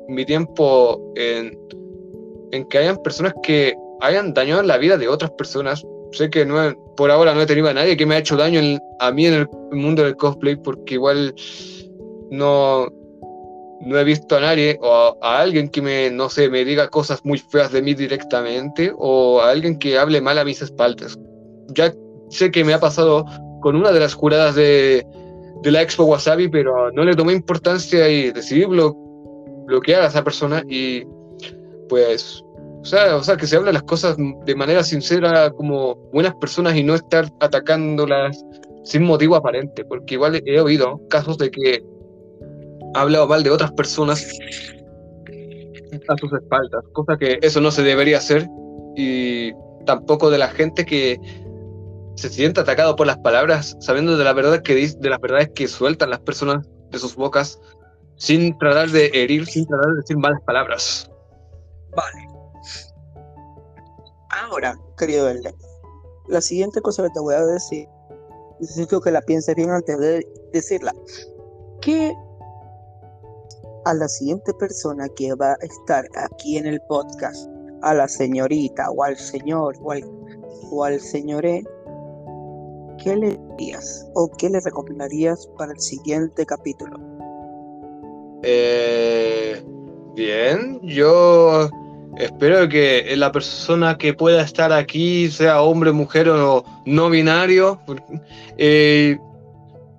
mi 0.10 0.26
tiempo 0.26 1.14
en, 1.16 1.58
en 2.52 2.68
que 2.68 2.78
hayan 2.78 2.98
personas 3.02 3.34
que 3.42 3.74
hayan 4.02 4.34
dañado 4.34 4.62
la 4.64 4.78
vida 4.78 4.98
de 4.98 5.08
otras 5.08 5.32
personas. 5.32 5.86
Sé 6.12 6.30
que 6.30 6.46
no 6.46 6.76
por 6.96 7.12
ahora 7.12 7.34
no 7.34 7.42
he 7.42 7.46
tenido 7.46 7.70
a 7.70 7.74
nadie 7.74 7.96
que 7.96 8.06
me 8.06 8.16
ha 8.16 8.20
hecho 8.20 8.36
daño 8.36 8.62
a 9.00 9.12
mí 9.12 9.26
en 9.26 9.34
el 9.34 9.48
mundo 9.72 10.04
del 10.04 10.18
cosplay 10.18 10.56
porque 10.56 10.96
igual 10.96 11.34
no, 12.30 12.88
no 13.82 13.98
he 13.98 14.04
visto 14.04 14.36
a 14.36 14.42
nadie 14.42 14.78
o 14.82 15.18
a, 15.22 15.40
alguien 15.40 15.70
que 15.70 15.82
me, 15.82 16.10
no 16.10 16.30
sé, 16.30 16.50
me 16.50 16.66
diga 16.66 16.90
cosas 16.90 17.24
muy 17.24 17.38
feas 17.38 17.72
de 17.72 17.82
mí 17.82 17.94
directamente 17.94 18.92
o 18.98 19.40
a 19.40 19.52
alguien 19.52 19.80
que 19.80 19.98
hable 19.98 20.22
mal 20.22 20.38
a 20.38 20.46
mis 20.46 20.62
espaldas. 20.62 21.18
Ya 21.70 21.94
sé 22.30 22.52
que 22.52 22.64
me 22.64 22.74
ha 22.74 22.80
pasado 22.80 23.26
con 23.62 23.76
una 23.76 23.92
de 23.92 24.00
las 24.00 24.14
juradas 24.14 24.56
de, 24.56 25.06
de 25.62 25.72
la 25.72 25.82
Expo 25.82 26.04
Wasabi, 26.04 26.48
pero 26.48 26.92
no 26.92 27.04
le 27.04 27.16
tomé 27.16 27.34
importancia 27.34 28.10
y 28.10 28.32
decidí 28.32 28.66
bloquear 28.66 30.02
a 30.02 30.08
esa 30.08 30.24
persona 30.24 30.64
y 30.68 31.06
pues, 31.88 32.44
o 32.82 32.86
sea, 32.86 33.16
o 33.16 33.24
sea, 33.24 33.36
que 33.36 33.46
se 33.46 33.58
hablen 33.58 33.74
las 33.74 33.84
cosas 33.84 34.16
de 34.18 34.56
manera 34.56 34.84
sincera 34.84 35.52
como 35.52 35.96
buenas 36.14 36.34
personas 36.36 36.76
y 36.76 36.84
no 36.84 36.96
estar 36.96 37.30
atacándolas 37.42 38.44
sin 38.84 39.04
motivo 39.04 39.36
aparente, 39.36 39.84
porque 39.84 40.16
igual 40.16 40.42
he 40.46 40.60
oído 40.62 41.02
casos 41.10 41.38
de 41.38 41.52
que 41.52 41.84
ha 42.96 43.02
hablado 43.02 43.28
mal 43.28 43.44
de 43.44 43.52
otras 43.52 43.72
personas 43.74 44.26
a 46.08 46.18
sus 46.18 46.32
espaldas, 46.34 46.84
cosa 46.94 47.18
que 47.18 47.40
eso 47.42 47.60
no 47.60 47.72
se 47.72 47.84
debería 47.84 48.18
hacer 48.18 48.48
y 48.96 49.52
tampoco 49.86 50.30
de 50.30 50.38
la 50.38 50.48
gente 50.48 50.86
que 50.86 51.20
se 52.16 52.30
siente 52.30 52.62
atacado 52.62 52.96
por 52.96 53.08
las 53.08 53.18
palabras, 53.18 53.76
sabiendo 53.80 54.18
de 54.18 54.24
la 54.24 54.34
verdad 54.34 54.62
que 54.62 54.76
de 54.76 55.10
las 55.10 55.20
verdades 55.20 55.52
que 55.54 55.68
sueltan 55.68 56.10
las 56.10 56.20
personas 56.20 56.68
de 56.92 57.00
sus 57.00 57.16
bocas, 57.16 57.60
sin 58.16 58.58
tratar 58.58 58.90
de 58.90 59.12
herir, 59.14 59.46
sin 59.46 59.66
tratar 59.66 59.92
de 59.92 59.98
decir 59.98 60.18
malas 60.18 60.42
palabras. 60.46 61.12
Vale. 61.96 62.29
Ahora, 64.40 64.80
querido 64.98 65.30
Elder, 65.30 65.54
la 66.28 66.40
siguiente 66.40 66.82
cosa 66.82 67.04
que 67.04 67.10
te 67.10 67.20
voy 67.20 67.36
a 67.36 67.46
decir, 67.46 67.88
necesito 68.60 69.02
que 69.02 69.12
la 69.12 69.22
pienses 69.22 69.54
bien 69.56 69.70
antes 69.70 70.00
de 70.00 70.26
decirla. 70.54 70.94
¿Qué 71.82 72.14
a 73.86 73.94
la 73.94 74.08
siguiente 74.08 74.54
persona 74.54 75.08
que 75.10 75.34
va 75.36 75.52
a 75.52 75.66
estar 75.66 76.06
aquí 76.16 76.58
en 76.58 76.68
el 76.68 76.80
podcast, 76.82 77.50
a 77.82 77.94
la 77.94 78.08
señorita 78.08 78.90
o 78.92 79.04
al 79.04 79.18
señor 79.18 79.76
o 79.82 79.92
al, 79.92 80.04
o 80.72 81.00
señoré, 81.00 81.64
¿qué 83.04 83.16
le 83.16 83.40
dirías 83.58 84.10
o 84.16 84.30
qué 84.38 84.50
le 84.50 84.60
recomendarías 84.60 85.48
para 85.58 85.72
el 85.72 85.80
siguiente 85.80 86.46
capítulo? 86.46 86.98
Eh, 88.44 89.62
bien, 90.16 90.80
yo 90.82 91.70
espero 92.20 92.70
que 92.70 93.14
la 93.18 93.32
persona 93.32 93.98
que 93.98 94.14
pueda 94.14 94.44
estar 94.44 94.72
aquí, 94.72 95.30
sea 95.32 95.62
hombre, 95.62 95.92
mujer 95.92 96.30
o 96.30 96.64
no 96.86 97.10
binario, 97.10 97.82
eh, 98.58 99.18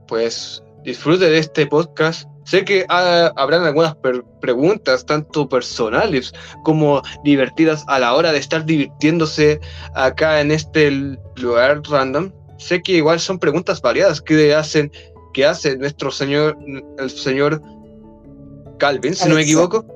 pues 0.07 0.63
disfrute 0.85 1.29
de 1.29 1.39
este 1.39 1.67
podcast 1.67 2.31
Sé 2.51 2.65
que 2.65 2.85
habrán 2.89 3.63
algunas 3.63 3.95
preguntas, 4.41 5.07
tanto 5.07 5.49
personales 5.49 6.33
como 6.65 7.01
divertidas 7.23 7.85
a 7.87 8.01
la 8.01 8.13
hora 8.15 8.33
de 8.33 8.39
estar 8.39 8.65
divirtiéndose 8.65 9.61
acá 9.95 10.41
en 10.41 10.51
este 10.51 10.91
lugar 11.37 11.81
random. 11.89 12.33
Sé 12.59 12.83
que 12.83 12.95
igual 12.95 13.21
son 13.21 13.39
preguntas 13.39 13.81
variadas 13.81 14.21
que 14.21 14.53
hacen, 14.53 14.91
que 15.33 15.47
hace 15.47 15.77
nuestro 15.77 16.11
señor, 16.11 16.59
el 16.99 17.11
señor 17.11 17.63
Calvin, 18.81 19.15
si 19.15 19.29
no 19.29 19.37
me 19.37 19.43
equivoco. 19.43 19.87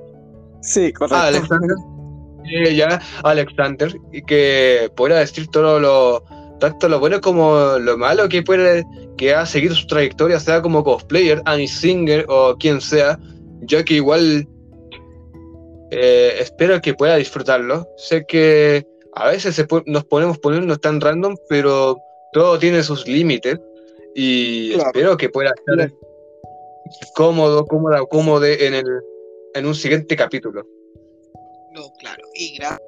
Sí, 0.62 0.93
correcto. 0.93 1.16
Ah, 1.16 1.27
Alexander. 1.27 1.77
Ya, 2.74 3.01
Alexander, 3.22 3.92
y 4.12 4.22
que 4.22 4.90
pueda 4.97 5.18
decir 5.18 5.47
todo 5.49 5.80
lo, 5.80 6.24
tanto 6.61 6.88
lo 6.88 7.01
bueno 7.01 7.20
como 7.20 7.78
lo 7.78 7.97
malo 7.97 8.28
que 8.28 8.42
puede 8.42 8.84
que 9.16 9.34
ha 9.34 9.47
seguido 9.47 9.74
su 9.74 9.86
trayectoria, 9.86 10.40
sea 10.40 10.62
como 10.62 10.84
cosplayer, 10.84 11.42
Annie 11.45 11.68
Singer 11.68 12.24
o 12.28 12.57
quien 12.57 12.80
sea, 12.80 13.18
ya 13.62 13.84
que 13.84 13.95
igual 13.95 14.47
eh, 15.90 16.36
espero 16.40 16.80
que 16.80 16.95
pueda 16.95 17.16
disfrutarlo. 17.16 17.86
Sé 17.97 18.24
que 18.26 18.84
a 19.14 19.28
veces 19.28 19.64
nos 19.86 20.05
ponemos 20.05 20.38
ponernos 20.38 20.80
tan 20.80 21.01
random, 21.01 21.36
pero 21.49 21.99
todo 22.32 22.59
tiene 22.59 22.82
sus 22.82 23.07
límites 23.07 23.61
y 24.14 24.74
espero 24.74 25.16
que 25.16 25.28
pueda 25.28 25.53
estar 25.57 25.92
cómodo, 27.14 27.64
cómoda 27.66 28.05
cómodo 28.07 28.45
en, 28.45 28.74
el, 28.74 28.86
en 29.55 29.66
un 29.66 29.74
siguiente 29.74 30.16
capítulo. 30.16 30.66
No, 31.75 31.93
claro, 31.99 32.22
y 32.35 32.57
gracias 32.57 32.81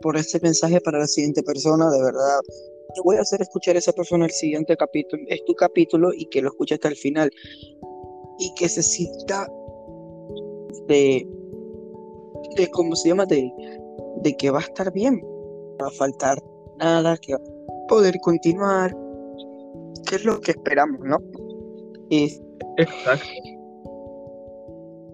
por 0.00 0.16
ese 0.16 0.38
mensaje 0.40 0.80
para 0.80 0.98
la 0.98 1.06
siguiente 1.06 1.42
persona, 1.42 1.88
de 1.90 2.02
verdad 2.02 2.40
te 2.94 3.00
voy 3.02 3.16
a 3.16 3.20
hacer 3.20 3.42
escuchar 3.42 3.76
a 3.76 3.80
esa 3.80 3.92
persona 3.92 4.24
el 4.24 4.30
siguiente 4.30 4.76
capítulo, 4.76 5.22
es 5.28 5.44
tu 5.44 5.54
capítulo 5.54 6.12
y 6.14 6.26
que 6.26 6.40
lo 6.40 6.48
escuche 6.48 6.74
hasta 6.74 6.88
el 6.88 6.96
final. 6.96 7.30
Y 8.38 8.52
que 8.54 8.68
se 8.68 8.82
sienta 8.82 9.48
de, 10.86 11.28
de 12.56 12.70
¿cómo 12.70 12.96
se 12.96 13.08
llama? 13.08 13.26
De, 13.26 13.52
de 14.22 14.36
que 14.36 14.50
va 14.50 14.58
a 14.58 14.62
estar 14.62 14.92
bien. 14.92 15.20
No 15.78 15.84
va 15.84 15.88
a 15.88 15.90
faltar 15.90 16.42
nada, 16.78 17.16
que 17.16 17.34
va 17.34 17.40
a 17.40 17.86
poder 17.88 18.18
continuar. 18.20 18.96
Que 20.06 20.16
es 20.16 20.24
lo 20.24 20.40
que 20.40 20.52
esperamos, 20.52 21.00
¿no? 21.04 21.18
Exacto. 22.10 23.26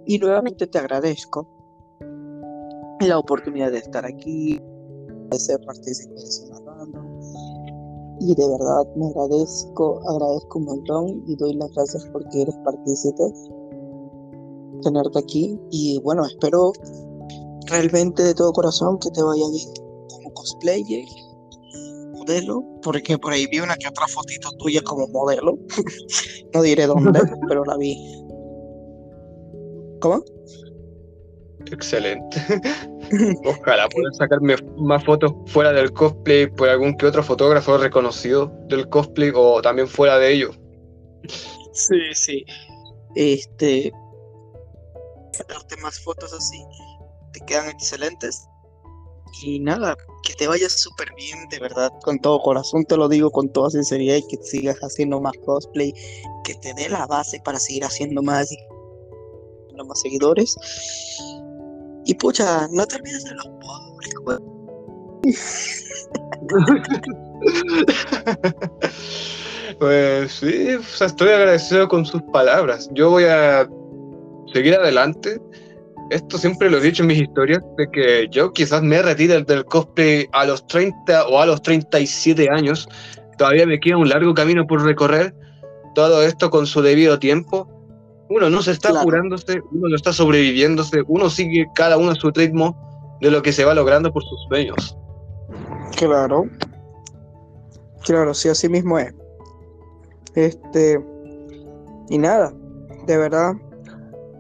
Y 0.07 0.19
nuevamente 0.19 0.67
te 0.67 0.79
agradezco 0.79 1.60
la 3.07 3.19
oportunidad 3.19 3.73
de 3.73 3.79
estar 3.79 4.05
aquí, 4.05 4.61
de 5.31 5.39
ser 5.39 5.61
partícipe 5.67 6.15
de 6.15 6.21
y 8.23 8.35
de 8.35 8.49
verdad 8.49 8.87
me 8.97 9.07
agradezco, 9.07 9.99
agradezco 10.11 10.59
un 10.59 10.65
montón 10.67 11.25
y 11.27 11.37
doy 11.37 11.55
las 11.55 11.73
gracias 11.73 12.07
porque 12.13 12.43
eres 12.43 12.55
partícipe 12.65 13.23
tenerte 14.83 15.19
aquí 15.19 15.59
y 15.71 15.99
bueno, 16.03 16.27
espero 16.27 16.73
realmente 17.67 18.23
de 18.23 18.35
todo 18.35 18.53
corazón 18.53 18.99
que 18.99 19.11
te 19.11 19.23
vaya 19.23 19.45
bien 19.51 19.69
como 20.11 20.35
cosplayer, 20.35 21.05
modelo, 22.13 22.63
porque 22.83 23.17
por 23.17 23.33
ahí 23.33 23.47
vi 23.47 23.61
una 23.61 23.77
que 23.77 23.89
otra 23.89 24.07
fotito 24.09 24.51
tuya 24.59 24.83
como 24.83 25.09
modelo, 25.09 25.59
no 26.55 26.63
diré 26.63 26.87
dónde, 26.87 27.21
pero 27.49 27.65
la 27.65 27.77
vi. 27.79 27.97
¿Cómo? 30.01 30.23
Excelente. 31.67 32.39
Ojalá 33.45 33.89
pueda 33.89 34.13
sacarme 34.13 34.57
más 34.77 35.05
fotos 35.05 35.33
fuera 35.47 35.73
del 35.73 35.93
cosplay 35.93 36.47
por 36.47 36.69
algún 36.69 36.97
que 36.97 37.07
otro 37.07 37.23
fotógrafo 37.23 37.77
reconocido 37.79 38.53
del 38.69 38.89
cosplay 38.89 39.33
o 39.35 39.61
también 39.61 39.89
fuera 39.89 40.19
de 40.19 40.33
ello. 40.33 40.51
Sí, 41.73 42.15
sí. 42.15 42.45
Este. 43.15 43.93
Sacarte 45.33 45.77
más 45.79 46.01
fotos 46.01 46.33
así. 46.33 46.65
Te 47.33 47.41
quedan 47.47 47.69
excelentes. 47.69 48.47
Y 49.43 49.61
nada, 49.61 49.97
que 50.25 50.35
te 50.35 50.49
vayas 50.49 50.73
súper 50.73 51.09
bien, 51.15 51.49
de 51.51 51.61
verdad, 51.61 51.91
con 52.03 52.19
todo 52.19 52.41
corazón 52.41 52.85
te 52.85 52.97
lo 52.97 53.09
digo 53.09 53.31
con 53.31 53.49
toda 53.53 53.71
sinceridad 53.71 54.17
y 54.17 54.27
que 54.27 54.43
sigas 54.43 54.79
haciendo 54.81 55.21
más 55.21 55.33
cosplay, 55.45 55.95
que 56.45 56.55
te 56.57 56.75
dé 56.75 56.89
la 56.89 57.07
base 57.07 57.41
para 57.45 57.61
seguir 57.61 57.85
haciendo 57.85 58.23
más 58.23 58.51
y 58.51 58.59
más 59.87 60.01
seguidores 60.01 60.57
y 62.05 62.15
pucha, 62.15 62.69
no 62.73 62.87
te 62.87 62.97
olvides 62.97 63.25
de 63.25 63.35
los 63.35 63.47
pobres, 63.61 64.15
Pues 69.79 70.33
sí, 70.33 70.77
estoy 71.01 71.29
agradecido 71.31 71.89
con 71.89 72.05
sus 72.05 72.21
palabras. 72.33 72.91
Yo 72.93 73.11
voy 73.11 73.25
a 73.25 73.67
seguir 74.53 74.75
adelante. 74.75 75.41
Esto 76.11 76.37
siempre 76.39 76.69
lo 76.71 76.79
he 76.79 76.83
dicho 76.83 77.03
en 77.03 77.09
mis 77.09 77.23
historias, 77.23 77.61
de 77.79 77.89
que 77.91 78.29
yo 78.31 78.53
quizás 78.53 78.83
me 78.83 79.01
retire 79.01 79.43
del 79.43 79.65
cosplay 79.65 80.29
a 80.33 80.45
los 80.45 80.67
30 80.67 81.29
o 81.29 81.41
a 81.41 81.47
los 81.47 81.63
37 81.63 82.49
años. 82.51 82.89
Todavía 83.39 83.65
me 83.65 83.81
queda 83.81 83.97
un 83.97 84.09
largo 84.09 84.35
camino 84.35 84.67
por 84.67 84.85
recorrer. 84.85 85.35
Todo 85.95 86.23
esto 86.23 86.51
con 86.51 86.67
su 86.67 86.83
debido 86.83 87.19
tiempo. 87.19 87.80
Uno 88.31 88.49
no 88.49 88.63
se 88.63 88.71
está 88.71 89.03
curándose, 89.03 89.61
uno 89.73 89.89
no 89.89 89.97
está 89.97 90.13
sobreviviéndose, 90.13 91.03
uno 91.09 91.29
sigue 91.29 91.67
cada 91.75 91.99
uno 91.99 92.13
a 92.13 92.15
su 92.15 92.31
ritmo 92.31 93.19
de 93.21 93.29
lo 93.29 93.43
que 93.43 93.53
se 93.53 93.65
va 93.65 93.75
logrando 93.75 94.13
por 94.13 94.23
sus 94.23 94.41
sueños. 94.49 94.97
Claro. 95.97 96.45
Claro, 98.05 98.33
sí, 98.33 98.49
así 98.49 98.69
mismo 98.69 99.01
es. 99.01 99.13
Este. 100.37 101.05
Y 102.09 102.19
nada, 102.19 102.55
de 103.07 103.19
verdad, 103.19 103.55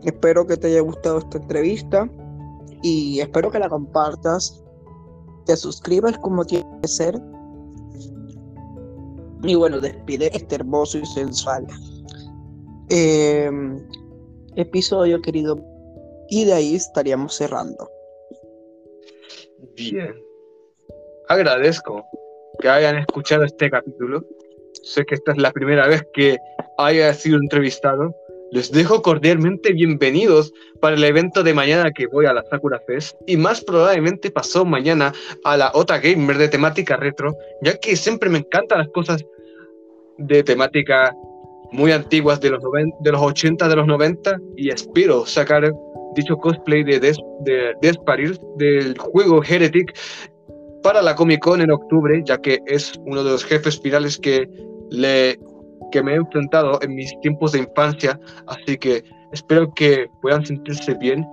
espero 0.04 0.46
que 0.46 0.56
te 0.56 0.68
haya 0.68 0.82
gustado 0.82 1.18
esta 1.18 1.38
entrevista 1.38 2.08
y 2.82 3.18
espero 3.18 3.50
que 3.50 3.58
la 3.58 3.68
compartas, 3.68 4.62
te 5.46 5.56
suscribas 5.56 6.16
como 6.18 6.44
tiene 6.44 6.64
que 6.80 6.88
ser. 6.88 7.20
Y 9.42 9.56
bueno, 9.56 9.80
despide 9.80 10.30
este 10.32 10.54
hermoso 10.54 10.98
y 10.98 11.06
sensual 11.06 11.66
em, 12.90 13.78
episodio, 14.56 15.20
querido. 15.22 15.58
Y 16.28 16.44
de 16.44 16.52
ahí 16.52 16.74
estaríamos 16.74 17.34
cerrando. 17.34 17.88
Bien. 19.74 20.14
Agradezco 21.28 22.04
que 22.60 22.68
hayan 22.68 22.98
escuchado 22.98 23.44
este 23.44 23.70
capítulo. 23.70 24.24
Sé 24.82 25.04
que 25.04 25.14
esta 25.14 25.32
es 25.32 25.38
la 25.38 25.52
primera 25.52 25.86
vez 25.86 26.02
que 26.12 26.38
haya 26.78 27.12
sido 27.14 27.38
entrevistado. 27.38 28.14
Les 28.52 28.72
dejo 28.72 29.00
cordialmente 29.00 29.72
bienvenidos 29.72 30.52
para 30.80 30.96
el 30.96 31.04
evento 31.04 31.44
de 31.44 31.54
mañana 31.54 31.92
que 31.92 32.08
voy 32.08 32.26
a 32.26 32.32
la 32.32 32.42
Sakura 32.42 32.80
Fest 32.84 33.16
y 33.26 33.36
más 33.36 33.62
probablemente 33.62 34.30
pasó 34.32 34.64
mañana 34.64 35.12
a 35.44 35.56
la 35.56 35.70
Ota 35.72 35.98
Gamer 35.98 36.36
de 36.36 36.48
temática 36.48 36.96
retro, 36.96 37.36
ya 37.62 37.78
que 37.78 37.94
siempre 37.94 38.28
me 38.28 38.38
encantan 38.38 38.78
las 38.78 38.88
cosas 38.88 39.24
de 40.18 40.42
temática 40.42 41.14
muy 41.72 41.92
antiguas 41.92 42.40
de 42.40 42.50
los, 42.50 42.62
de 43.00 43.12
los 43.12 43.20
80, 43.20 43.68
de 43.68 43.76
los 43.76 43.86
90 43.86 44.38
y 44.56 44.70
espero 44.70 45.24
sacar 45.26 45.72
dicho 46.14 46.36
cosplay 46.36 46.82
de, 46.82 46.98
Des 46.98 47.18
de 47.40 47.74
Desparir 47.80 48.38
del 48.56 48.98
juego 48.98 49.42
Heretic 49.42 49.96
para 50.82 51.02
la 51.02 51.14
Comic 51.14 51.40
Con 51.40 51.60
en 51.60 51.70
octubre, 51.70 52.22
ya 52.24 52.38
que 52.38 52.58
es 52.66 52.94
uno 53.06 53.22
de 53.22 53.30
los 53.30 53.44
jefes 53.44 53.80
finales 53.80 54.18
que, 54.18 54.48
le, 54.90 55.38
que 55.92 56.02
me 56.02 56.12
he 56.12 56.16
enfrentado 56.16 56.80
en 56.82 56.94
mis 56.94 57.12
tiempos 57.20 57.52
de 57.52 57.60
infancia, 57.60 58.18
así 58.46 58.76
que 58.78 59.04
espero 59.32 59.72
que 59.74 60.06
puedan 60.22 60.44
sentirse 60.44 60.94
bien, 60.94 61.26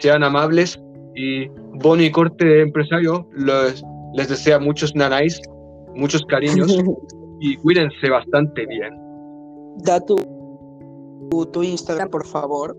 sean 0.00 0.22
amables 0.22 0.80
y 1.14 1.48
Bonnie 1.74 2.10
Corte 2.10 2.62
Empresario 2.62 3.28
les, 3.36 3.82
les 4.14 4.28
desea 4.28 4.58
muchos 4.58 4.94
nanais, 4.94 5.40
muchos 5.94 6.24
cariños 6.26 6.72
y 7.40 7.56
cuídense 7.56 8.08
bastante 8.08 8.64
bien. 8.66 9.03
Da 9.78 10.00
tu, 10.00 10.16
tu, 11.52 11.62
Instagram, 11.62 12.08
por 12.10 12.26
favor. 12.26 12.76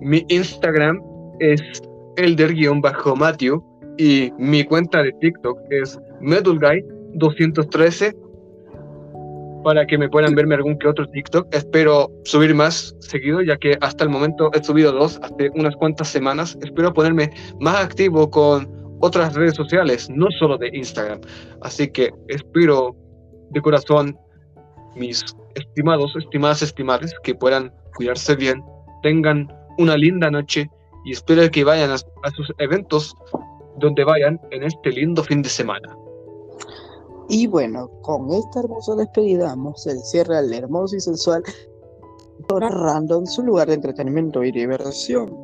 Mi 0.00 0.24
Instagram 0.28 1.00
es 1.40 1.60
elder-matthew 2.16 3.62
y 3.98 4.32
mi 4.38 4.64
cuenta 4.64 5.02
de 5.02 5.12
TikTok 5.20 5.58
es 5.70 5.98
medulguy213 6.20 8.14
para 9.64 9.86
que 9.86 9.98
me 9.98 10.08
puedan 10.08 10.34
verme 10.34 10.54
algún 10.54 10.78
que 10.78 10.86
otro 10.86 11.08
TikTok. 11.08 11.52
Espero 11.52 12.10
subir 12.24 12.54
más 12.54 12.94
seguido, 13.00 13.42
ya 13.42 13.56
que 13.56 13.76
hasta 13.80 14.04
el 14.04 14.10
momento 14.10 14.50
he 14.52 14.62
subido 14.62 14.92
dos 14.92 15.18
hace 15.22 15.50
unas 15.54 15.74
cuantas 15.76 16.08
semanas. 16.08 16.56
Espero 16.62 16.92
ponerme 16.92 17.30
más 17.60 17.82
activo 17.82 18.30
con 18.30 18.70
otras 19.00 19.34
redes 19.34 19.54
sociales, 19.54 20.08
no 20.10 20.28
solo 20.38 20.58
de 20.58 20.70
Instagram. 20.72 21.20
Así 21.62 21.88
que 21.88 22.12
espero 22.28 22.94
de 23.50 23.60
corazón, 23.60 24.16
mis 24.96 25.24
estimados, 25.54 26.14
estimadas, 26.16 26.62
estimadas, 26.62 27.12
que 27.22 27.34
puedan 27.34 27.72
cuidarse 27.96 28.36
bien, 28.36 28.62
tengan 29.02 29.52
una 29.78 29.96
linda 29.96 30.30
noche 30.30 30.70
y 31.04 31.12
espero 31.12 31.50
que 31.50 31.64
vayan 31.64 31.90
a 31.90 32.30
sus 32.30 32.52
eventos 32.58 33.14
donde 33.78 34.04
vayan 34.04 34.40
en 34.50 34.62
este 34.62 34.90
lindo 34.90 35.22
fin 35.22 35.42
de 35.42 35.48
semana. 35.48 35.96
Y 37.28 37.46
bueno, 37.46 37.88
con 38.02 38.30
esta 38.32 38.60
hermosa 38.60 38.94
despedida 38.96 39.56
cierra 40.04 40.40
el 40.40 40.52
hermoso 40.52 40.96
y 40.96 41.00
sensual 41.00 41.42
Zona 42.48 42.68
Random, 42.68 43.26
su 43.26 43.42
lugar 43.42 43.68
de 43.68 43.74
entretenimiento 43.74 44.44
y 44.44 44.52
diversión. 44.52 45.34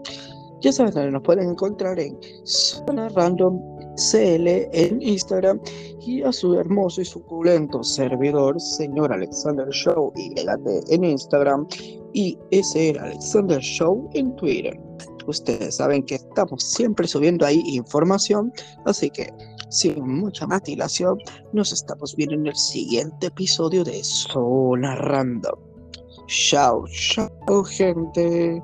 Ya 0.60 0.72
saben 0.72 0.92
dónde 0.92 1.12
nos 1.12 1.22
pueden 1.22 1.50
encontrar 1.50 1.98
en 1.98 2.18
Zona 2.44 3.08
Random 3.10 3.58
CL 3.96 4.68
en 4.72 5.02
Instagram 5.02 5.60
y 6.00 6.22
a 6.22 6.32
su 6.32 6.54
hermoso 6.54 7.00
y 7.00 7.04
suculento 7.04 7.82
servidor, 7.82 8.60
señor 8.60 9.12
Alexander 9.12 9.68
Show 9.70 10.12
y 10.16 10.34
en 10.88 11.04
Instagram 11.04 11.66
y 12.12 12.38
era 12.74 13.04
Alexander 13.04 13.60
Show 13.60 14.08
en 14.14 14.34
Twitter. 14.36 14.78
Ustedes 15.26 15.76
saben 15.76 16.02
que 16.04 16.16
estamos 16.16 16.62
siempre 16.62 17.06
subiendo 17.06 17.46
ahí 17.46 17.62
información, 17.66 18.52
así 18.84 19.10
que 19.10 19.32
sin 19.70 20.02
mucha 20.02 20.46
más 20.46 20.62
dilación, 20.64 21.16
nos 21.52 21.72
estamos 21.72 22.16
viendo 22.16 22.34
en 22.34 22.46
el 22.48 22.56
siguiente 22.56 23.28
episodio 23.28 23.84
de 23.84 24.02
Zona 24.02 24.96
Random. 24.96 25.58
Chao, 26.26 26.84
chao, 26.88 27.64
gente. 27.64 28.60